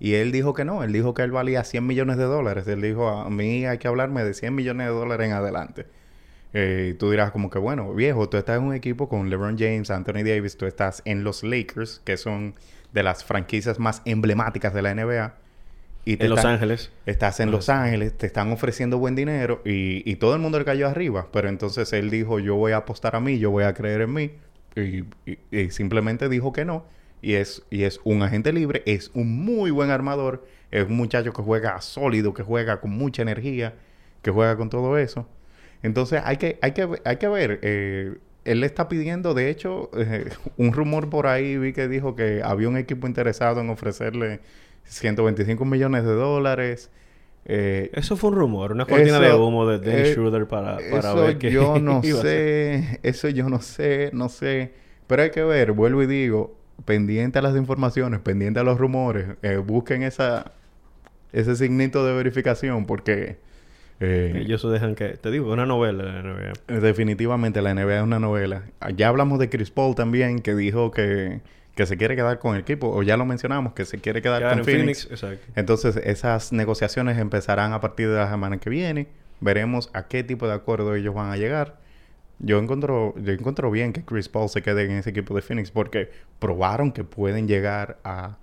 Y 0.00 0.14
él 0.14 0.32
dijo 0.32 0.54
que 0.54 0.64
no. 0.64 0.82
Él 0.82 0.92
dijo 0.92 1.14
que 1.14 1.22
él 1.22 1.30
valía 1.30 1.62
100 1.62 1.86
millones 1.86 2.16
de 2.16 2.24
dólares. 2.24 2.66
Él 2.66 2.82
dijo, 2.82 3.08
a 3.08 3.30
mí 3.30 3.64
hay 3.64 3.78
que 3.78 3.86
hablarme 3.86 4.24
de 4.24 4.34
100 4.34 4.52
millones 4.52 4.88
de 4.88 4.92
dólares 4.92 5.28
en 5.28 5.34
adelante. 5.34 5.86
Eh, 6.52 6.96
tú 6.98 7.12
dirás 7.12 7.30
como 7.30 7.50
que, 7.50 7.60
bueno, 7.60 7.94
viejo, 7.94 8.28
tú 8.28 8.38
estás 8.38 8.58
en 8.58 8.64
un 8.64 8.74
equipo 8.74 9.08
con 9.08 9.30
LeBron 9.30 9.56
James, 9.56 9.88
Anthony 9.92 10.24
Davis, 10.24 10.56
tú 10.56 10.66
estás 10.66 11.00
en 11.04 11.22
los 11.22 11.44
Lakers, 11.44 12.02
que 12.04 12.16
son 12.16 12.54
de 12.92 13.04
las 13.04 13.22
franquicias 13.22 13.78
más 13.78 14.02
emblemáticas 14.04 14.74
de 14.74 14.82
la 14.82 14.92
NBA 14.96 15.43
y 16.04 16.22
en 16.22 16.30
Los 16.30 16.44
Ángeles. 16.44 16.92
Estás 17.06 17.40
en 17.40 17.50
Los 17.50 17.68
Ángeles, 17.68 18.16
te 18.16 18.26
están 18.26 18.52
ofreciendo 18.52 18.98
buen 18.98 19.14
dinero 19.14 19.62
y, 19.64 20.08
y, 20.10 20.16
todo 20.16 20.34
el 20.34 20.40
mundo 20.40 20.58
le 20.58 20.64
cayó 20.64 20.88
arriba. 20.88 21.28
Pero 21.32 21.48
entonces 21.48 21.92
él 21.92 22.10
dijo, 22.10 22.38
yo 22.38 22.56
voy 22.56 22.72
a 22.72 22.78
apostar 22.78 23.16
a 23.16 23.20
mí, 23.20 23.38
yo 23.38 23.50
voy 23.50 23.64
a 23.64 23.72
creer 23.72 24.02
en 24.02 24.12
mí. 24.12 24.30
Y, 24.76 25.04
y, 25.50 25.70
simplemente 25.70 26.28
dijo 26.28 26.52
que 26.52 26.64
no. 26.64 26.84
Y 27.22 27.34
es, 27.34 27.62
y 27.70 27.84
es 27.84 28.00
un 28.04 28.22
agente 28.22 28.52
libre, 28.52 28.82
es 28.84 29.10
un 29.14 29.44
muy 29.44 29.70
buen 29.70 29.90
armador, 29.90 30.46
es 30.70 30.84
un 30.84 30.96
muchacho 30.96 31.32
que 31.32 31.42
juega 31.42 31.80
sólido, 31.80 32.34
que 32.34 32.42
juega 32.42 32.80
con 32.80 32.90
mucha 32.90 33.22
energía, 33.22 33.74
que 34.20 34.30
juega 34.30 34.56
con 34.56 34.68
todo 34.68 34.98
eso. 34.98 35.26
Entonces 35.82 36.20
hay 36.24 36.36
que, 36.36 36.58
hay 36.60 36.72
que, 36.72 37.00
hay 37.04 37.16
que 37.16 37.28
ver. 37.28 37.60
Eh, 37.62 38.14
él 38.44 38.60
le 38.60 38.66
está 38.66 38.88
pidiendo, 38.88 39.32
de 39.32 39.48
hecho, 39.48 39.90
eh, 39.96 40.28
un 40.58 40.72
rumor 40.72 41.08
por 41.08 41.26
ahí 41.26 41.56
vi 41.56 41.72
que 41.72 41.88
dijo 41.88 42.14
que 42.14 42.42
había 42.44 42.68
un 42.68 42.76
equipo 42.76 43.06
interesado 43.06 43.62
en 43.62 43.70
ofrecerle 43.70 44.40
125 44.84 45.64
millones 45.64 46.04
de 46.04 46.12
dólares. 46.12 46.90
Eh, 47.46 47.90
eso 47.92 48.16
fue 48.16 48.30
un 48.30 48.36
rumor, 48.36 48.72
una 48.72 48.86
cortina 48.86 49.20
de 49.20 49.34
humo 49.34 49.66
de 49.66 49.78
Dennis 49.78 50.08
eh, 50.08 50.12
Schroeder 50.14 50.46
para, 50.46 50.78
para 50.90 51.12
ver 51.12 51.36
qué 51.36 51.50
yo 51.50 51.78
no 51.80 52.02
sé, 52.02 53.00
eso 53.02 53.28
yo 53.28 53.48
no 53.48 53.60
sé, 53.60 54.10
no 54.12 54.28
sé. 54.28 54.72
Pero 55.06 55.22
hay 55.22 55.30
que 55.30 55.44
ver, 55.44 55.72
vuelvo 55.72 56.02
y 56.02 56.06
digo, 56.06 56.56
pendiente 56.86 57.38
a 57.38 57.42
las 57.42 57.54
informaciones, 57.56 58.20
pendiente 58.20 58.60
a 58.60 58.62
los 58.62 58.78
rumores, 58.78 59.26
eh, 59.42 59.56
busquen 59.56 60.02
esa 60.02 60.52
ese 61.34 61.56
signito 61.56 62.06
de 62.06 62.14
verificación 62.14 62.86
porque... 62.86 63.36
Ellos 64.00 64.62
dejan 64.70 64.96
que... 64.96 65.10
Te 65.10 65.30
digo, 65.30 65.50
una 65.50 65.64
novela 65.64 66.04
la 66.04 66.22
NBA. 66.22 66.80
Definitivamente 66.80 67.62
la 67.62 67.72
NBA 67.72 67.96
es 67.96 68.02
una 68.02 68.18
novela. 68.18 68.64
Ya 68.96 69.08
hablamos 69.08 69.38
de 69.38 69.48
Chris 69.48 69.70
Paul 69.70 69.94
también, 69.94 70.40
que 70.40 70.54
dijo 70.54 70.90
que 70.90 71.40
que 71.74 71.86
se 71.86 71.96
quiere 71.96 72.14
quedar 72.16 72.38
con 72.38 72.54
el 72.54 72.60
equipo, 72.60 72.88
o 72.88 73.02
ya 73.02 73.16
lo 73.16 73.24
mencionamos, 73.24 73.72
que 73.72 73.84
se 73.84 73.98
quiere 73.98 74.22
quedar 74.22 74.54
con 74.54 74.64
Phoenix. 74.64 75.08
Entonces, 75.56 75.96
esas 75.96 76.52
negociaciones 76.52 77.18
empezarán 77.18 77.72
a 77.72 77.80
partir 77.80 78.08
de 78.08 78.16
la 78.16 78.30
semana 78.30 78.58
que 78.58 78.70
viene. 78.70 79.08
Veremos 79.40 79.90
a 79.92 80.06
qué 80.06 80.22
tipo 80.22 80.46
de 80.46 80.54
acuerdo 80.54 80.94
ellos 80.94 81.14
van 81.14 81.30
a 81.30 81.36
llegar. 81.36 81.78
Yo 82.38 82.58
encuentro, 82.58 83.14
yo 83.16 83.32
encuentro 83.32 83.70
bien 83.70 83.92
que 83.92 84.04
Chris 84.04 84.28
Paul 84.28 84.48
se 84.48 84.62
quede 84.62 84.84
en 84.84 84.92
ese 84.92 85.10
equipo 85.10 85.34
de 85.34 85.42
Phoenix 85.42 85.70
porque 85.70 86.10
probaron 86.38 86.92
que 86.92 87.04
pueden 87.04 87.46
llegar 87.48 87.98
a 88.04 88.38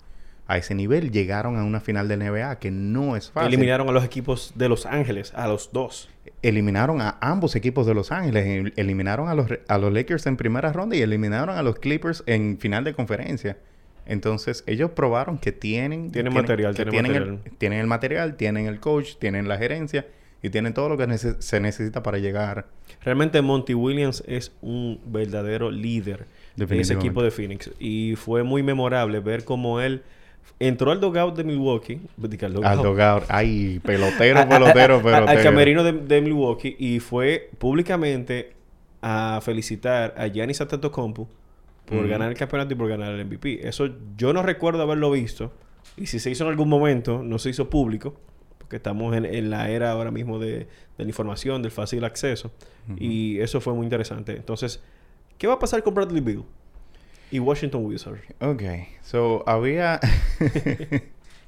a 0.52 0.58
ese 0.58 0.76
nivel. 0.76 1.12
Llegaron 1.12 1.58
a 1.58 1.64
una 1.64 1.80
final 1.80 2.10
de 2.10 2.18
NBA 2.18 2.60
que 2.60 2.72
no 2.72 3.16
es 3.16 3.32
fácil. 3.32 3.54
Eliminaron 3.54 3.88
a 3.88 3.94
los 3.94 4.04
equipos 4.04 4.52
de 4.56 4.68
Los 4.68 4.86
Ángeles, 4.86 5.34
a 5.34 5.48
los 5.48 5.72
dos. 5.72 6.10
Eliminaron 6.42 7.02
a 7.02 7.18
ambos 7.22 7.56
equipos 7.56 7.88
de 7.88 7.94
Los 7.94 8.12
Ángeles. 8.12 8.74
Eliminaron 8.76 9.30
a 9.30 9.34
los, 9.34 9.48
a 9.68 9.78
los 9.78 9.94
Lakers 9.94 10.28
en 10.28 10.36
primera 10.36 10.74
ronda 10.74 10.98
y 10.98 11.02
eliminaron 11.02 11.58
a 11.58 11.64
los 11.64 11.80
Clippers 11.80 12.24
en 12.26 12.58
final 12.58 12.84
de 12.84 12.94
conferencia. 12.94 13.58
Entonces, 14.06 14.66
ellos 14.68 14.92
probaron 14.92 15.38
que 15.38 15.54
tienen... 15.54 16.12
Tienen, 16.12 16.34
material, 16.34 16.76
tienen, 16.76 17.16
El, 17.16 17.40
tienen 17.58 17.80
el 17.80 17.88
material, 17.88 18.36
tienen 18.36 18.66
el 18.66 18.82
coach, 18.82 19.16
tienen 19.20 19.48
la 19.48 19.58
gerencia 19.58 20.06
y 20.44 20.50
tienen 20.50 20.74
todo 20.74 20.90
lo 20.90 20.98
que 20.98 21.18
se 21.18 21.60
necesita 21.62 22.04
para 22.04 22.18
llegar. 22.18 22.66
Realmente 23.06 23.42
Monty 23.42 23.74
Williams 23.74 24.22
es 24.28 24.52
un 24.62 25.00
verdadero 25.06 25.72
líder 25.72 26.26
de 26.58 26.82
ese 26.82 26.94
equipo 26.94 27.24
de 27.24 27.32
Phoenix. 27.32 27.72
Y 27.80 28.16
fue 28.18 28.44
muy 28.44 28.64
memorable 28.64 29.22
ver 29.22 29.46
cómo 29.46 29.80
él 29.80 30.04
entró 30.60 30.92
al 30.92 31.00
dogout 31.00 31.36
de 31.36 31.44
Milwaukee. 31.44 32.00
Al 32.64 32.78
dogout. 32.78 33.24
Ay, 33.30 33.80
pelotero, 33.84 34.48
pelotero, 34.48 35.02
pelotero. 35.02 35.28
al 35.28 35.44
camerino 35.44 35.84
de, 35.84 36.22
Milwaukee 36.22 36.76
y 36.78 37.00
fue 37.00 37.50
públicamente 37.58 38.54
a 39.02 39.40
felicitar 39.42 40.14
a 40.18 40.28
Giannis 40.28 40.62
Antetokounmpo 40.62 41.28
por 41.86 42.08
ganar 42.08 42.30
el 42.30 42.38
campeonato 42.38 42.74
y 42.74 42.78
por 42.78 42.88
ganar 42.88 43.14
el 43.14 43.26
MVP. 43.26 43.68
Eso 43.68 43.90
yo 44.16 44.32
no 44.34 44.44
recuerdo 44.44 44.82
haberlo 44.82 45.12
visto 45.12 45.52
Y 45.98 46.06
si 46.06 46.20
se 46.20 46.30
hizo 46.30 46.46
en 46.46 46.52
algún 46.52 46.70
momento, 46.70 47.22
no 47.24 47.38
se 47.38 47.50
hizo 47.50 47.70
público, 47.70 48.16
porque 48.60 48.78
estamos 48.78 49.16
en, 49.16 49.50
la 49.50 49.70
era 49.70 49.92
ahora 49.92 50.12
mismo 50.12 50.40
de, 50.40 50.68
la 50.98 51.04
información, 51.04 51.62
del 51.62 51.72
fácil 51.72 52.04
acceso. 52.06 52.52
Y 52.98 53.40
eso 53.40 53.60
fue 53.60 53.74
muy 53.74 53.84
interesante. 53.84 54.34
Entonces, 54.34 54.82
¿qué 55.38 55.48
va 55.48 55.56
a 55.56 55.60
pasar 55.60 55.84
con 55.84 55.94
Bradley 55.94 56.22
Bill 56.22 56.44
y 57.32 57.40
Washington 57.40 57.86
Wizards? 57.86 58.22
Ok, 58.40 58.62
so 59.02 59.44
había... 59.48 60.00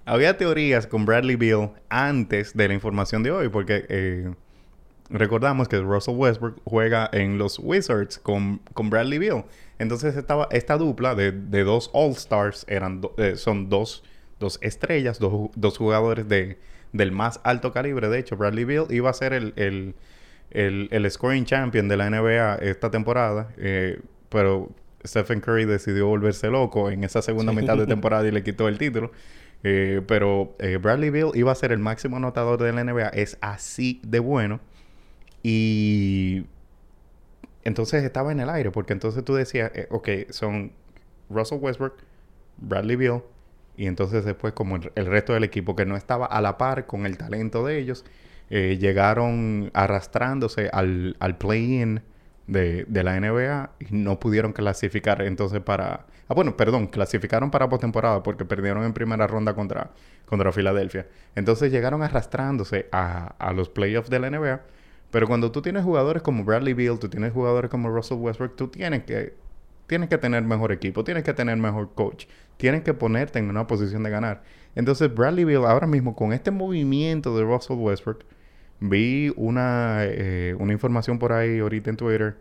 había 0.05 0.37
teorías 0.37 0.87
con 0.87 1.05
Bradley 1.05 1.35
Bill 1.35 1.69
antes 1.89 2.55
de 2.55 2.67
la 2.67 2.73
información 2.73 3.23
de 3.23 3.31
hoy, 3.31 3.49
porque 3.49 3.85
eh, 3.89 4.33
recordamos 5.09 5.67
que 5.67 5.79
Russell 5.79 6.15
Westbrook 6.15 6.61
juega 6.65 7.09
en 7.13 7.37
los 7.37 7.59
Wizards 7.59 8.19
con, 8.19 8.59
con 8.73 8.89
Bradley 8.89 9.19
Bill. 9.19 9.43
Entonces 9.79 10.15
estaba 10.15 10.47
esta 10.51 10.77
dupla 10.77 11.15
de, 11.15 11.31
dos 11.63 11.89
All-Stars, 11.93 12.65
eran 12.67 13.01
eh, 13.17 13.35
son 13.35 13.69
dos, 13.69 14.03
dos 14.39 14.59
estrellas, 14.61 15.19
dos, 15.19 15.49
dos 15.55 15.77
jugadores 15.77 16.27
de, 16.27 16.57
del 16.91 17.11
más 17.11 17.39
alto 17.43 17.71
calibre. 17.71 18.09
De 18.09 18.19
hecho, 18.19 18.35
Bradley 18.37 18.65
Bill 18.65 18.85
iba 18.89 19.09
a 19.09 19.13
ser 19.13 19.33
el, 19.33 19.53
el, 19.55 19.95
el, 20.91 21.11
scoring 21.11 21.45
champion 21.45 21.87
de 21.87 21.97
la 21.97 22.09
NBA 22.09 22.55
esta 22.55 22.91
temporada, 22.91 23.49
eh, 23.57 23.99
pero 24.29 24.69
Stephen 25.05 25.41
Curry 25.41 25.65
decidió 25.65 26.07
volverse 26.07 26.49
loco 26.49 26.89
en 26.89 27.03
esa 27.03 27.21
segunda 27.21 27.51
mitad 27.51 27.77
de 27.77 27.85
temporada 27.85 28.27
y 28.27 28.31
le 28.31 28.43
quitó 28.43 28.67
el 28.67 28.77
título. 28.77 29.11
Eh, 29.65 30.01
pero 30.07 30.55
Bradley 30.81 31.09
Bill 31.09 31.31
iba 31.35 31.51
a 31.51 31.55
ser 31.55 31.71
el 31.71 31.79
máximo 31.79 32.17
anotador 32.17 32.61
de 32.61 32.73
la 32.73 32.83
NBA. 32.83 33.09
Es 33.09 33.37
así 33.41 34.01
de 34.03 34.19
bueno. 34.19 34.59
Y 35.43 36.45
entonces 37.63 38.03
estaba 38.03 38.31
en 38.31 38.39
el 38.39 38.49
aire, 38.49 38.71
porque 38.71 38.93
entonces 38.93 39.23
tú 39.23 39.35
decías, 39.35 39.71
eh, 39.75 39.87
ok, 39.89 40.09
son 40.29 40.71
Russell 41.29 41.59
Westbrook, 41.59 41.95
Bradley 42.57 42.95
Beal, 42.95 43.23
y 43.77 43.87
entonces 43.87 44.25
después 44.25 44.53
como 44.53 44.75
el, 44.75 45.05
resto 45.05 45.33
del 45.33 45.43
equipo 45.43 45.75
que 45.75 45.85
no 45.85 45.95
estaba 45.95 46.25
a 46.25 46.41
la 46.41 46.57
par 46.57 46.85
con 46.85 47.05
el 47.05 47.17
talento 47.17 47.65
de 47.65 47.79
ellos, 47.79 48.05
eh, 48.49 48.77
llegaron 48.79 49.71
arrastrándose 49.73 50.69
al, 50.71 51.15
al 51.19 51.37
play-in 51.37 52.01
de, 52.47 52.85
de, 52.85 53.03
la 53.03 53.19
NBA 53.19 53.71
y 53.79 53.95
no 53.95 54.19
pudieron 54.19 54.53
clasificar 54.53 55.21
entonces 55.21 55.61
para... 55.61 56.05
Ah, 56.27 56.33
bueno, 56.33 56.57
perdón, 56.57 56.87
clasificaron 56.87 57.51
para 57.51 57.69
postemporada 57.69 58.23
porque 58.23 58.45
perdieron 58.45 58.83
en 58.83 58.93
primera 58.93 59.27
ronda 59.27 59.53
contra, 59.53 59.91
contra 60.25 60.51
Filadelfia. 60.51 61.07
Entonces 61.35 61.71
llegaron 61.71 62.03
arrastrándose 62.03 62.87
a, 62.91 63.35
a 63.37 63.53
los 63.53 63.69
playoffs 63.69 64.09
de 64.09 64.19
la 64.19 64.29
NBA 64.29 64.61
pero 65.13 65.27
cuando 65.27 65.51
tú 65.51 65.61
tienes 65.61 65.83
jugadores 65.83 66.23
como 66.23 66.43
Bradley 66.43 66.73
Beal, 66.73 66.97
tú 66.97 67.07
tienes 67.07 67.33
jugadores 67.33 67.69
como 67.69 67.87
Russell 67.87 68.17
Westbrook, 68.17 68.55
tú 68.55 68.69
tienes 68.69 69.03
que, 69.03 69.35
tienes 69.85 70.09
que 70.09 70.17
tener 70.17 70.41
mejor 70.41 70.71
equipo, 70.71 71.03
tienes 71.03 71.23
que 71.23 71.35
tener 71.35 71.55
mejor 71.55 71.93
coach, 71.93 72.25
tienes 72.57 72.81
que 72.81 72.95
ponerte 72.95 73.37
en 73.37 73.47
una 73.47 73.67
posición 73.67 74.01
de 74.01 74.09
ganar. 74.09 74.41
Entonces, 74.73 75.13
Bradley 75.13 75.43
Beal, 75.43 75.67
ahora 75.67 75.85
mismo, 75.85 76.15
con 76.15 76.33
este 76.33 76.49
movimiento 76.49 77.37
de 77.37 77.43
Russell 77.43 77.77
Westbrook, 77.77 78.25
vi 78.89 79.33
una, 79.35 79.99
eh, 80.03 80.55
una 80.59 80.73
información 80.73 81.19
por 81.19 81.33
ahí 81.33 81.59
ahorita 81.59 81.89
en 81.89 81.97
Twitter 81.97 82.35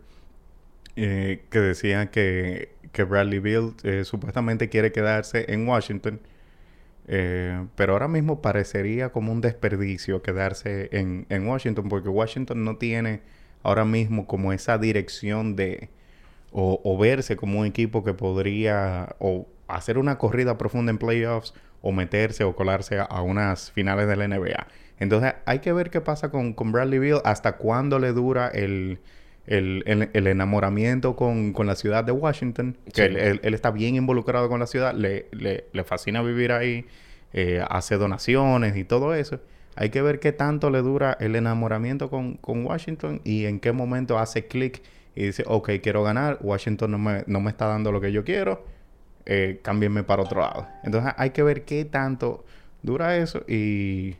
eh, 0.95 1.43
que 1.49 1.59
decía 1.59 2.11
que, 2.11 2.69
que 2.91 3.03
Bradley 3.03 3.39
Beal 3.39 3.73
eh, 3.83 4.03
supuestamente 4.03 4.69
quiere 4.69 4.91
quedarse 4.91 5.45
en 5.47 5.67
Washington 5.67 6.19
eh, 7.07 7.65
pero 7.75 7.93
ahora 7.93 8.07
mismo 8.07 8.41
parecería 8.41 9.09
como 9.11 9.31
un 9.33 9.41
desperdicio 9.41 10.21
quedarse 10.21 10.89
en, 10.93 11.25
en, 11.29 11.47
Washington 11.47 11.89
porque 11.89 12.07
Washington 12.07 12.63
no 12.63 12.77
tiene 12.77 13.21
ahora 13.61 13.83
mismo 13.83 14.25
como 14.25 14.53
esa 14.53 14.77
dirección 14.77 15.57
de 15.57 15.89
o, 16.51 16.97
verse 16.97 17.35
como 17.35 17.59
un 17.59 17.65
equipo 17.65 18.03
que 18.03 18.13
podría 18.13 19.15
o 19.19 19.47
hacer 19.67 19.97
una 19.97 20.17
corrida 20.17 20.57
profunda 20.57 20.91
en 20.91 20.97
playoffs 20.97 21.53
o 21.81 21.91
meterse 21.91 22.43
o 22.43 22.55
colarse 22.55 22.99
a, 22.99 23.21
unas 23.21 23.71
finales 23.71 24.07
de 24.07 24.15
la 24.15 24.27
NBA. 24.27 24.67
Entonces 25.03 25.33
hay 25.45 25.59
que 25.59 25.71
ver 25.73 25.89
qué 25.89 26.01
pasa 26.01 26.31
con, 26.31 26.53
con 26.53 26.71
Bradley 26.71 26.99
Beal, 26.99 27.21
hasta 27.25 27.57
cuándo 27.57 27.99
le 27.99 28.13
dura 28.13 28.47
el, 28.47 28.99
el, 29.45 29.83
el, 30.13 30.27
enamoramiento 30.27 31.15
con, 31.15 31.53
con, 31.53 31.67
la 31.67 31.75
ciudad 31.75 32.03
de 32.03 32.11
Washington, 32.11 32.77
que 32.93 33.05
él, 33.05 33.39
él, 33.43 33.53
está 33.53 33.71
bien 33.71 33.95
involucrado 33.95 34.49
con 34.49 34.59
la 34.59 34.67
ciudad, 34.67 34.93
le, 34.93 35.27
le, 35.31 35.65
le 35.71 35.83
fascina 35.83 36.21
vivir 36.21 36.51
ahí, 36.51 36.85
eh, 37.33 37.63
hace 37.69 37.97
donaciones 37.97 38.77
y 38.77 38.83
todo 38.83 39.13
eso. 39.13 39.39
Hay 39.75 39.89
que 39.89 40.01
ver 40.01 40.19
qué 40.19 40.31
tanto 40.31 40.69
le 40.69 40.81
dura 40.81 41.17
el 41.19 41.35
enamoramiento 41.35 42.09
con, 42.09 42.35
con 42.35 42.65
Washington 42.65 43.21
y 43.23 43.45
en 43.45 43.59
qué 43.59 43.71
momento 43.71 44.19
hace 44.19 44.47
clic 44.47 44.81
y 45.15 45.25
dice, 45.25 45.43
ok, 45.47 45.71
quiero 45.81 46.03
ganar, 46.03 46.37
Washington 46.41 46.91
no 46.91 46.97
me, 46.97 47.23
no 47.27 47.41
me 47.41 47.49
está 47.49 47.67
dando 47.67 47.91
lo 47.91 47.99
que 47.99 48.11
yo 48.11 48.23
quiero, 48.23 48.65
eh, 49.25 49.59
cámbienme 49.63 50.03
para 50.03 50.21
otro 50.21 50.41
lado. 50.41 50.67
Entonces 50.83 51.13
hay 51.17 51.31
que 51.31 51.43
ver 51.43 51.65
qué 51.65 51.85
tanto 51.85 52.45
dura 52.81 53.17
eso 53.17 53.43
y 53.47 54.15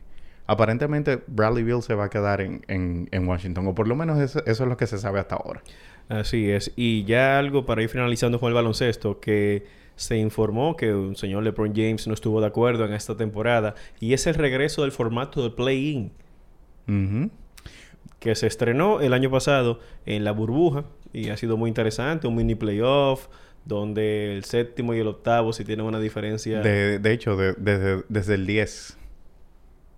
aparentemente 0.46 1.22
Bradley 1.26 1.64
Bill 1.64 1.82
se 1.82 1.94
va 1.94 2.04
a 2.04 2.10
quedar 2.10 2.40
en, 2.40 2.62
en, 2.68 3.28
Washington, 3.28 3.66
o 3.68 3.74
por 3.74 3.88
lo 3.88 3.96
menos 3.96 4.18
eso, 4.18 4.44
es 4.44 4.60
lo 4.60 4.76
que 4.76 4.86
se 4.86 4.98
sabe 4.98 5.20
hasta 5.20 5.36
ahora. 5.36 5.62
Así 6.08 6.50
es. 6.50 6.72
Y 6.76 7.04
ya 7.04 7.38
algo 7.38 7.64
para 7.64 7.82
ir 7.82 7.88
finalizando 7.88 8.38
con 8.38 8.48
el 8.48 8.54
baloncesto, 8.54 9.20
que 9.20 9.66
se 9.96 10.18
informó 10.18 10.76
que 10.76 10.92
un 10.92 11.16
señor 11.16 11.44
LeBron 11.44 11.72
James 11.74 12.06
no 12.06 12.14
estuvo 12.14 12.40
de 12.40 12.46
acuerdo 12.46 12.84
en 12.84 12.92
esta 12.92 13.16
temporada, 13.16 13.74
y 14.00 14.12
es 14.12 14.26
el 14.26 14.34
regreso 14.34 14.82
del 14.82 14.92
formato 14.92 15.42
de 15.42 15.50
play-in. 15.50 16.12
Que 18.18 18.34
se 18.34 18.46
estrenó 18.46 19.00
el 19.00 19.14
año 19.14 19.30
pasado 19.30 19.80
en 20.04 20.24
la 20.24 20.32
burbuja 20.32 20.84
y 21.12 21.30
ha 21.30 21.36
sido 21.36 21.56
muy 21.56 21.68
interesante, 21.68 22.26
un 22.26 22.34
mini 22.34 22.54
playoff 22.54 23.28
donde 23.64 24.34
el 24.34 24.44
séptimo 24.44 24.92
y 24.92 24.98
el 24.98 25.06
octavo 25.06 25.54
si 25.54 25.64
tienen 25.64 25.86
una 25.86 25.98
diferencia. 25.98 26.60
De, 26.60 26.98
de 26.98 27.12
hecho, 27.12 27.36
desde, 27.36 28.02
desde 28.08 28.34
el 28.34 28.46
10 28.46 28.98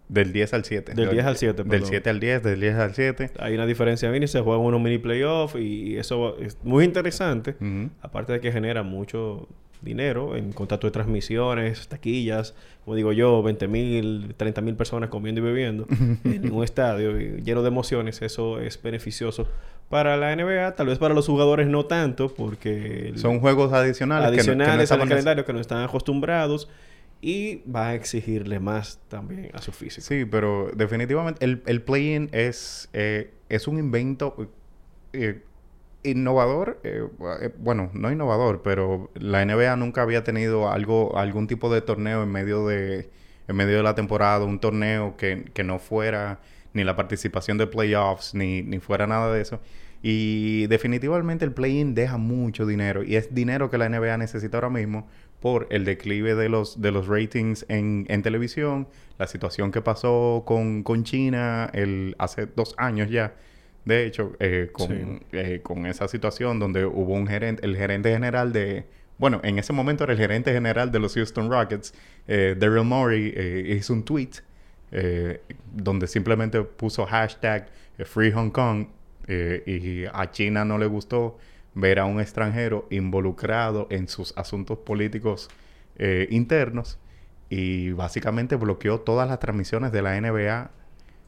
del 0.09 0.33
10 0.33 0.55
al 0.55 0.65
7. 0.65 0.95
Del 0.95 1.11
10 1.11 1.27
al 1.27 1.37
7, 1.37 1.65
Del 1.65 1.85
7 1.85 2.11
al 2.11 2.21
10, 2.21 2.43
del 2.43 2.61
10 2.61 2.75
al 2.77 2.95
7. 2.95 3.31
Hay 3.39 3.55
una 3.55 3.67
diferencia 3.67 4.11
mini, 4.11 4.27
se 4.27 4.41
juegan 4.41 4.65
unos 4.65 4.81
mini 4.81 4.99
playoffs 4.99 5.57
y 5.57 5.97
eso 5.97 6.39
es 6.39 6.59
muy 6.63 6.85
interesante. 6.85 7.57
Aparte 8.03 8.33
de 8.35 8.41
que 8.41 8.53
genera 8.53 8.83
mucho 8.83 9.49
dinero 9.83 10.37
en 10.37 10.53
contacto 10.53 10.87
de 10.87 10.91
transmisiones, 10.91 11.89
taquillas, 11.89 12.55
como 12.85 12.97
digo 12.97 13.13
yo, 13.13 13.43
20 13.43 13.69
mil, 13.69 14.35
30 14.37 14.61
mil 14.63 14.75
personas 14.75 15.11
comiendo 15.11 15.41
y 15.41 15.45
bebiendo 15.45 15.87
en 16.25 16.53
un 16.53 16.65
estadio 16.65 17.17
lleno 17.17 17.63
de 17.63 17.69
emociones, 17.69 18.23
eso 18.23 18.61
es 18.61 18.81
beneficioso 18.83 19.47
para 19.89 20.17
la 20.17 20.35
NBA, 20.35 20.75
tal 20.75 20.89
vez 20.89 20.99
para 20.99 21.15
los 21.15 21.27
jugadores 21.27 21.69
no 21.69 21.87
tanto, 21.87 22.35
porque... 22.35 23.13
Son 23.17 23.39
juegos 23.39 23.73
adicionales. 23.73 24.29
Adicionales 24.29 24.91
al 24.91 25.09
calendario 25.09 25.45
que 25.45 25.53
no 25.53 25.61
están 25.61 25.85
acostumbrados 25.85 26.69
y 27.27 27.65
va 27.69 27.89
a 27.89 27.95
exigirle 27.97 28.61
más 28.61 29.01
también 29.09 29.51
a 29.53 29.61
su 29.61 29.73
físico. 29.73 30.07
Sí, 30.07 30.25
pero 30.25 30.71
definitivamente 30.77 31.45
el, 31.45 31.61
el 31.67 31.83
play-in 31.83 32.29
es, 32.31 32.89
eh, 32.93 33.33
es 33.49 33.67
un 33.67 33.81
invento 33.81 34.49
eh, 35.13 35.43
innovador. 36.05 36.79
Eh, 36.85 37.03
bueno, 37.59 37.91
no 37.95 38.13
innovador, 38.13 38.63
pero 38.63 39.11
la 39.17 39.45
NBA 39.45 39.75
nunca 39.75 40.03
había 40.03 40.23
tenido 40.23 40.71
algo, 40.71 41.19
algún 41.19 41.49
tipo 41.49 41.69
de 41.75 41.81
torneo 41.81 42.23
en 42.23 42.31
medio 42.31 42.65
de, 42.65 43.11
en 43.49 43.57
medio 43.57 43.79
de 43.79 43.83
la 43.83 43.97
temporada, 43.97 44.45
un 44.45 44.61
torneo 44.61 45.17
que, 45.17 45.47
que 45.53 45.65
no 45.65 45.81
fuera 45.81 46.39
ni 46.75 46.85
la 46.85 46.95
participación 46.95 47.59
de 47.59 47.67
playoffs, 47.67 48.37
ni, 48.37 48.63
ni 48.63 48.79
fuera 48.79 49.09
nada 49.09 49.35
de 49.35 49.41
eso. 49.41 49.61
Y 50.03 50.67
definitivamente 50.67 51.45
el 51.45 51.53
play-in 51.53 51.95
deja 51.95 52.17
mucho 52.17 52.67
dinero 52.67 53.03
y 53.03 53.17
es 53.17 53.35
dinero 53.35 53.71
que 53.71 53.79
la 53.79 53.89
NBA 53.89 54.19
necesita 54.19 54.59
ahora 54.59 54.71
mismo 54.71 55.07
por 55.41 55.67
el 55.71 55.85
declive 55.85 56.35
de 56.35 56.49
los, 56.49 56.81
de 56.81 56.91
los 56.91 57.07
ratings 57.07 57.67
en, 57.69 58.07
en 58.09 58.23
televisión, 58.23 58.89
la 59.19 59.27
situación 59.27 59.71
que 59.71 59.83
pasó 59.83 60.45
con, 60.47 60.83
con 60.83 61.05
China 61.05 61.71
el, 61.73 62.17
hace 62.19 62.47
dos 62.47 62.75
años 62.79 63.11
ya, 63.11 63.35
de 63.85 64.07
hecho, 64.07 64.33
eh, 64.41 64.71
con, 64.73 65.21
eh, 65.33 65.61
con, 65.63 65.87
esa 65.87 66.09
situación 66.09 66.59
donde 66.59 66.85
hubo 66.85 67.15
un 67.15 67.27
gerente, 67.27 67.65
el 67.65 67.77
gerente 67.77 68.13
general 68.13 68.53
de, 68.53 68.87
bueno, 69.19 69.41
en 69.45 69.59
ese 69.59 69.73
momento 69.73 70.05
era 70.05 70.15
el 70.15 70.19
gerente 70.19 70.53
general 70.53 70.91
de 70.91 70.99
los 70.99 71.15
Houston 71.15 71.51
Rockets, 71.51 71.95
eh, 72.27 72.57
Daryl 72.59 72.85
Morey, 72.85 73.33
eh, 73.37 73.77
hizo 73.79 73.93
un 73.93 74.05
tweet 74.05 74.31
donde 75.75 76.07
simplemente 76.07 76.63
puso 76.63 77.05
hashtag 77.05 77.69
Free 78.05 78.31
Hong 78.31 78.51
Kong 78.51 78.87
y 79.29 80.05
a 80.13 80.31
China 80.31 80.65
no 80.65 80.79
le 80.79 80.87
gustó 80.87 81.39
ver 81.77 81.99
a 81.99 82.07
un 82.07 82.21
extranjero 82.21 82.87
involucrado 82.91 83.87
en 83.91 84.09
sus 84.09 84.37
asuntos 84.37 84.79
políticos 84.79 85.51
eh, 85.99 86.27
internos 86.31 86.99
y 87.51 87.93
básicamente 87.93 88.57
bloqueó 88.57 89.01
todas 89.01 89.29
las 89.29 89.39
transmisiones 89.39 89.93
de 89.93 90.03
la 90.03 90.19
NBA 90.19 90.71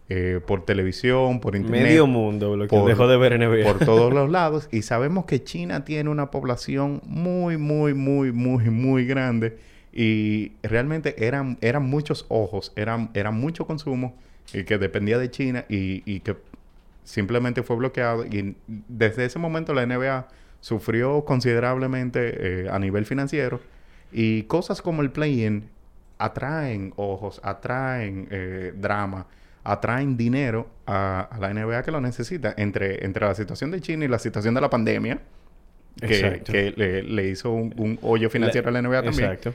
eh, 0.09 0.41
por 0.45 0.65
televisión, 0.65 1.39
por 1.41 1.55
internet. 1.55 1.83
Medio 1.83 2.07
mundo 2.07 2.53
bloqueó, 2.53 2.87
dejó 2.87 3.07
de 3.09 3.19
ver 3.19 3.39
NBA. 3.39 3.63
Por 3.63 3.85
todos 3.85 4.13
los 4.13 4.31
lados. 4.31 4.69
Y 4.73 4.83
sabemos 4.83 5.27
que 5.27 5.45
China 5.45 5.85
tiene 5.85 6.09
una 6.09 6.31
población 6.31 7.03
muy, 7.05 7.59
muy, 7.59 7.93
muy, 7.93 8.33
muy, 8.33 8.71
muy 8.71 9.05
grande. 9.05 9.59
Y 9.93 10.53
realmente 10.63 11.27
eran, 11.27 11.59
eran 11.61 11.85
muchos 11.85 12.25
ojos, 12.29 12.73
eran, 12.75 13.11
eran 13.13 13.39
mucho 13.39 13.67
consumo 13.67 14.17
y 14.55 14.65
que 14.65 14.79
dependía 14.79 15.19
de 15.19 15.31
China 15.31 15.67
y, 15.69 16.03
y 16.11 16.21
que 16.21 16.37
simplemente 17.09 17.63
fue 17.63 17.77
bloqueado 17.77 18.27
y 18.27 18.55
desde 18.67 19.25
ese 19.25 19.39
momento 19.39 19.73
la 19.73 19.87
NBA 19.87 20.29
sufrió 20.61 21.25
considerablemente 21.25 22.65
eh, 22.65 22.69
a 22.71 22.79
nivel 22.79 23.07
financiero 23.07 23.61
y 24.13 24.43
cosas 24.43 24.83
como 24.83 25.01
el 25.01 25.11
play-in 25.11 25.71
atraen 26.19 26.93
ojos, 26.97 27.41
atraen 27.43 28.29
eh, 28.31 28.75
drama, 28.77 29.27
atraen 29.65 30.19
dinero 30.19 30.69
a, 30.87 31.31
la 31.41 31.55
NBA 31.55 31.83
que 31.83 31.91
lo 31.93 32.01
necesita. 32.01 32.55
Entre, 32.59 33.05
entre 33.07 33.25
la 33.25 33.35
situación 33.35 33.71
de 33.71 33.81
China 33.81 34.05
y 34.05 34.09
la 34.09 34.19
situación 34.19 34.55
de 34.55 34.61
la 34.61 34.69
pandemia, 34.69 35.21
que, 36.01 36.75
le, 37.07 37.29
hizo 37.29 37.51
un, 37.53 37.99
hoyo 38.03 38.29
financiero 38.29 38.69
a 38.69 38.73
la 38.73 38.83
NBA 38.83 39.03
también. 39.03 39.31
Exacto. 39.31 39.55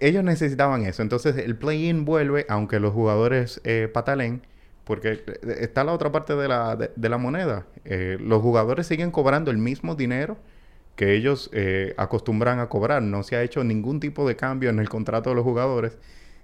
Ellos 0.00 0.24
necesitaban 0.24 0.84
eso. 0.84 1.02
Entonces 1.02 1.36
el 1.36 1.56
play-in 1.56 2.04
vuelve, 2.04 2.44
aunque 2.50 2.80
los 2.80 2.92
jugadores 2.92 3.62
eh, 3.64 3.88
patalen, 3.92 4.42
porque 4.86 5.24
eh, 5.26 5.56
está 5.60 5.82
la 5.82 5.92
otra 5.92 6.12
parte 6.12 6.36
de 6.36 6.46
la, 6.46 6.76
de, 6.76 7.08
la 7.08 7.18
moneda. 7.18 7.66
Eh, 7.84 8.18
los 8.20 8.40
jugadores 8.40 8.86
siguen 8.86 9.10
cobrando 9.10 9.50
el 9.50 9.58
mismo 9.58 9.96
dinero 9.96 10.38
que 10.94 11.14
ellos 11.14 11.50
eh, 11.52 11.92
acostumbran 11.98 12.60
a 12.60 12.68
cobrar. 12.68 13.02
No 13.02 13.24
se 13.24 13.34
ha 13.34 13.42
hecho 13.42 13.64
ningún 13.64 13.98
tipo 13.98 14.26
de 14.28 14.36
cambio 14.36 14.70
en 14.70 14.78
el 14.78 14.88
contrato 14.88 15.30
de 15.30 15.36
los 15.36 15.44
jugadores. 15.44 15.98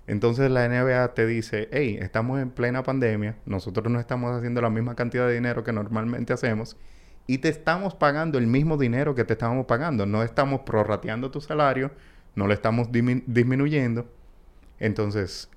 Entonces 0.08 0.50
la 0.50 0.68
NBA 0.68 1.14
te 1.14 1.24
dice, 1.24 1.68
hey, 1.70 1.98
estamos 2.02 2.40
en 2.40 2.50
plena 2.50 2.82
pandemia, 2.82 3.36
nosotros 3.46 3.90
no 3.92 4.00
estamos 4.00 4.36
haciendo 4.36 4.60
la 4.60 4.70
misma 4.70 4.96
cantidad 4.96 5.28
de 5.28 5.34
dinero 5.34 5.62
que 5.62 5.72
normalmente 5.72 6.32
hacemos 6.32 6.76
y 7.28 7.38
te 7.38 7.48
estamos 7.48 7.94
pagando 7.94 8.38
el 8.38 8.48
mismo 8.48 8.76
dinero 8.76 9.14
que 9.14 9.22
te 9.24 9.34
estábamos 9.34 9.66
pagando. 9.66 10.04
No 10.04 10.24
estamos 10.24 10.62
prorrateando 10.62 11.30
tu 11.30 11.40
salario, 11.40 11.92
no 12.34 12.48
le 12.48 12.54
estamos 12.54 12.88
disminuyendo. 12.90 14.10
Entonces, 14.80 15.48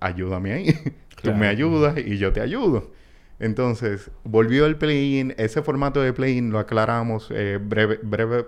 ayúdame 0.00 0.52
ahí. 0.52 0.74
Tú 1.22 1.34
me 1.34 1.46
ayudas 1.46 1.98
y 1.98 2.18
yo 2.18 2.32
te 2.32 2.40
ayudo. 2.40 2.90
Entonces, 3.38 4.10
volvió 4.24 4.66
el 4.66 4.76
play-in. 4.76 5.34
Ese 5.38 5.62
formato 5.62 6.00
de 6.02 6.12
play-in 6.12 6.50
lo 6.50 6.58
aclaramos 6.58 7.28
eh, 7.30 7.58
breve, 7.60 7.98
breve, 8.02 8.44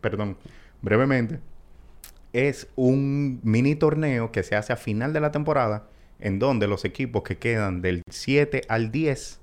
perdón, 0.00 0.36
brevemente. 0.82 1.40
Es 2.32 2.68
un 2.76 3.40
mini 3.42 3.74
torneo 3.76 4.30
que 4.30 4.42
se 4.42 4.56
hace 4.56 4.72
a 4.72 4.76
final 4.76 5.12
de 5.12 5.20
la 5.20 5.30
temporada 5.30 5.88
en 6.18 6.38
donde 6.38 6.66
los 6.66 6.84
equipos 6.84 7.22
que 7.22 7.38
quedan 7.38 7.82
del 7.82 8.02
7 8.10 8.62
al 8.68 8.90
10 8.90 9.40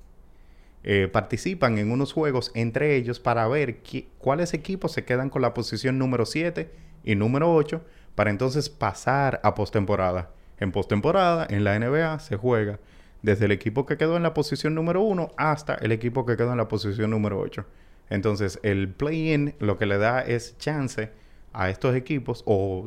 eh, 0.84 1.10
participan 1.12 1.78
en 1.78 1.92
unos 1.92 2.14
juegos 2.14 2.52
entre 2.56 2.96
ellos 2.96 3.20
para 3.20 3.48
ver 3.48 3.80
cuáles 4.18 4.54
equipos 4.54 4.92
se 4.92 5.06
quedan 5.06 5.30
con 5.30 5.42
la 5.42 5.54
posición 5.54 5.98
número 5.98 6.26
7 6.26 6.70
y 7.04 7.16
número 7.16 7.54
8 7.54 7.82
para 8.16 8.30
entonces 8.30 8.70
pasar 8.70 9.40
a 9.44 9.56
postemporada. 9.56 10.32
En 10.60 10.72
postemporada, 10.72 11.48
en 11.50 11.64
la 11.64 11.78
NBA, 11.78 12.20
se 12.20 12.38
juega 12.38 12.80
desde 13.22 13.46
el 13.46 13.52
equipo 13.52 13.86
que 13.86 13.98
quedó 13.98 14.18
en 14.18 14.24
la 14.24 14.34
posición 14.34 14.76
número 14.76 15.02
1 15.02 15.32
hasta 15.38 15.76
el 15.76 15.92
equipo 15.92 16.26
que 16.26 16.38
quedó 16.38 16.52
en 16.52 16.58
la 16.58 16.68
posición 16.68 17.10
número 17.10 17.40
8. 17.40 17.66
Entonces, 18.10 18.60
el 18.64 18.90
play-in 18.90 19.56
lo 19.60 19.78
que 19.78 19.86
le 19.86 19.98
da 19.98 20.22
es 20.22 20.58
chance 20.58 21.12
a 21.54 21.70
estos 21.70 21.96
equipos 21.96 22.44
o 22.46 22.86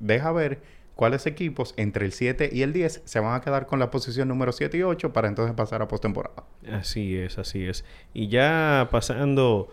deja 0.00 0.32
ver 0.32 0.60
cuáles 0.94 1.26
equipos 1.26 1.74
entre 1.76 2.06
el 2.06 2.12
7 2.12 2.50
y 2.52 2.62
el 2.62 2.72
10 2.72 3.02
se 3.04 3.20
van 3.20 3.34
a 3.34 3.40
quedar 3.42 3.66
con 3.66 3.78
la 3.78 3.90
posición 3.90 4.28
número 4.28 4.52
7 4.52 4.76
y 4.78 4.82
8 4.82 5.12
para 5.12 5.28
entonces 5.28 5.54
pasar 5.54 5.82
a 5.82 5.88
postemporada. 5.88 6.44
Así 6.72 7.16
es, 7.16 7.38
así 7.38 7.66
es. 7.66 7.84
Y 8.14 8.28
ya 8.28 8.88
pasando 8.90 9.68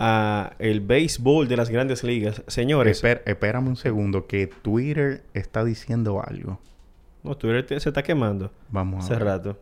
a 0.00 0.54
el 0.58 0.80
béisbol 0.80 1.46
de 1.46 1.58
las 1.58 1.68
grandes 1.68 2.02
ligas, 2.02 2.42
señores. 2.46 3.04
espérame 3.04 3.68
un 3.68 3.76
segundo, 3.76 4.26
que 4.26 4.46
Twitter 4.46 5.22
está 5.34 5.62
diciendo 5.62 6.22
algo. 6.26 6.58
No, 7.22 7.36
Twitter 7.36 7.78
se 7.78 7.90
está 7.90 8.02
quemando. 8.02 8.50
Vamos 8.70 9.04
a 9.04 9.14
Hace 9.14 9.22
rato. 9.22 9.60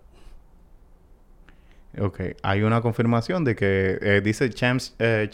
Ok, 2.00 2.20
hay 2.42 2.62
una 2.62 2.80
confirmación 2.80 3.44
de 3.44 3.56
que 3.56 3.98
eh, 4.00 4.20
dice 4.22 4.48
Champs 4.50 4.94
eh, 5.00 5.28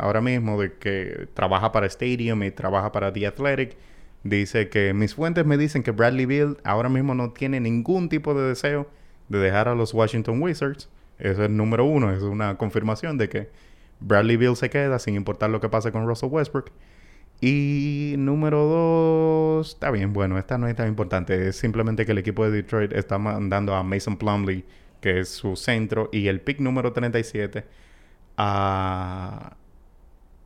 ahora 0.00 0.20
mismo 0.20 0.60
de 0.60 0.74
que 0.74 1.26
trabaja 1.34 1.72
para 1.72 1.86
Stadium 1.86 2.44
y 2.44 2.52
trabaja 2.52 2.92
para 2.92 3.12
The 3.12 3.26
Athletic. 3.26 3.76
Dice 4.22 4.68
que 4.68 4.94
mis 4.94 5.16
fuentes 5.16 5.44
me 5.44 5.56
dicen 5.58 5.82
que 5.82 5.90
Bradley 5.90 6.26
Bill 6.26 6.58
ahora 6.62 6.88
mismo 6.88 7.14
no 7.14 7.32
tiene 7.32 7.58
ningún 7.58 8.08
tipo 8.08 8.32
de 8.34 8.48
deseo 8.48 8.88
de 9.28 9.38
dejar 9.38 9.66
a 9.66 9.74
los 9.74 9.92
Washington 9.92 10.40
Wizards. 10.40 10.88
Eso 11.18 11.42
es 11.42 11.48
el 11.48 11.56
número 11.56 11.84
uno, 11.84 12.12
es 12.12 12.22
una 12.22 12.56
confirmación 12.56 13.18
de 13.18 13.28
que 13.28 13.48
Bradley 14.00 14.36
Bill 14.36 14.56
se 14.56 14.70
queda 14.70 14.98
sin 14.98 15.14
importar 15.14 15.50
lo 15.50 15.60
que 15.60 15.68
pase 15.68 15.92
con 15.92 16.06
Russell 16.06 16.30
Westbrook. 16.30 16.70
Y 17.40 18.14
número 18.16 18.64
dos, 18.64 19.68
está 19.68 19.90
bien, 19.90 20.12
bueno, 20.12 20.38
esta 20.38 20.56
no 20.56 20.68
es 20.68 20.76
tan 20.76 20.88
importante. 20.88 21.48
Es 21.48 21.56
simplemente 21.56 22.06
que 22.06 22.12
el 22.12 22.18
equipo 22.18 22.44
de 22.44 22.50
Detroit 22.50 22.92
está 22.92 23.18
mandando 23.18 23.74
a 23.74 23.82
Mason 23.82 24.16
Plumley, 24.16 24.64
que 25.00 25.20
es 25.20 25.28
su 25.28 25.56
centro, 25.56 26.08
y 26.12 26.28
el 26.28 26.40
pick 26.40 26.60
número 26.60 26.92
37 26.92 27.64
a, 28.38 29.56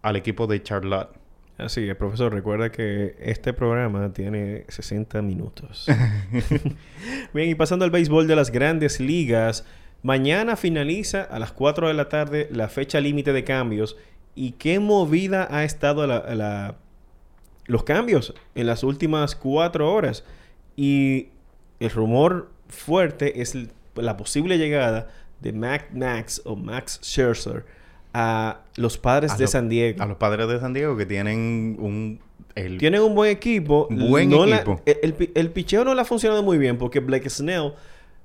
al 0.02 0.16
equipo 0.16 0.46
de 0.46 0.62
Charlotte. 0.62 1.10
Así 1.58 1.88
es, 1.88 1.94
profesor. 1.94 2.32
Recuerda 2.32 2.72
que 2.72 3.16
este 3.20 3.52
programa 3.52 4.12
tiene 4.12 4.64
60 4.68 5.22
minutos. 5.22 5.86
bien, 7.34 7.50
y 7.50 7.54
pasando 7.54 7.84
al 7.84 7.90
béisbol 7.90 8.26
de 8.26 8.34
las 8.34 8.50
grandes 8.50 8.98
ligas. 8.98 9.64
Mañana 10.02 10.56
finaliza 10.56 11.22
a 11.22 11.38
las 11.38 11.52
4 11.52 11.88
de 11.88 11.94
la 11.94 12.08
tarde 12.08 12.48
la 12.50 12.68
fecha 12.68 13.00
límite 13.00 13.32
de 13.32 13.44
cambios 13.44 13.96
y 14.34 14.52
qué 14.52 14.78
movida 14.78 15.46
ha 15.50 15.64
estado 15.64 16.06
la, 16.06 16.76
los 17.66 17.84
cambios 17.84 18.34
en 18.54 18.66
las 18.66 18.82
últimas 18.82 19.34
cuatro 19.34 19.92
horas. 19.92 20.24
Y 20.76 21.28
el 21.80 21.90
rumor 21.90 22.50
fuerte 22.68 23.42
es 23.42 23.56
la 23.94 24.16
posible 24.16 24.56
llegada 24.56 25.08
de 25.40 25.52
Max 25.52 26.40
o 26.44 26.56
Max 26.56 27.00
Scherzer 27.02 27.66
a 28.14 28.60
los 28.76 28.96
padres 28.96 29.36
de 29.36 29.46
San 29.46 29.68
Diego. 29.68 30.02
A 30.02 30.06
los 30.06 30.16
padres 30.16 30.48
de 30.48 30.60
San 30.60 30.72
Diego 30.72 30.96
que 30.96 31.06
tienen 31.06 31.76
un... 31.78 32.20
tienen 32.78 33.02
un 33.02 33.14
buen 33.14 33.30
equipo. 33.30 33.88
Buen 33.90 34.32
equipo. 34.32 34.80
el, 34.86 35.30
el, 35.34 35.50
picheo 35.50 35.84
no 35.84 35.94
le 35.94 36.00
ha 36.00 36.04
funcionado 36.04 36.42
muy 36.42 36.56
bien 36.56 36.78
porque 36.78 37.00
Blake 37.00 37.28
Snell 37.28 37.74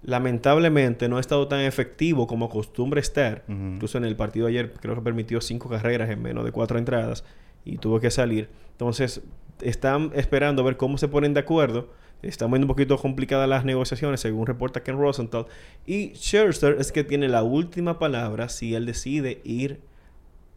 lamentablemente 0.06 1.10
no 1.10 1.18
ha 1.18 1.20
estado 1.20 1.48
tan 1.48 1.62
efectivo 1.62 2.28
como 2.28 2.46
acostumbra 2.46 3.00
estar. 3.00 3.44
Incluso 3.48 3.98
en 3.98 4.06
el 4.06 4.16
partido 4.16 4.48
ayer 4.48 4.72
creo 4.74 4.96
que 4.96 5.02
permitió 5.02 5.42
cinco 5.42 5.68
carreras 5.68 6.10
en 6.10 6.22
menos 6.22 6.46
de 6.46 6.52
cuatro 6.52 6.78
entradas 6.78 7.24
y 7.66 7.78
tuvo 7.78 8.00
que 8.00 8.12
salir. 8.12 8.50
Entonces 8.72 9.22
están 9.62 10.12
esperando 10.14 10.62
a 10.62 10.66
ver 10.66 10.78
cómo 10.78 10.98
se 10.98 11.08
ponen 11.08 11.34
de 11.34 11.40
acuerdo. 11.40 11.90
Están 12.22 12.50
viendo 12.52 12.66
un 12.66 12.70
poquito 12.70 12.98
complicadas 12.98 13.50
las 13.50 13.66
negociaciones, 13.66 14.20
según 14.20 14.48
reporta 14.48 14.84
Ken 14.84 14.98
Rosenthal. 14.98 15.48
Y 15.86 16.14
Scherzer 16.16 16.78
es 16.80 16.92
que 16.92 17.04
tiene 17.04 17.28
la 17.28 17.44
última 17.44 18.00
palabra 18.00 18.50
si 18.50 18.74
él 18.76 18.86
decide 18.86 19.42
ir 19.44 19.82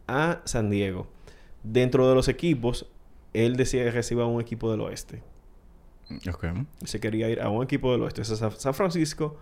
a 0.07 0.41
San 0.45 0.69
Diego. 0.69 1.07
Dentro 1.63 2.07
de 2.07 2.15
los 2.15 2.27
equipos, 2.27 2.87
él 3.33 3.55
decía 3.55 3.83
que 3.83 3.91
reciba 3.91 4.25
un 4.25 4.41
equipo 4.41 4.71
del 4.71 4.81
oeste. 4.81 5.21
Se 6.83 6.99
quería 6.99 7.29
ir 7.29 7.41
a 7.41 7.49
un 7.49 7.63
equipo 7.63 7.91
del 7.91 8.01
oeste. 8.01 8.23
San 8.23 8.73
Francisco, 8.73 9.37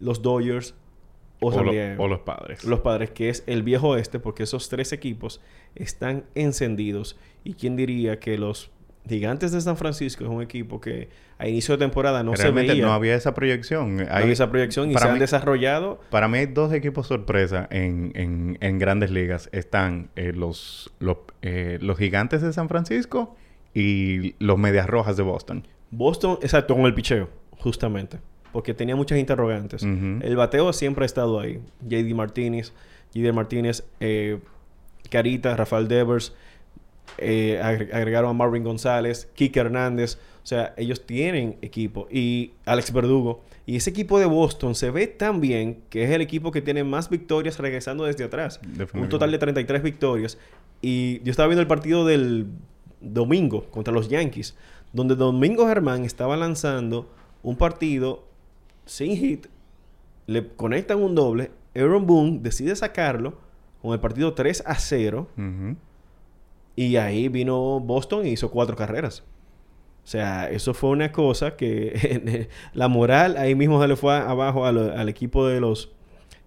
los 0.00 0.22
Dodgers 0.22 0.74
o, 1.40 1.48
o 1.48 2.08
los 2.08 2.20
padres. 2.20 2.64
Los 2.64 2.80
padres, 2.80 3.10
que 3.10 3.28
es 3.28 3.42
el 3.46 3.62
viejo 3.62 3.90
oeste, 3.90 4.18
porque 4.18 4.44
esos 4.44 4.68
tres 4.68 4.92
equipos 4.92 5.40
están 5.74 6.24
encendidos. 6.34 7.18
Y 7.44 7.54
quién 7.54 7.76
diría 7.76 8.20
que 8.20 8.38
los 8.38 8.70
Gigantes 9.08 9.50
de 9.50 9.60
San 9.60 9.76
Francisco 9.76 10.22
es 10.22 10.30
un 10.30 10.42
equipo 10.42 10.80
que 10.80 11.08
a 11.38 11.48
inicio 11.48 11.76
de 11.76 11.84
temporada 11.84 12.22
no 12.22 12.36
se 12.36 12.52
veía. 12.52 12.74
no 12.76 12.92
había 12.92 13.16
esa 13.16 13.34
proyección. 13.34 13.96
No 13.96 14.06
había 14.08 14.32
esa 14.32 14.48
proyección 14.48 14.92
y 14.92 14.94
se 14.94 15.04
han 15.04 15.18
desarrollado. 15.18 16.00
Para 16.10 16.28
mí 16.28 16.38
hay 16.38 16.46
dos 16.46 16.72
equipos 16.72 17.08
sorpresa 17.08 17.66
en, 17.70 18.56
en, 18.60 18.78
grandes 18.78 19.10
ligas. 19.10 19.48
Están 19.50 20.10
eh, 20.14 20.32
los, 20.32 20.92
los, 21.00 21.18
eh, 21.42 21.78
los 21.80 21.98
Gigantes 21.98 22.42
de 22.42 22.52
San 22.52 22.68
Francisco 22.68 23.34
y 23.74 24.36
los 24.38 24.56
Medias 24.58 24.86
Rojas 24.86 25.16
de 25.16 25.24
Boston. 25.24 25.66
Boston, 25.92 26.38
exacto, 26.40 26.74
con 26.74 26.86
el 26.86 26.94
picheo, 26.94 27.28
justamente. 27.58 28.18
Porque 28.50 28.74
tenía 28.74 28.96
muchas 28.96 29.18
interrogantes. 29.18 29.82
El 29.82 30.36
bateo 30.36 30.72
siempre 30.72 31.04
ha 31.04 31.06
estado 31.06 31.38
ahí. 31.38 31.60
JD 31.88 32.14
Martínez, 32.14 32.72
JD 33.14 33.32
Martínez, 33.32 33.84
eh, 34.00 34.40
Carita, 35.10 35.56
Rafael 35.56 35.88
Devers, 35.88 36.34
eh, 37.18 37.60
agregaron 37.62 38.30
a 38.30 38.32
Marvin 38.32 38.64
González, 38.64 39.30
Kike 39.34 39.60
Hernández. 39.60 40.18
O 40.42 40.46
sea, 40.46 40.74
ellos 40.76 41.06
tienen 41.06 41.56
equipo. 41.62 42.08
Y 42.10 42.52
Alex 42.66 42.92
Verdugo. 42.92 43.42
Y 43.64 43.76
ese 43.76 43.90
equipo 43.90 44.18
de 44.18 44.26
Boston 44.26 44.74
se 44.74 44.90
ve 44.90 45.06
tan 45.06 45.40
bien 45.40 45.82
que 45.88 46.04
es 46.04 46.10
el 46.10 46.20
equipo 46.20 46.50
que 46.50 46.60
tiene 46.60 46.84
más 46.84 47.08
victorias 47.08 47.58
regresando 47.58 48.04
desde 48.04 48.24
atrás. 48.24 48.60
Un 48.92 49.08
total 49.08 49.30
de 49.30 49.38
33 49.38 49.82
victorias. 49.82 50.38
Y 50.80 51.22
yo 51.22 51.30
estaba 51.30 51.48
viendo 51.48 51.62
el 51.62 51.68
partido 51.68 52.04
del 52.04 52.48
domingo 53.00 53.64
contra 53.70 53.94
los 53.94 54.08
Yankees 54.08 54.56
donde 54.92 55.14
Domingo 55.14 55.66
Germán 55.66 56.04
estaba 56.04 56.36
lanzando 56.36 57.10
un 57.42 57.56
partido 57.56 58.24
sin 58.84 59.16
hit, 59.16 59.46
le 60.26 60.48
conectan 60.48 61.02
un 61.02 61.14
doble, 61.14 61.50
Aaron 61.74 62.06
Boone 62.06 62.38
decide 62.40 62.76
sacarlo 62.76 63.34
con 63.80 63.92
el 63.92 64.00
partido 64.00 64.34
3 64.34 64.64
a 64.66 64.74
0 64.74 65.26
y 66.76 66.96
ahí 66.96 67.28
vino 67.28 67.80
Boston 67.80 68.26
y 68.26 68.30
hizo 68.30 68.50
cuatro 68.50 68.76
carreras. 68.76 69.24
O 70.04 70.06
sea, 70.06 70.50
eso 70.50 70.74
fue 70.74 70.90
una 70.90 71.12
cosa 71.12 71.56
que 71.56 72.48
la 72.74 72.88
moral 72.88 73.36
ahí 73.36 73.54
mismo 73.54 73.80
se 73.80 73.88
le 73.88 73.96
fue 73.96 74.14
abajo 74.14 74.66
al, 74.66 75.08
equipo 75.08 75.46
de 75.46 75.60
los 75.60 75.92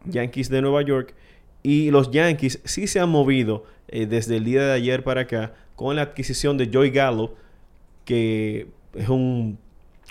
Yankees 0.06 0.50
de 0.50 0.62
Nueva 0.62 0.82
York. 0.82 1.16
Y 1.64 1.90
los 1.90 2.12
Yankees 2.12 2.62
sí 2.64 2.88
se 2.88 3.00
han 3.00 3.10
movido 3.10 3.64
eh, 3.88 4.06
desde 4.06 4.38
el 4.38 4.46
día 4.46 4.64
de 4.64 4.74
ayer 4.74 5.04
para 5.04 5.22
acá 5.22 5.54
con 5.76 5.96
la 5.96 6.04
adquisición 6.04 6.58
de 6.58 6.70
Joey 6.72 6.92
Gallo, 6.92 7.36
que 8.06 8.68
es 8.94 9.10
un 9.10 9.60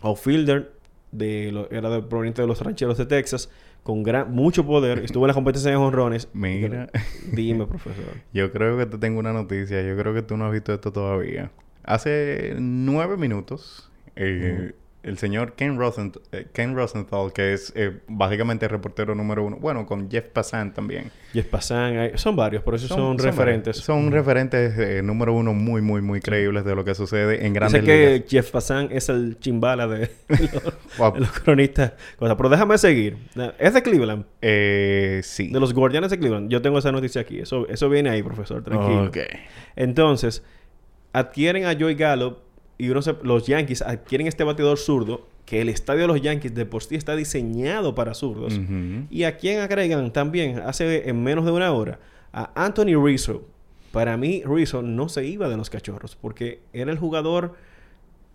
outfielder 0.03 0.73
de 1.13 1.67
era 1.71 1.89
de, 1.91 2.03
proveniente 2.03 2.43
de 2.43 2.49
los 2.49 2.61
rancheros 2.61 2.99
de 2.99 3.07
Texas 3.07 3.49
con 3.83 4.03
gran, 4.03 4.33
mucho 4.33 4.67
poder. 4.67 5.01
Estuvo 5.01 5.25
en 5.25 5.29
la 5.29 5.35
competencia 5.35 5.71
de 5.71 5.77
honrones. 5.77 6.29
Mira. 6.33 6.91
Dime, 7.33 7.67
profesor. 7.67 8.17
Yo 8.33 8.51
creo 8.51 8.77
que 8.79 8.87
te 8.87 8.99
tengo 8.99 9.21
una 9.21 9.33
noticia. 9.33 9.83
Yo 9.83 9.97
creo 9.97 10.15
que 10.15 10.23
tú 10.23 10.37
no 10.37 10.47
has 10.47 10.53
visto 10.53 10.73
esto 10.73 10.91
todavía. 10.91 11.51
Hace 11.85 12.57
nueve 12.59 13.19
minutos, 13.19 13.91
eh, 14.17 14.73
el 15.05 15.19
señor 15.19 15.53
Ken, 15.53 15.79
eh, 16.33 16.47
Ken 16.53 16.75
Rosenthal, 16.75 17.33
que 17.33 17.53
es 17.53 17.73
eh, 17.77 18.01
básicamente 18.09 18.67
el 18.67 18.71
reportero 18.71 19.15
número 19.15 19.45
uno, 19.45 19.57
bueno, 19.57 19.87
con 19.87 20.11
Jeff 20.11 20.27
Passan 20.27 20.73
también. 20.73 21.11
Jeff 21.33 21.47
Passan, 21.47 22.17
son 22.17 22.37
varios, 22.37 22.63
por 22.63 22.75
eso 22.75 22.89
son, 22.89 23.19
referentes. 23.19 23.77
Son, 23.77 24.11
referentes 24.11 24.79
eh, 24.79 25.03
número 25.03 25.35
uno 25.35 25.53
muy, 25.53 25.83
muy, 25.83 26.01
muy 26.01 26.21
creíbles 26.21 26.65
de 26.65 26.75
lo 26.75 26.85
que 26.85 26.95
sucede 26.95 27.47
en 27.47 27.53
grandes 27.53 27.81
Sé 27.81 27.87
que 27.87 28.25
Jeff 28.29 28.51
Passan 28.51 28.89
es 28.91 29.09
el 29.09 29.39
chimbala 29.39 29.87
de, 29.87 30.11
los, 30.99 31.31
cronistas. 31.41 31.93
pero 32.19 32.49
déjame 32.49 32.79
seguir. 32.79 33.17
¿Es 33.59 33.75
de 33.75 33.83
Cleveland? 33.83 34.25
sí. 35.23 35.49
De 35.49 35.61
los 35.61 35.75
Guardianes 35.75 36.11
de 36.11 36.19
Cleveland. 36.19 36.51
Yo 36.51 36.63
tengo 36.63 36.79
esa 36.79 36.93
noticia 36.93 37.21
aquí. 37.21 37.39
Eso, 37.39 37.69
eso 37.69 37.89
viene 37.89 38.11
ahí, 38.11 38.23
profesor. 38.23 38.63
Tranquilo. 38.63 39.05
Ok. 39.05 39.19
Entonces, 39.77 40.43
adquieren 41.13 41.67
a 41.67 41.75
Joey 41.79 41.95
Gallup 41.95 42.44
y 42.79 42.89
los 42.89 43.47
Yankees 43.47 43.83
adquieren 43.83 44.27
este 44.27 44.45
bateador 44.45 44.79
zurdo, 44.79 45.27
que 45.47 45.61
el 45.61 45.69
estadio 45.69 46.03
de 46.03 46.07
los 46.09 46.21
Yankees 46.21 46.55
de 46.55 46.67
por 46.67 46.83
sí 46.83 46.97
está 46.97 47.15
diseñado 47.17 47.95
para 47.95 48.15
zurdos. 48.15 48.59
Y 49.11 49.25
a 49.25 49.37
quien 49.37 49.61
agregan 49.61 50.13
también, 50.13 50.59
hace 50.61 51.09
en 51.09 51.23
menos 51.23 51.45
de 51.45 51.53
una 51.53 51.73
hora, 51.73 52.01
a 52.33 52.51
Anthony 52.65 53.03
Rizzo. 53.03 53.47
Para 53.93 54.17
mí, 54.17 54.43
Rizzo 54.45 54.83
no 54.83 55.09
se 55.09 55.25
iba 55.25 55.49
de 55.49 55.57
los 55.57 55.71
cachorros, 55.71 56.17
porque 56.17 56.61
era 56.73 56.91
el 56.91 56.99
jugador 56.99 57.55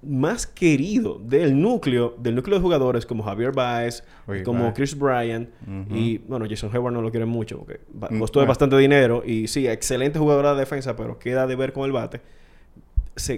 más 0.01 0.47
querido 0.47 1.19
del 1.19 1.59
núcleo, 1.59 2.15
del 2.17 2.35
núcleo 2.35 2.57
de 2.57 2.61
jugadores 2.61 3.05
como 3.05 3.23
Javier 3.23 3.51
Baez, 3.51 4.03
como 4.45 4.73
Chris 4.73 4.97
Bryant 4.97 5.49
y 5.91 6.19
bueno, 6.19 6.45
Jason 6.49 6.69
Hayward 6.73 6.93
no 6.93 7.01
lo 7.01 7.11
quiere 7.11 7.25
mucho 7.25 7.57
porque 7.57 7.81
mm, 7.93 8.17
costó 8.17 8.45
bastante 8.45 8.77
dinero 8.77 9.23
y 9.25 9.47
sí, 9.47 9.67
excelente 9.67 10.17
jugador 10.17 10.55
de 10.55 10.61
defensa, 10.61 10.95
pero 10.95 11.19
queda 11.19 11.47
de 11.47 11.57
ver 11.57 11.73
con 11.73 11.83
el 11.83 11.91
bate 11.91 12.21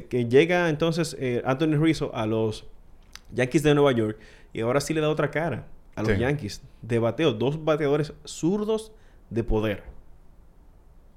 que 0.10 0.28
llega 0.30 0.70
entonces 0.70 1.16
eh, 1.20 1.42
Anthony 1.46 1.78
Rizzo 1.78 2.12
a 2.14 2.26
los 2.26 2.66
Yankees 3.34 3.64
de 3.64 3.76
Nueva 3.76 3.92
York 3.94 4.20
y 4.54 4.62
ahora 4.62 4.82
sí 4.82 4.94
le 4.94 5.02
da 5.02 5.10
otra 5.10 5.32
cara 5.32 5.66
a 5.96 6.04
los 6.04 6.18
Yankees 6.18 6.62
de 6.82 7.00
bateo. 7.00 7.34
Dos 7.34 7.64
bateadores 7.64 8.14
zurdos 8.26 8.92
de 9.30 9.44
poder. 9.44 9.84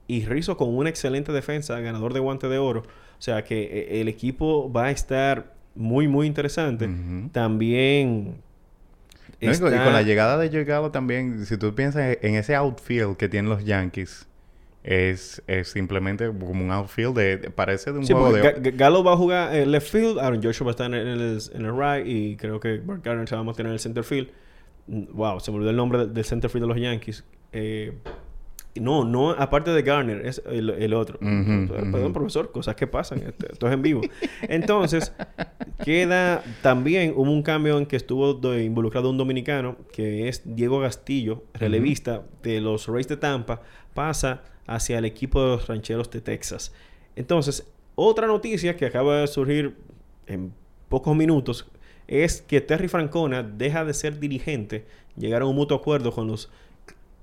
Y 0.07 0.27
Rizzo 0.27 0.57
con 0.57 0.77
una 0.77 0.91
excelente 0.91 1.33
defensa, 1.33 1.79
ganador 1.81 2.13
de 2.13 2.21
guante 2.21 2.49
de 2.49 2.59
oro. 2.59 2.81
O 2.81 3.23
sea 3.23 3.43
que 3.45 3.63
eh, 3.63 4.01
el 4.01 4.09
equipo 4.09 4.71
va 4.71 4.87
a 4.87 4.91
estar 4.91 5.55
muy, 5.75 6.09
muy 6.09 6.27
interesante. 6.27 6.89
También... 7.33 8.43
Y 9.41 9.59
con 9.59 9.71
la 9.71 10.03
llegada 10.03 10.39
de 10.39 10.49
Joe 10.49 10.91
también, 10.91 11.45
si 11.45 11.59
tú 11.59 11.75
piensas 11.75 12.17
en 12.23 12.37
ese 12.37 12.55
outfield 12.55 13.17
que 13.17 13.29
tienen 13.29 13.51
los 13.51 13.65
Yankees, 13.65 14.27
es, 14.85 15.43
es 15.47 15.69
simplemente 15.69 16.27
como 16.29 16.63
un 16.63 16.71
outfield 16.71 17.17
de, 17.17 17.39
parece 17.51 17.91
de 17.91 18.01
un 18.01 18.07
juego 18.07 18.33
de 18.33 18.71
Galo 18.73 19.03
va 19.03 19.15
a 19.15 19.17
jugar 19.17 19.55
en 19.57 19.73
left 19.73 19.91
field 19.91 20.19
Aaron 20.19 20.43
Joshua 20.43 20.67
va 20.67 20.71
a 20.71 20.73
estar 20.73 20.87
en 20.87 20.95
el, 20.95 21.41
en 21.55 21.65
el 21.65 21.73
right 21.75 22.07
y 22.07 22.37
creo 22.37 22.61
que 22.61 22.83
Mark 22.85 23.01
Garner 23.03 23.27
se 23.27 23.35
va 23.35 23.41
a 23.41 23.45
mantener 23.45 23.71
en 23.71 23.75
el 23.75 23.81
center 23.81 24.05
field. 24.05 24.29
Wow 24.87 25.41
se 25.41 25.51
me 25.51 25.57
olvidó 25.57 25.71
el 25.71 25.77
nombre 25.77 26.07
del, 26.07 26.25
center 26.25 26.51
field 26.51 26.65
de 26.65 26.69
los 26.69 26.79
Yankees. 26.79 27.25
Eh, 27.53 27.95
no, 28.81 29.05
no, 29.05 29.31
aparte 29.31 29.71
de 29.71 29.83
Garner, 29.83 30.27
es 30.27 30.43
el, 30.47 30.71
el 30.71 30.95
otro. 30.95 31.19
Perdón, 31.21 32.13
profesor, 32.13 32.51
cosas 32.51 32.75
que 32.75 32.87
pasan. 32.87 33.23
Este, 33.23 33.53
esto, 33.53 33.69
es 33.69 33.73
en 33.73 33.83
vivo. 33.83 34.01
Entonces, 34.43 35.13
queda 35.85 36.43
también 36.63 37.13
hubo 37.15 37.31
un 37.31 37.43
cambio 37.43 37.79
en 37.79 37.87
que 37.87 37.97
estuvo 37.97 38.41
involucrado 38.57 39.11
un 39.11 39.17
dominicano, 39.17 39.77
que 39.93 40.29
es 40.29 40.43
Diego 40.45 40.81
Castillo, 40.83 41.45
relevista 41.55 42.23
de 42.43 42.61
los 42.61 42.89
Rays 42.89 43.07
de 43.07 43.17
Tampa, 43.17 43.63
pasa 43.95 44.43
hacia 44.67 44.99
el 44.99 45.05
equipo 45.05 45.41
de 45.41 45.49
los 45.49 45.69
rancheros 45.69 46.11
de 46.11 46.21
Texas. 46.21 46.73
Entonces, 47.15 47.71
otra 47.95 48.27
noticia 48.27 48.77
que 48.77 48.87
acaba 48.87 49.19
de 49.19 49.27
surgir 49.29 49.77
en 50.27 50.53
pocos 50.89 51.15
minutos 51.15 51.67
es 52.09 52.43
que 52.43 52.61
Terry 52.61 52.89
Francona 52.89 53.43
deja 53.43 53.85
de 53.85 53.95
ser 53.95 54.19
dirigente, 54.19 54.85
llegaron 55.17 55.47
a 55.47 55.51
un 55.51 55.57
mutuo 55.57 55.77
acuerdo 55.77 56.13
con 56.13 56.27
los 56.27 56.51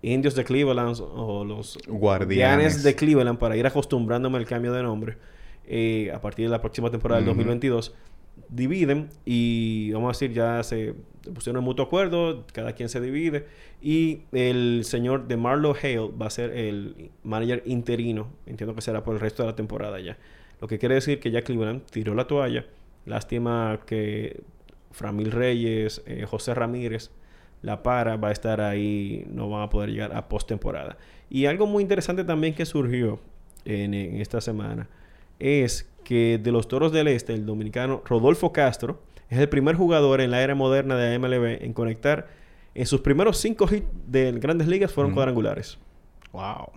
indios 0.01 0.35
de 0.35 0.43
Cleveland 0.43 0.97
o 0.99 1.45
los 1.45 1.77
guardianes 1.87 2.83
de 2.83 2.95
Cleveland 2.95 3.37
para 3.37 3.55
ir 3.55 3.65
acostumbrándome 3.67 4.37
al 4.37 4.45
cambio 4.45 4.73
de 4.73 4.83
nombre 4.83 5.17
eh, 5.67 6.11
a 6.13 6.19
partir 6.21 6.45
de 6.45 6.51
la 6.51 6.61
próxima 6.61 6.89
temporada 6.89 7.19
del 7.19 7.27
2022 7.27 7.93
dividen 8.49 9.09
y 9.25 9.91
vamos 9.91 10.09
a 10.09 10.11
decir 10.19 10.35
ya 10.35 10.63
se 10.63 10.95
pusieron 11.33 11.61
en 11.61 11.65
mutuo 11.65 11.85
acuerdo, 11.85 12.45
cada 12.53 12.73
quien 12.73 12.89
se 12.89 12.99
divide 12.99 13.45
y 13.81 14.21
el 14.31 14.83
señor 14.85 15.27
de 15.27 15.37
Marlo 15.37 15.75
Hale 15.75 16.11
va 16.19 16.27
a 16.27 16.29
ser 16.29 16.51
el 16.51 17.11
manager 17.23 17.63
interino, 17.65 18.27
entiendo 18.45 18.75
que 18.75 18.81
será 18.81 19.03
por 19.03 19.15
el 19.15 19.21
resto 19.21 19.43
de 19.43 19.49
la 19.49 19.55
temporada 19.55 19.99
ya. 19.99 20.17
Lo 20.59 20.67
que 20.67 20.77
quiere 20.77 20.95
decir 20.95 21.19
que 21.19 21.31
ya 21.31 21.43
Cleveland 21.43 21.83
tiró 21.89 22.13
la 22.13 22.27
toalla, 22.27 22.65
lástima 23.05 23.79
que 23.85 24.41
Framil 24.91 25.31
Reyes, 25.31 26.03
eh, 26.05 26.25
José 26.27 26.53
Ramírez, 26.53 27.11
la 27.61 27.83
para 27.83 28.17
va 28.17 28.29
a 28.29 28.31
estar 28.31 28.61
ahí, 28.61 29.25
no 29.31 29.49
van 29.49 29.63
a 29.63 29.69
poder 29.69 29.89
llegar 29.91 30.15
a 30.15 30.27
postemporada. 30.27 30.97
Y 31.29 31.45
algo 31.45 31.67
muy 31.67 31.83
interesante 31.83 32.23
también 32.23 32.53
que 32.53 32.65
surgió 32.65 33.19
en 33.65 33.93
esta 33.93 34.41
semana 34.41 34.87
es 35.39 35.89
que 36.03 36.39
de 36.41 36.51
los 36.51 36.67
Toros 36.67 36.91
del 36.91 37.07
Este, 37.07 37.33
el 37.33 37.45
dominicano 37.45 38.01
Rodolfo 38.05 38.51
Castro 38.51 39.01
es 39.29 39.39
el 39.39 39.49
primer 39.49 39.75
jugador 39.75 40.21
en 40.21 40.31
la 40.31 40.41
era 40.41 40.55
moderna 40.55 40.95
de 40.95 41.17
MLB 41.17 41.63
en 41.63 41.73
conectar 41.73 42.27
en 42.73 42.85
sus 42.85 43.01
primeros 43.01 43.37
cinco 43.37 43.67
hits 43.71 43.87
de 44.07 44.31
grandes 44.33 44.67
ligas 44.67 44.91
fueron 44.91 45.13
cuadrangulares. 45.13 45.77
Wow. 46.31 46.69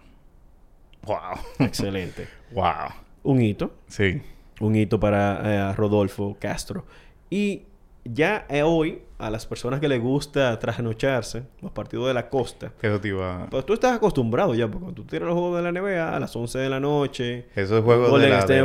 Wow. 1.03 1.39
Excelente. 1.61 2.27
wow. 2.53 2.91
Un 3.23 3.41
hito. 3.41 3.73
Sí. 3.87 4.21
Un 4.61 4.77
hito 4.77 4.99
para 4.99 5.71
eh, 5.71 5.73
Rodolfo 5.75 6.37
Castro. 6.39 6.85
Y 7.31 7.63
ya 8.05 8.47
hoy, 8.65 9.03
a 9.19 9.31
las 9.31 9.47
personas 9.47 9.81
que 9.81 9.89
les 9.89 10.01
gusta 10.01 10.59
trasnocharse, 10.59 11.45
los 11.63 11.73
partidos 11.73 12.09
de 12.09 12.15
la 12.15 12.29
costa. 12.29 12.73
Eso 12.83 13.01
te 13.01 13.09
iba... 13.09 13.47
Pues 13.51 13.65
tú 13.65 13.73
estás 13.73 13.95
acostumbrado 13.95 14.55
ya, 14.55 14.67
porque 14.67 14.81
cuando 14.81 15.03
tú 15.03 15.09
tiras 15.09 15.27
los 15.27 15.35
juegos 15.35 15.57
de 15.57 15.73
la 15.73 15.81
NBA 15.81 16.15
a 16.15 16.21
las 16.21 16.35
11 16.35 16.59
de 16.59 16.69
la 16.69 16.81
noche. 16.81 17.47
Esos 17.55 17.83
juegos 17.83 18.21
de 18.21 18.29
la, 18.29 18.45
de, 18.45 18.63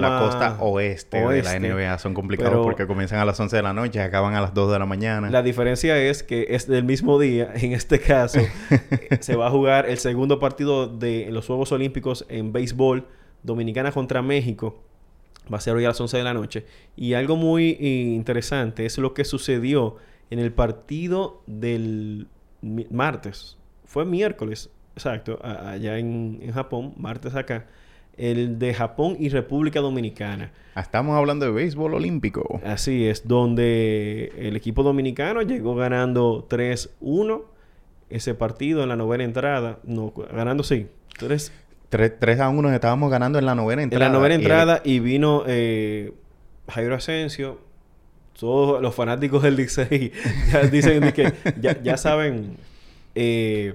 la, 0.00 0.18
costa 0.18 0.56
oeste, 0.60 1.18
de 1.18 1.42
la 1.42 1.58
NBA 1.58 1.98
son 1.98 2.14
complicados 2.14 2.64
porque 2.64 2.86
comienzan 2.86 3.18
a 3.18 3.24
las 3.24 3.38
11 3.38 3.56
de 3.56 3.62
la 3.62 3.72
noche 3.72 3.98
y 3.98 4.02
acaban 4.02 4.34
a 4.34 4.40
las 4.40 4.54
2 4.54 4.72
de 4.72 4.78
la 4.78 4.86
mañana. 4.86 5.28
La 5.28 5.42
diferencia 5.42 5.98
es 5.98 6.22
que 6.22 6.46
es 6.50 6.66
del 6.66 6.84
mismo 6.84 7.18
día. 7.18 7.52
En 7.64 7.72
este 7.72 7.98
caso, 7.98 8.40
se 9.20 9.36
va 9.36 9.46
a 9.46 9.50
jugar 9.50 9.86
el 9.88 9.96
segundo 9.96 10.38
partido 10.38 10.86
de 10.86 11.28
los 11.30 11.46
Juegos 11.46 11.72
Olímpicos 11.72 12.26
en 12.28 12.52
béisbol, 12.52 13.06
Dominicana 13.42 13.90
contra 13.90 14.20
México 14.20 14.82
Va 15.52 15.58
a 15.58 15.60
ser 15.60 15.74
hoy 15.74 15.84
a 15.84 15.88
las 15.88 16.00
11 16.00 16.16
de 16.16 16.24
la 16.24 16.34
noche. 16.34 16.64
Y 16.96 17.14
algo 17.14 17.36
muy 17.36 17.76
eh, 17.80 18.14
interesante 18.14 18.86
es 18.86 18.98
lo 18.98 19.14
que 19.14 19.24
sucedió 19.24 19.96
en 20.30 20.38
el 20.38 20.52
partido 20.52 21.42
del 21.46 22.28
martes. 22.62 23.58
Fue 23.84 24.04
miércoles, 24.04 24.70
exacto, 24.94 25.38
allá 25.42 25.98
en, 25.98 26.50
Japón, 26.52 26.94
martes 26.96 27.34
acá. 27.34 27.66
El 28.16 28.60
de 28.60 28.72
Japón 28.74 29.16
y 29.18 29.28
República 29.28 29.80
Dominicana. 29.80 30.52
Estamos 30.76 31.16
hablando 31.16 31.46
de 31.46 31.52
béisbol 31.52 31.94
olímpico. 31.94 32.60
Así 32.64 33.06
es, 33.06 33.26
donde 33.26 34.32
el 34.38 34.54
equipo 34.54 34.84
dominicano 34.84 35.42
llegó 35.42 35.74
ganando 35.74 36.46
3-1 36.48 37.42
ese 38.10 38.34
partido 38.34 38.84
en 38.84 38.88
la 38.88 38.96
novena 38.96 39.24
entrada. 39.24 39.80
No, 39.82 40.12
ganando 40.32 40.62
sí, 40.62 40.86
3 41.18 41.52
3, 41.96 42.40
a 42.40 42.48
1 42.48 42.74
estábamos 42.74 43.10
ganando 43.10 43.38
en 43.38 43.46
la 43.46 43.54
novena 43.54 43.82
entrada. 43.82 44.06
En 44.06 44.12
la 44.12 44.18
novena 44.18 44.34
entrada 44.34 44.80
y, 44.84 44.98
vino 44.98 45.44
eh, 45.46 46.12
Jairo 46.68 46.96
Asensio. 46.96 47.60
Todos 48.38 48.82
los 48.82 48.92
fanáticos 48.92 49.44
del 49.44 49.54
Licey 49.54 50.10
ya 50.52 50.62
dicen 50.62 51.12
que 51.12 51.32
ya, 51.60 51.96
saben 51.96 52.56
eh, 53.14 53.74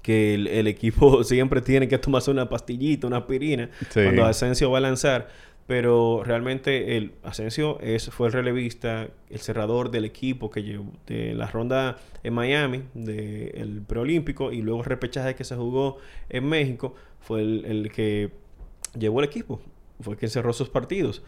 que 0.00 0.34
el, 0.34 0.66
equipo 0.66 1.22
siempre 1.24 1.60
tiene 1.60 1.86
que 1.86 1.98
tomarse 1.98 2.30
una 2.30 2.48
pastillita, 2.48 3.06
una 3.06 3.18
aspirina 3.18 3.68
cuando 3.92 4.24
Asensio 4.24 4.70
va 4.70 4.78
a 4.78 4.80
lanzar. 4.80 5.28
Pero 5.66 6.22
realmente 6.24 6.98
el 6.98 7.12
Asensio 7.22 7.78
es, 7.80 8.10
fue 8.10 8.26
el 8.26 8.34
relevista, 8.34 9.08
el 9.30 9.38
cerrador 9.38 9.90
del 9.90 10.04
equipo 10.04 10.50
que 10.50 10.62
llevó 10.62 10.92
de 11.06 11.32
la 11.32 11.46
ronda 11.46 11.96
en 12.22 12.34
Miami, 12.34 12.82
del 12.92 13.80
preolímpico, 13.86 14.52
y 14.52 14.60
luego 14.60 14.80
el 14.80 14.86
repechaje 14.86 15.34
que 15.34 15.44
se 15.44 15.56
jugó 15.56 15.96
en 16.28 16.46
México 16.46 16.94
fue 17.24 17.40
el, 17.40 17.90
que 17.90 18.30
llevó 18.98 19.20
el 19.20 19.26
equipo, 19.26 19.60
fue 20.00 20.14
el 20.14 20.18
que 20.18 20.28
cerró 20.28 20.52
sus 20.52 20.68
partidos. 20.68 21.22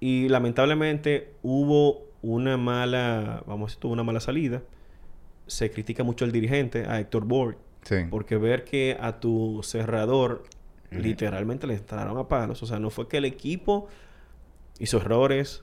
Y 0.00 0.28
lamentablemente 0.28 1.34
hubo 1.42 2.06
una 2.22 2.56
mala, 2.56 3.44
vamos 3.46 3.62
a 3.62 3.66
decir, 3.66 3.80
tuvo 3.80 3.92
una 3.92 4.02
mala 4.02 4.20
salida. 4.20 4.62
Se 5.46 5.70
critica 5.70 6.02
mucho 6.02 6.24
al 6.24 6.32
dirigente, 6.32 6.86
a 6.86 6.98
Héctor 6.98 7.26
Borg, 7.26 7.58
porque 8.08 8.38
ver 8.38 8.64
que 8.64 8.96
a 8.98 9.20
tu 9.20 9.60
cerrador 9.62 10.44
literalmente 10.90 11.66
le 11.66 11.74
entraron 11.74 12.16
a 12.16 12.28
palos, 12.28 12.62
o 12.62 12.66
sea, 12.66 12.78
no 12.78 12.88
fue 12.88 13.08
que 13.08 13.18
el 13.18 13.24
equipo 13.26 13.88
hizo 14.78 14.96
errores, 14.98 15.62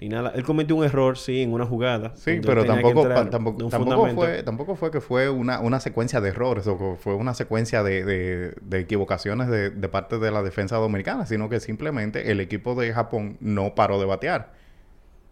ni 0.00 0.08
nada. 0.08 0.32
Él 0.34 0.44
cometió 0.44 0.76
un 0.76 0.84
error, 0.84 1.18
sí, 1.18 1.42
en 1.42 1.52
una 1.52 1.66
jugada. 1.66 2.12
Sí, 2.16 2.40
pero 2.42 2.64
tampoco, 2.64 3.06
tampoco, 3.08 3.68
tampoco, 3.68 4.08
fue, 4.14 4.42
tampoco 4.42 4.76
fue 4.76 4.90
que 4.90 5.00
fue 5.00 5.28
una, 5.28 5.60
una 5.60 5.78
secuencia 5.80 6.20
de 6.20 6.30
errores 6.30 6.66
o 6.66 6.96
fue 6.96 7.14
una 7.14 7.34
secuencia 7.34 7.82
de, 7.82 8.04
de, 8.04 8.54
de 8.62 8.78
equivocaciones 8.80 9.48
de, 9.48 9.70
de, 9.70 9.88
parte 9.88 10.18
de 10.18 10.30
la 10.30 10.42
defensa 10.42 10.76
dominicana, 10.76 11.26
sino 11.26 11.48
que 11.48 11.60
simplemente 11.60 12.30
el 12.30 12.40
equipo 12.40 12.74
de 12.74 12.92
Japón 12.92 13.36
no 13.40 13.74
paró 13.74 14.00
de 14.00 14.06
batear. 14.06 14.52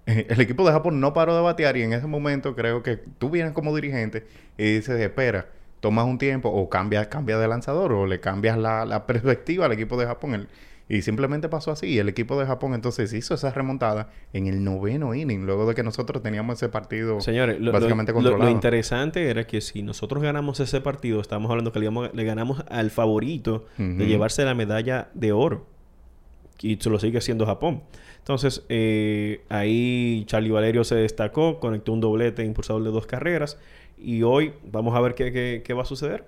El 0.07 0.41
equipo 0.41 0.67
de 0.67 0.73
Japón 0.73 1.01
no 1.01 1.13
paró 1.13 1.35
de 1.35 1.43
batear 1.43 1.77
y 1.77 1.83
en 1.83 1.93
ese 1.93 2.07
momento 2.07 2.55
creo 2.55 2.83
que 2.83 2.97
tú 2.97 3.31
vienes 3.31 3.53
como 3.53 3.75
dirigente 3.75 4.27
y 4.57 4.77
dices, 4.77 4.99
espera, 5.01 5.47
tomas 5.81 6.07
un 6.07 6.19
tiempo 6.19 6.49
o 6.49 6.69
cambias 6.69 7.07
cambia 7.09 7.39
de 7.39 7.47
lanzador 7.47 7.93
o 7.93 8.07
le 8.07 8.21
cambias 8.21 8.57
la, 8.57 8.85
la 8.85 9.07
perspectiva 9.07 9.67
al 9.67 9.73
equipo 9.73 9.99
de 9.99 10.07
Japón. 10.07 10.35
El, 10.35 10.49
y 10.89 11.03
simplemente 11.03 11.49
pasó 11.49 11.71
así. 11.71 11.87
Y 11.87 11.99
el 11.99 12.09
equipo 12.09 12.39
de 12.39 12.47
Japón 12.47 12.75
entonces 12.75 13.13
hizo 13.13 13.35
esa 13.35 13.51
remontada 13.51 14.11
en 14.33 14.47
el 14.47 14.65
noveno 14.65 15.15
inning, 15.15 15.45
luego 15.45 15.69
de 15.69 15.75
que 15.75 15.83
nosotros 15.83 16.23
teníamos 16.23 16.57
ese 16.57 16.69
partido 16.69 17.21
Señores, 17.21 17.59
básicamente 17.73 18.13
controlado. 18.13 18.45
Lo, 18.45 18.51
interesante 18.51 19.29
era 19.29 19.47
que 19.47 19.61
si 19.61 19.83
nosotros 19.83 20.23
ganamos 20.23 20.61
ese 20.61 20.81
partido, 20.81 21.21
estamos 21.21 21.51
hablando 21.51 21.73
que 21.73 21.81
le, 21.81 22.25
ganamos 22.25 22.65
al 22.69 22.91
favorito 22.91 23.67
de 23.77 24.07
llevarse 24.07 24.45
la 24.45 24.55
medalla 24.55 25.09
de 25.15 25.33
oro. 25.33 25.67
Y 26.61 26.77
se 26.77 26.91
lo 26.91 26.99
sigue 26.99 27.21
siendo 27.21 27.47
Japón. 27.47 27.83
Entonces, 28.19 28.65
eh, 28.69 29.43
ahí 29.49 30.25
Charlie 30.27 30.51
Valerio 30.51 30.83
se 30.83 30.97
destacó, 30.97 31.61
conectó 31.61 31.93
un 31.93 32.01
doblete 32.01 32.45
impulsador 32.45 32.83
de 32.83 32.91
dos 32.91 33.07
carreras. 33.07 33.59
Y 33.97 34.23
hoy 34.23 34.53
vamos 34.71 34.97
a 34.97 35.01
ver 35.01 35.15
qué, 35.15 35.63
qué 35.65 35.75
va 35.75 35.83
a 35.83 35.87
suceder 35.87 36.25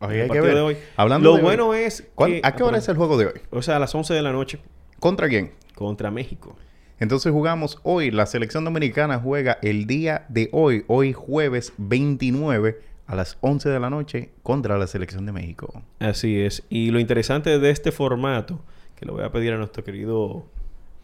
hay 0.00 0.28
que 0.28 0.40
ver. 0.40 0.56
hoy. 0.56 0.76
Hablando 0.96 1.36
Lo 1.36 1.42
bueno 1.42 1.74
es 1.74 2.08
que... 2.16 2.40
¿A 2.42 2.54
qué 2.54 2.62
hora 2.62 2.78
es 2.78 2.88
el 2.88 2.96
juego 2.96 3.18
de 3.18 3.26
hoy? 3.26 3.40
O 3.50 3.62
sea, 3.62 3.76
a 3.76 3.78
las 3.78 3.94
11 3.94 4.14
de 4.14 4.22
la 4.22 4.32
noche. 4.32 4.60
¿Contra 4.98 5.28
quién? 5.28 5.52
Contra 5.74 6.10
México. 6.10 6.56
Entonces 6.98 7.32
jugamos 7.32 7.78
hoy. 7.82 8.10
La 8.10 8.26
selección 8.26 8.64
dominicana 8.64 9.18
juega 9.18 9.58
el 9.62 9.86
día 9.86 10.26
de 10.28 10.48
hoy, 10.52 10.84
hoy 10.86 11.12
jueves 11.12 11.72
29 11.78 12.80
a 13.06 13.14
las 13.14 13.38
11 13.40 13.68
de 13.68 13.80
la 13.80 13.90
noche 13.90 14.30
contra 14.42 14.78
la 14.78 14.86
selección 14.86 15.26
de 15.26 15.32
México. 15.32 15.82
Así 15.98 16.40
es. 16.40 16.62
Y 16.70 16.90
lo 16.90 17.00
interesante 17.00 17.58
de 17.58 17.70
este 17.70 17.92
formato, 17.92 18.60
que 18.96 19.06
lo 19.06 19.14
voy 19.14 19.24
a 19.24 19.32
pedir 19.32 19.52
a 19.52 19.56
nuestro 19.56 19.84
querido 19.84 20.46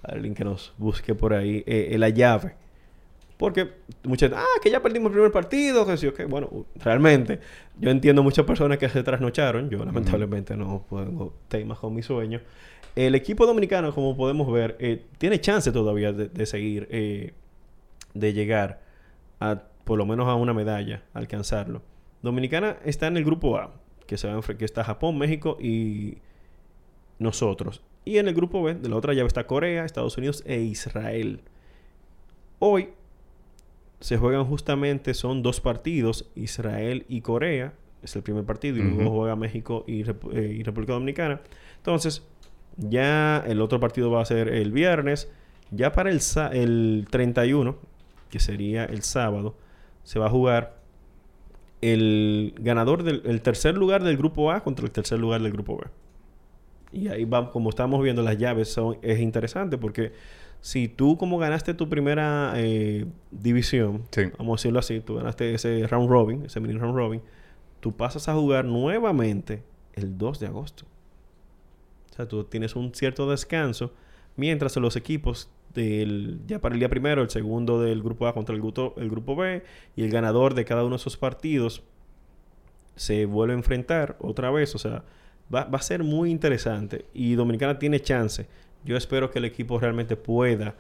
alguien 0.03 0.35
que 0.35 0.45
nos 0.45 0.73
busque 0.79 1.15
por 1.15 1.35
ahí, 1.35 1.65
eh, 1.67 1.95
la 1.99 2.09
llave 2.11 2.55
porque 3.37 3.71
muchas 4.05 4.33
ah, 4.35 4.45
que 4.63 4.71
ya 4.71 4.83
perdimos 4.83 5.11
el 5.11 5.15
primer 5.15 5.33
partido, 5.33 5.87
que 5.87 5.97
sí, 5.97 6.07
ok. 6.07 6.23
Bueno, 6.29 6.67
realmente, 6.77 7.41
yo 7.79 7.91
entiendo 7.91 8.23
muchas 8.23 8.47
personas 8.47 8.79
que 8.79 8.89
se 8.89 9.03
trasnocharon. 9.03 9.69
Yo, 9.69 9.85
lamentablemente, 9.85 10.57
no 10.57 10.85
puedo 10.89 11.35
temas 11.49 11.79
con 11.79 11.95
mi 11.95 12.03
sueño. 12.03 12.41
El 12.95 13.15
equipo 13.15 13.47
dominicano, 13.47 13.95
como 13.95 14.17
podemos 14.17 14.51
ver, 14.51 14.77
eh, 14.81 15.05
tiene 15.19 15.39
chance 15.39 15.71
todavía 15.71 16.13
de, 16.13 16.47
seguir, 16.47 16.89
eh, 16.91 17.35
de 18.15 18.33
llegar 18.33 18.81
a 19.39 19.63
por 19.85 19.99
lo 19.99 20.07
menos 20.07 20.27
a 20.29 20.35
una 20.35 20.55
medalla, 20.55 21.03
alcanzarlo. 21.13 21.83
Dominicana 22.23 22.79
está 22.85 23.07
en 23.07 23.19
el 23.19 23.25
grupo 23.25 23.57
A, 23.57 23.73
que, 24.07 24.17
se 24.17 24.27
va 24.27 24.41
que 24.43 24.65
está 24.65 24.83
Japón, 24.83 25.19
México 25.19 25.59
y 25.61 26.19
nosotros. 27.19 27.83
Y 28.05 28.19
en 28.19 28.29
el 28.29 28.35
grupo 28.35 28.63
B, 28.63 28.75
de 28.75 28.89
la 28.89 28.97
otra 28.97 29.13
llave 29.13 29.29
está 29.29 29.47
Corea, 29.47 29.85
Estados 29.85 30.17
Unidos 30.17 30.43
e 30.47 30.61
Israel. 30.61 31.43
Hoy 32.59 32.89
se 34.01 34.19
juegan 34.19 34.45
justamente, 34.45 35.15
son 35.15 35.43
dos 35.43 35.61
partidos, 35.61 36.31
Israel 36.35 37.07
y 37.09 37.21
Corea, 37.23 37.75
es 38.03 38.15
el 38.15 38.23
primer 38.23 38.45
partido, 38.45 38.77
y 38.77 38.83
luego 38.83 39.11
juega 39.11 39.37
México 39.37 39.85
y, 39.87 40.03
eh, 40.03 40.63
República 40.65 40.93
Dominicana. 40.93 41.41
Entonces, 41.79 42.23
ya 42.77 43.43
el 43.47 43.61
otro 43.61 43.81
partido 43.81 44.11
va 44.11 44.23
a 44.23 44.25
ser 44.25 44.49
el 44.49 44.71
viernes, 44.71 45.31
ya 45.71 45.93
para 45.93 46.11
el, 46.11 46.21
el 46.53 47.07
31, 47.11 47.77
que 48.31 48.39
sería 48.39 48.85
el 48.85 49.03
sábado, 49.03 49.57
se 50.05 50.19
va 50.19 50.27
a 50.27 50.31
jugar 50.31 50.77
el 51.81 52.55
ganador 52.59 53.03
del 53.03 53.41
tercer 53.43 53.77
lugar 53.77 54.03
del 54.03 54.17
grupo 54.17 54.51
A 54.51 54.63
contra 54.63 54.85
el 54.85 54.93
tercer 54.93 55.19
lugar 55.19 55.43
del 55.43 55.53
grupo 55.53 55.79
B. 55.79 55.87
Y 56.93 57.09
ahí 57.09 57.25
vamos, 57.25 57.51
como 57.51 57.71
estamos 57.71 58.03
viendo 58.03 58.23
las 58.23 58.39
llaves, 58.39 58.73
son, 58.73 58.99
es 59.03 59.21
interesante 59.21 59.77
porque 59.77 60.13
si 60.67 60.89
tú 60.89 61.17
como 61.17 61.39
ganaste 61.39 61.75
tu 61.75 61.89
primera 61.89 62.55
eh, 62.57 63.07
división, 63.31 64.03
vamos 64.37 64.59
a 64.59 64.61
decirlo 64.61 64.81
así, 64.81 64.99
tú 64.99 65.15
ganaste 65.15 65.55
ese 65.55 65.87
round 65.87 66.11
robin, 66.11 66.45
ese 66.45 66.59
mini 66.59 66.77
round 66.77 66.97
robin, 66.97 67.23
tú 67.79 67.97
pasas 67.97 68.29
a 68.29 68.35
jugar 68.35 68.65
nuevamente 68.65 69.63
el 69.93 70.19
2 70.19 70.41
de 70.41 70.47
agosto. 70.49 70.85
O 72.11 72.15
sea, 72.17 72.27
tú 72.27 72.43
tienes 72.43 72.75
un 72.75 72.93
cierto 72.97 73.31
descanso, 73.31 73.93
mientras 74.35 74.77
los 74.79 74.97
equipos 74.97 75.49
del, 75.73 76.41
ya 76.49 76.61
para 76.61 76.75
el 76.75 76.81
día 76.81 76.89
primero, 76.89 77.23
el 77.23 77.31
segundo 77.31 77.81
del 77.81 78.03
grupo 78.03 78.27
A 78.27 78.35
contra 78.35 78.53
el 78.53 78.61
grupo, 78.61 78.93
el 78.97 79.09
grupo 79.09 79.37
B, 79.37 79.63
y 79.95 80.03
el 80.03 80.11
ganador 80.11 80.55
de 80.55 80.65
cada 80.65 80.83
uno 80.83 80.97
de 80.97 81.01
esos 81.01 81.17
partidos 81.17 81.85
se 82.97 83.25
vuelve 83.27 83.55
a 83.55 83.57
enfrentar 83.57 84.17
otra 84.19 84.51
vez. 84.51 84.75
O 84.75 84.79
sea, 84.79 85.05
va, 85.55 85.63
va 85.63 85.79
a 85.79 85.83
ser 85.83 86.03
muy 86.03 86.33
interesante. 86.33 87.05
Y 87.15 87.37
Dominicana 87.37 87.79
tiene 87.79 88.01
chance 88.01 88.49
yo 88.85 88.97
espero 88.97 89.31
que 89.31 89.39
el 89.39 89.45
equipo 89.45 89.79
realmente 89.79 90.17
pueda 90.17 90.75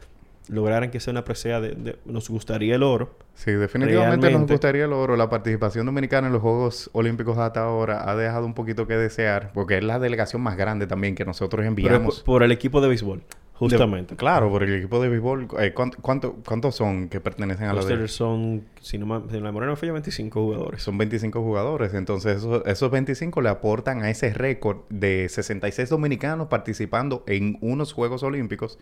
lograr 0.48 0.84
en 0.84 0.90
que 0.90 1.00
sea 1.00 1.10
una 1.12 1.24
presea 1.24 1.60
de, 1.60 1.98
Nos 2.04 2.28
gustaría 2.28 2.74
el 2.74 2.82
oro. 2.82 3.14
Sí, 3.34 3.52
definitivamente 3.52 4.30
nos 4.30 4.46
gustaría 4.46 4.84
el 4.84 4.92
oro. 4.92 5.16
La 5.16 5.28
participación 5.28 5.86
dominicana 5.86 6.28
en 6.28 6.32
los 6.32 6.42
Juegos 6.42 6.90
Olímpicos 6.92 7.38
hasta 7.38 7.60
ahora 7.60 8.08
ha 8.08 8.16
dejado 8.16 8.46
un 8.46 8.54
poquito 8.54 8.86
que 8.86 8.94
desear, 8.94 9.50
porque 9.52 9.78
es 9.78 9.84
la 9.84 9.98
delegación 9.98 10.42
más 10.42 10.56
grande 10.56 10.86
también 10.86 11.14
que 11.14 11.24
nosotros 11.24 11.66
enviamos. 11.66 12.22
por, 12.22 12.42
el 12.42 12.52
equipo 12.52 12.80
de 12.80 12.88
béisbol. 12.88 13.22
Justamente. 13.58 14.16
claro, 14.16 14.50
por 14.50 14.62
el 14.62 14.74
equipo 14.74 15.00
de 15.00 15.08
béisbol. 15.08 15.48
Eh, 15.58 15.72
¿cuánto, 15.72 16.34
cuántos 16.44 16.74
son 16.74 17.08
que 17.08 17.20
pertenecen 17.20 17.68
a 17.68 17.72
la 17.72 17.82
de... 17.82 18.06
son, 18.06 18.64
si 18.82 18.98
no, 18.98 19.24
si 19.30 19.36
la 19.36 19.44
memoria 19.44 19.68
no 19.68 19.76
falla, 19.76 19.92
25 19.92 20.42
jugadores. 20.42 20.82
Son 20.82 20.98
25 20.98 21.42
jugadores. 21.42 21.94
Entonces, 21.94 22.38
esos, 22.38 22.66
esos 22.66 22.90
25 22.90 23.40
le 23.40 23.48
aportan 23.48 24.02
a 24.02 24.10
ese 24.10 24.32
récord 24.34 24.80
de 24.90 25.26
66 25.30 25.88
dominicanos 25.88 26.48
participando 26.48 27.24
en 27.26 27.56
unos 27.62 27.94
Juegos 27.94 28.22
Olímpicos. 28.22 28.78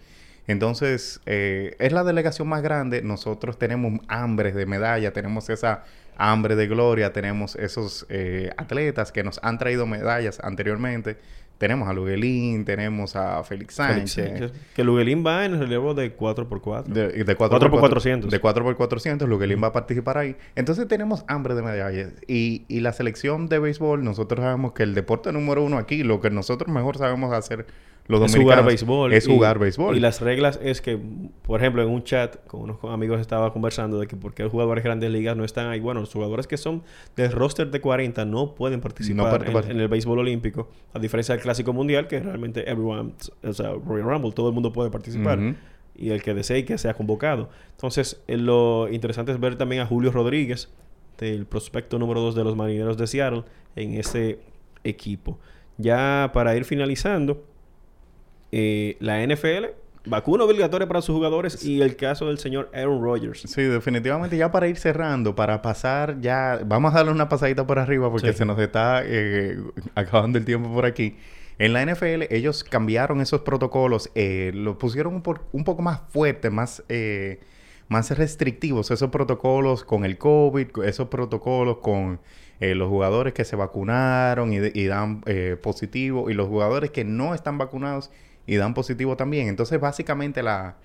Entonces, 0.46 1.20
eh, 1.26 1.74
es 1.78 1.92
la 1.92 2.04
delegación 2.04 2.48
más 2.48 2.62
grande. 2.62 3.02
Nosotros 3.02 3.58
tenemos 3.58 4.00
hambre 4.08 4.52
de 4.52 4.66
medalla, 4.66 5.12
tenemos 5.12 5.48
esa 5.48 5.84
hambre 6.16 6.54
de 6.56 6.66
gloria, 6.66 7.12
tenemos 7.12 7.56
esos 7.56 8.06
eh, 8.08 8.52
atletas 8.56 9.10
que 9.10 9.24
nos 9.24 9.40
han 9.42 9.58
traído 9.58 9.86
medallas 9.86 10.40
anteriormente. 10.42 11.16
Tenemos 11.58 11.88
a 11.88 11.92
Luguelín, 11.92 12.64
tenemos 12.64 13.14
a 13.14 13.42
Félix 13.44 13.76
Sánchez. 13.76 14.52
Que 14.74 14.84
Luguelín 14.84 15.24
va 15.24 15.44
en 15.44 15.54
el 15.54 15.60
relevo 15.60 15.94
de 15.94 16.16
4x4. 16.16 16.84
De, 16.84 17.24
de 17.24 17.36
4 17.36 17.58
x 17.58 17.80
400. 17.80 18.30
De 18.30 18.42
4x400, 18.42 19.26
Luguelín 19.26 19.62
va 19.62 19.68
a 19.68 19.72
participar 19.72 20.18
ahí. 20.18 20.36
Entonces 20.56 20.88
tenemos 20.88 21.24
hambre 21.28 21.54
de 21.54 21.62
medallas. 21.62 22.12
Y, 22.26 22.64
y 22.66 22.80
la 22.80 22.92
selección 22.92 23.48
de 23.48 23.60
béisbol, 23.60 24.02
nosotros 24.02 24.40
sabemos 24.40 24.72
que 24.72 24.82
el 24.82 24.94
deporte 24.94 25.32
número 25.32 25.62
uno 25.62 25.78
aquí, 25.78 26.02
lo 26.02 26.20
que 26.20 26.28
nosotros 26.28 26.68
mejor 26.68 26.98
sabemos 26.98 27.32
hacer 27.32 27.66
los 28.06 28.22
es 28.22 28.36
jugar 28.36 28.64
béisbol. 28.64 29.14
Es 29.14 29.26
jugar 29.26 29.58
béisbol. 29.58 29.96
Y 29.96 30.00
las 30.00 30.20
reglas 30.20 30.60
es 30.62 30.82
que, 30.82 30.98
por 31.42 31.60
ejemplo, 31.60 31.82
en 31.82 31.88
un 31.88 32.04
chat 32.04 32.36
con 32.46 32.60
unos 32.60 32.76
amigos 32.84 33.18
estaba 33.18 33.50
conversando 33.52 33.98
de 33.98 34.06
que 34.06 34.14
por 34.14 34.34
qué 34.34 34.42
los 34.42 34.52
jugadores 34.52 34.84
de 34.84 34.88
grandes 34.88 35.10
ligas 35.10 35.36
no 35.36 35.44
están 35.44 35.68
ahí. 35.68 35.80
Bueno, 35.80 36.00
los 36.00 36.12
jugadores 36.12 36.46
que 36.46 36.58
son 36.58 36.82
del 37.16 37.32
roster 37.32 37.70
de 37.70 37.80
40 37.80 38.26
no 38.26 38.54
pueden 38.54 38.82
participar 38.82 39.48
en, 39.48 39.80
el 39.80 39.88
béisbol 39.88 40.18
olímpico. 40.18 40.68
A 40.92 40.98
diferencia 40.98 41.34
del 41.34 41.42
Clásico 41.42 41.72
Mundial, 41.72 42.06
que 42.06 42.20
realmente 42.20 42.70
everyone, 42.70 43.12
o 43.42 43.52
sea, 43.54 43.72
Royal 43.72 44.06
Rumble, 44.06 44.32
todo 44.32 44.48
el 44.48 44.54
mundo 44.54 44.72
puede 44.72 44.90
participar. 44.90 45.38
Y 45.96 46.10
el 46.10 46.22
que 46.22 46.34
desee 46.34 46.64
que 46.64 46.76
sea 46.76 46.94
convocado. 46.94 47.48
Entonces, 47.70 48.20
eh, 48.26 48.36
lo 48.36 48.88
interesante 48.90 49.30
es 49.30 49.38
ver 49.38 49.56
también 49.56 49.80
a 49.80 49.86
Julio 49.86 50.10
Rodríguez, 50.10 50.68
del 51.18 51.46
prospecto 51.46 52.00
número 52.00 52.20
2 52.20 52.34
de 52.34 52.44
los 52.44 52.56
Marineros 52.56 52.96
de 52.96 53.06
Seattle, 53.06 53.44
en 53.76 53.94
ese 53.94 54.40
equipo. 54.82 55.38
Ya 55.78 56.32
para 56.34 56.56
ir 56.56 56.64
finalizando, 56.64 57.44
eh, 58.56 58.96
la 59.00 59.20
NFL, 59.26 59.64
vacuna 60.06 60.44
obligatoria 60.44 60.86
para 60.86 61.02
sus 61.02 61.14
jugadores 61.14 61.64
y 61.64 61.82
el 61.82 61.96
caso 61.96 62.28
del 62.28 62.38
señor 62.38 62.70
Aaron 62.72 63.02
Rodgers. 63.02 63.40
Sí, 63.46 63.62
definitivamente 63.62 64.36
ya 64.36 64.52
para 64.52 64.68
ir 64.68 64.76
cerrando, 64.76 65.34
para 65.34 65.60
pasar 65.60 66.20
ya, 66.20 66.60
vamos 66.64 66.92
a 66.94 66.98
darle 66.98 67.10
una 67.10 67.28
pasadita 67.28 67.66
por 67.66 67.80
arriba 67.80 68.10
porque 68.12 68.32
se 68.32 68.44
nos 68.44 68.58
está 68.60 69.02
eh, 69.04 69.58
acabando 69.96 70.38
el 70.38 70.44
tiempo 70.44 70.72
por 70.72 70.86
aquí. 70.86 71.16
En 71.58 71.72
la 71.72 71.84
NFL 71.84 72.24
ellos 72.30 72.62
cambiaron 72.62 73.20
esos 73.20 73.40
protocolos, 73.40 74.08
eh, 74.14 74.52
los 74.54 74.76
pusieron 74.76 75.14
un, 75.14 75.22
un, 75.52 75.64
poco 75.64 75.82
más 75.82 76.02
fuertes, 76.08 76.52
más, 76.52 76.84
eh, 76.88 77.40
más 77.88 78.16
restrictivos, 78.16 78.92
esos 78.92 79.10
protocolos 79.10 79.82
con 79.82 80.04
el 80.04 80.16
COVID, 80.16 80.84
esos 80.84 81.08
protocolos 81.08 81.78
con 81.78 82.20
los 82.60 82.88
jugadores 82.88 83.34
que 83.34 83.44
se 83.44 83.56
vacunaron 83.56 84.52
y, 84.54 84.56
y 84.72 84.86
dan 84.86 85.22
positivo 85.60 86.30
y 86.30 86.34
los 86.34 86.48
jugadores 86.48 86.90
que 86.92 87.04
no 87.04 87.34
están 87.34 87.58
vacunados 87.58 88.10
y 88.46 88.56
dan 88.56 88.74
positivo 88.74 89.16
también. 89.16 89.48
Entonces, 89.48 89.80
básicamente, 89.80 90.42
la, 90.42 90.76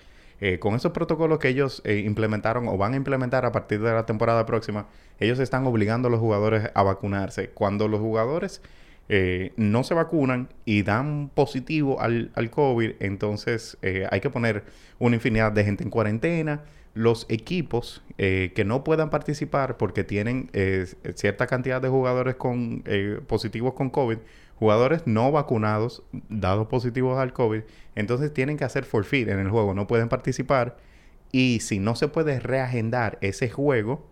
eh, 0.41 0.57
con 0.57 0.73
esos 0.75 0.93
protocolos 0.93 1.39
que 1.39 1.49
ellos 1.49 1.81
eh, 1.83 2.01
implementaron 2.05 2.67
o 2.69 2.77
van 2.77 2.93
a 2.93 2.95
implementar 2.95 3.45
a 3.45 3.51
partir 3.51 3.81
de 3.81 3.91
la 3.91 4.05
temporada 4.05 4.45
próxima, 4.45 4.87
ellos 5.19 5.39
están 5.39 5.65
obligando 5.67 6.07
a 6.07 6.11
los 6.11 6.19
jugadores 6.19 6.71
a 6.73 6.83
vacunarse. 6.83 7.49
Cuando 7.49 7.89
los 7.89 7.99
jugadores 7.99 8.61
eh, 9.09 9.51
no 9.57 9.83
se 9.83 9.95
vacunan 9.95 10.47
y 10.63 10.83
dan 10.83 11.29
positivo 11.33 11.99
al, 11.99 12.31
al 12.35 12.49
COVID, 12.51 12.91
entonces 13.01 13.77
eh, 13.81 14.07
hay 14.09 14.21
que 14.21 14.29
poner 14.29 14.63
una 14.97 15.15
infinidad 15.15 15.51
de 15.51 15.65
gente 15.65 15.83
en 15.83 15.89
cuarentena. 15.89 16.63
Los 16.93 17.25
equipos 17.29 18.01
que 18.17 18.63
no 18.65 18.83
puedan 18.83 19.09
participar 19.09 19.77
porque 19.77 20.03
tienen 20.03 20.49
cierta 21.15 21.47
cantidad 21.47 21.79
de 21.81 21.87
jugadores 21.87 22.35
con 22.35 22.83
positivos 23.27 23.73
con 23.73 23.89
COVID, 23.89 24.17
jugadores 24.59 25.03
no 25.05 25.31
vacunados, 25.31 26.03
dados 26.29 26.67
positivos 26.67 27.17
al 27.17 27.33
COVID, 27.33 27.61
entonces 27.95 28.33
tienen 28.33 28.57
que 28.57 28.65
hacer 28.65 28.85
forfeit 28.85 29.29
en 29.29 29.39
el 29.39 29.49
juego, 29.49 29.73
no 29.73 29.87
pueden 29.87 30.09
participar. 30.09 30.77
Y 31.31 31.59
si 31.61 31.79
no 31.79 31.95
se 31.95 32.07
puede 32.07 32.39
reagendar 32.39 33.17
ese 33.21 33.49
juego 33.49 34.05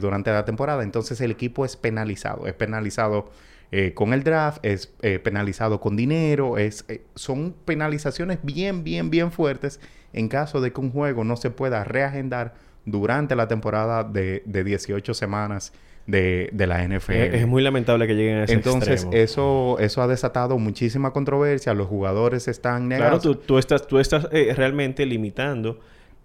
durante 0.00 0.30
la 0.30 0.46
temporada, 0.46 0.82
entonces 0.82 1.20
el 1.20 1.30
equipo 1.30 1.64
es 1.64 1.76
penalizado. 1.76 2.46
Es 2.46 2.54
penalizado 2.54 3.28
eh, 3.70 3.92
con 3.94 4.14
el 4.14 4.24
draft, 4.24 4.64
es 4.64 4.94
eh, 5.02 5.18
penalizado 5.18 5.78
con 5.78 5.94
dinero, 5.94 6.56
es, 6.56 6.86
eh, 6.88 7.04
son 7.14 7.54
penalizaciones 7.66 8.38
bien, 8.42 8.82
bien, 8.82 9.10
bien 9.10 9.30
fuertes 9.30 9.78
en 10.14 10.28
caso 10.28 10.62
de 10.62 10.72
que 10.72 10.80
un 10.80 10.90
juego 10.90 11.22
no 11.22 11.36
se 11.36 11.50
pueda 11.50 11.84
reagendar 11.84 12.54
durante 12.86 13.36
la 13.36 13.46
temporada 13.46 14.04
de, 14.04 14.42
de 14.46 14.64
18 14.64 15.12
semanas 15.12 15.74
de, 16.08 16.48
de, 16.52 16.66
la 16.66 16.82
NFL. 16.82 17.12
Es, 17.12 17.46
muy 17.46 17.62
lamentable 17.62 18.06
que 18.06 18.14
lleguen 18.14 18.38
a 18.38 18.44
ese 18.44 18.54
Entonces, 18.54 19.06
eso 19.12 19.76
eso 19.78 20.02
ha 20.02 20.08
desatado 20.08 20.58
muchísima 20.58 21.12
controversia. 21.12 21.74
Los 21.74 21.86
jugadores 21.86 22.48
están 22.48 22.88
negados. 22.88 23.22
Claro, 23.22 23.38
tú, 23.38 23.44
tú 23.46 23.58
estás, 23.58 23.86
tú 23.86 24.00
estás 24.00 24.28
realmente 24.32 25.06
limitando 25.06 25.78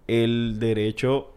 el 0.08 0.56
derecho 0.58 1.33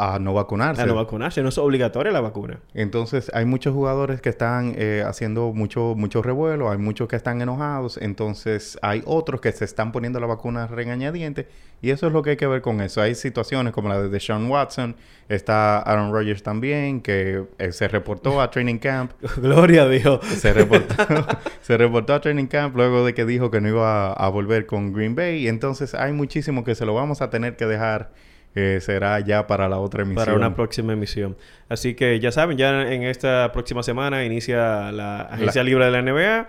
a 0.00 0.18
no 0.18 0.32
vacunarse. 0.32 0.80
A 0.80 0.86
no 0.86 0.94
vacunarse, 0.94 1.42
no 1.42 1.50
es 1.50 1.58
obligatoria 1.58 2.10
la 2.10 2.22
vacuna. 2.22 2.58
Entonces, 2.72 3.30
hay 3.34 3.44
muchos 3.44 3.74
jugadores 3.74 4.22
que 4.22 4.30
están 4.30 4.74
eh, 4.78 5.04
haciendo 5.06 5.52
mucho, 5.52 5.94
mucho 5.94 6.22
revuelo, 6.22 6.70
hay 6.70 6.78
muchos 6.78 7.06
que 7.06 7.16
están 7.16 7.42
enojados, 7.42 7.98
entonces 7.98 8.78
hay 8.80 9.02
otros 9.04 9.42
que 9.42 9.52
se 9.52 9.66
están 9.66 9.92
poniendo 9.92 10.18
la 10.18 10.26
vacuna 10.26 10.66
regañadiente 10.66 11.48
y 11.82 11.90
eso 11.90 12.06
es 12.06 12.12
lo 12.14 12.22
que 12.22 12.30
hay 12.30 12.36
que 12.36 12.46
ver 12.46 12.62
con 12.62 12.80
eso. 12.80 13.02
Hay 13.02 13.14
situaciones 13.14 13.74
como 13.74 13.90
la 13.90 14.00
de 14.00 14.08
Deshaun 14.08 14.50
Watson, 14.50 14.96
está 15.28 15.78
Aaron 15.80 16.12
Rodgers 16.12 16.42
también, 16.42 17.02
que 17.02 17.44
eh, 17.58 17.72
se 17.72 17.86
reportó 17.88 18.40
a 18.40 18.50
Training 18.50 18.78
Camp. 18.78 19.12
Gloria 19.36 19.82
a 19.82 19.88
Dios. 19.88 20.24
Se 20.24 20.54
reportó, 20.54 20.94
se 21.60 21.76
reportó 21.76 22.14
a 22.14 22.20
Training 22.20 22.46
Camp 22.46 22.74
luego 22.74 23.04
de 23.04 23.12
que 23.12 23.26
dijo 23.26 23.50
que 23.50 23.60
no 23.60 23.68
iba 23.68 24.08
a, 24.08 24.12
a 24.12 24.28
volver 24.30 24.64
con 24.64 24.94
Green 24.94 25.14
Bay, 25.14 25.44
y 25.44 25.48
entonces 25.48 25.94
hay 25.94 26.12
muchísimo 26.12 26.64
que 26.64 26.74
se 26.74 26.86
lo 26.86 26.94
vamos 26.94 27.20
a 27.20 27.28
tener 27.28 27.56
que 27.56 27.66
dejar 27.66 28.10
será 28.54 29.20
ya 29.20 29.46
para 29.46 29.68
la 29.68 29.78
otra 29.78 30.02
emisión. 30.02 30.24
Para 30.24 30.36
una 30.36 30.54
próxima 30.54 30.92
emisión. 30.92 31.36
Así 31.68 31.94
que 31.94 32.18
ya 32.20 32.32
saben, 32.32 32.58
ya 32.58 32.92
en 32.92 33.04
esta 33.04 33.52
próxima 33.52 33.82
semana 33.82 34.24
inicia 34.24 34.90
la 34.92 35.22
agencia 35.22 35.62
libre 35.62 35.84
de 35.84 35.90
la 35.90 36.02
NBA. 36.02 36.48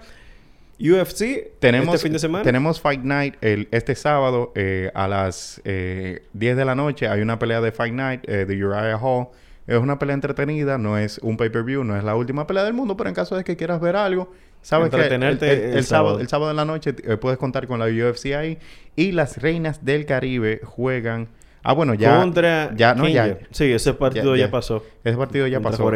UFC, 0.82 1.60
tenemos, 1.60 1.94
este 1.94 2.08
fin 2.08 2.14
de 2.14 2.20
semana. 2.20 2.44
Tenemos 2.44 2.82
Fight 2.82 3.04
Night 3.04 3.36
el, 3.42 3.68
este 3.72 3.94
sábado 3.94 4.52
eh, 4.56 4.92
a 4.96 5.08
las 5.08 5.62
eh, 5.64 6.24
10 6.34 6.58
de 6.58 6.66
la 6.66 6.74
noche. 6.74 7.08
Hay 7.08 7.22
una 7.22 7.38
pelea 7.38 7.62
de 7.62 7.72
Fight 7.72 7.94
Night 7.94 8.28
eh, 8.28 8.46
de 8.46 8.66
Uriah 8.66 8.98
Hall. 8.98 9.28
Es 9.68 9.78
una 9.78 10.00
pelea 10.00 10.16
entretenida, 10.16 10.80
no 10.80 10.98
es 10.98 11.20
un 11.20 11.38
pay-per-view, 11.38 11.84
no 11.84 11.96
es 11.96 12.04
la 12.04 12.16
última 12.16 12.48
pelea 12.48 12.64
del 12.64 12.74
mundo, 12.74 12.98
pero 12.98 13.10
en 13.10 13.16
caso 13.16 13.38
de 13.38 13.44
que 13.44 13.56
quieras 13.56 13.80
ver 13.80 13.96
algo, 13.96 14.34
sabes 14.64 14.90
que 14.90 14.98
el, 14.98 15.84
sábado. 15.84 16.20
el 16.20 16.28
sábado 16.28 16.50
en 16.50 16.58
la 16.58 16.66
noche 16.66 16.96
eh, 17.04 17.18
puedes 17.18 17.38
contar 17.38 17.68
con 17.68 17.80
la 17.80 17.86
UFC 17.86 18.34
ahí. 18.34 18.58
Y 18.96 19.12
las 19.12 19.38
reinas 19.38 19.86
del 19.86 20.08
Caribe 20.08 20.62
juegan 20.64 21.28
Ah, 21.64 21.74
bueno, 21.74 21.94
ya. 21.94 22.18
Contra. 22.18 22.74
Ya, 22.76 22.96
no, 22.96 23.08
ya. 23.08 23.38
Sí, 23.52 23.72
ese 23.72 23.94
partido 23.94 24.36
ya, 24.36 24.50
pasó. 24.50 24.84
Ese 25.04 25.18
partido 25.18 25.48
ya 25.48 25.60
pasó. 25.60 25.92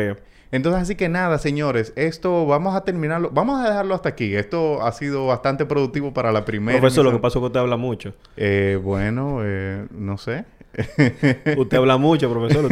Entonces, 0.52 0.84
así 0.84 0.96
que 0.96 1.10
nada, 1.10 1.38
señores, 1.38 1.92
esto 1.96 2.46
vamos 2.46 2.76
a 2.76 2.86
terminarlo, 2.86 3.30
vamos 3.32 3.60
a 3.60 3.68
dejarlo 3.68 3.96
hasta 3.96 4.10
aquí. 4.10 4.36
Esto 4.36 4.84
ha 4.84 4.92
sido 4.92 5.26
bastante 5.28 5.66
productivo 5.66 6.14
para 6.14 6.32
la 6.32 6.46
primera. 6.46 6.80
Profesor, 6.80 7.04
lo 7.04 7.12
que 7.12 7.18
pasó 7.18 7.40
es 7.40 7.42
que 7.42 7.48
usted 7.48 7.60
habla 7.60 7.78
mucho. 7.78 8.14
Eh, 8.38 8.80
bueno, 8.82 9.40
eh, 9.44 9.86
no 9.92 10.18
sé. 10.18 10.46
Usted 11.58 11.78
habla 11.78 11.98
mucho, 11.98 12.30
profesor. 12.30 12.70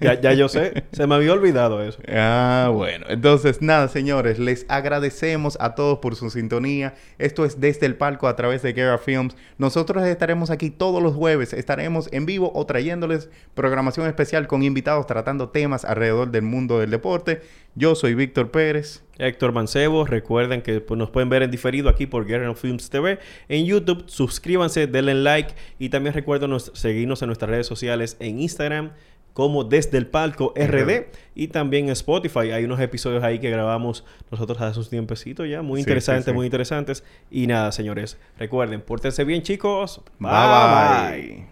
ya, 0.00 0.20
ya, 0.20 0.32
yo 0.32 0.48
sé. 0.48 0.84
Se 0.92 1.06
me 1.06 1.14
había 1.14 1.32
olvidado 1.32 1.82
eso. 1.82 1.98
Ah, 2.08 2.70
bueno. 2.72 3.06
Entonces, 3.08 3.60
nada, 3.62 3.88
señores. 3.88 4.38
Les 4.38 4.64
agradecemos 4.68 5.56
a 5.60 5.74
todos 5.74 5.98
por 5.98 6.16
su 6.16 6.30
sintonía. 6.30 6.94
Esto 7.18 7.44
es 7.44 7.60
Desde 7.60 7.86
el 7.86 7.96
Palco 7.96 8.28
a 8.28 8.36
través 8.36 8.62
de 8.62 8.72
Guerra 8.72 8.98
Films. 8.98 9.36
Nosotros 9.58 10.04
estaremos 10.04 10.50
aquí 10.50 10.70
todos 10.70 11.02
los 11.02 11.14
jueves. 11.14 11.52
Estaremos 11.52 12.08
en 12.12 12.26
vivo 12.26 12.50
o 12.54 12.66
trayéndoles 12.66 13.28
programación 13.54 14.06
especial 14.06 14.46
con 14.46 14.62
invitados 14.62 15.06
tratando 15.06 15.50
temas 15.50 15.84
alrededor 15.84 16.30
del 16.30 16.42
mundo 16.42 16.78
del 16.78 16.90
deporte. 16.90 17.42
Yo 17.74 17.94
soy 17.94 18.14
Víctor 18.14 18.50
Pérez. 18.50 19.02
Héctor 19.18 19.52
Mancebo. 19.52 20.04
Recuerden 20.04 20.62
que 20.62 20.80
pues, 20.80 20.98
nos 20.98 21.10
pueden 21.10 21.28
ver 21.28 21.42
en 21.42 21.50
diferido 21.50 21.88
aquí 21.88 22.06
por 22.06 22.26
Guerrero 22.26 22.54
Films 22.54 22.90
TV. 22.90 23.18
En 23.48 23.64
YouTube, 23.64 24.04
suscríbanse, 24.06 24.86
denle 24.86 25.14
like 25.14 25.54
y 25.78 25.88
también 25.88 26.14
recuerden 26.14 26.58
seguirnos 26.60 27.22
en 27.22 27.28
nuestras 27.28 27.50
redes 27.50 27.66
sociales 27.66 28.16
en 28.20 28.40
Instagram 28.40 28.90
como 29.32 29.64
Desde 29.64 29.96
el 29.96 30.06
Palco 30.06 30.52
RD 30.56 31.06
y 31.34 31.48
también 31.48 31.86
en 31.86 31.92
Spotify. 31.92 32.50
Hay 32.50 32.64
unos 32.64 32.80
episodios 32.80 33.24
ahí 33.24 33.38
que 33.38 33.50
grabamos 33.50 34.04
nosotros 34.30 34.60
hace 34.60 34.78
un 34.78 34.86
tiempecito 34.86 35.46
ya, 35.46 35.62
muy 35.62 35.80
interesantes, 35.80 36.34
muy 36.34 36.46
interesantes. 36.46 37.02
Y 37.30 37.46
nada, 37.46 37.72
señores, 37.72 38.18
recuerden, 38.38 38.82
pórtense 38.82 39.24
bien, 39.24 39.42
chicos. 39.42 40.02
bye. 40.18 40.30
bye. 40.30 41.51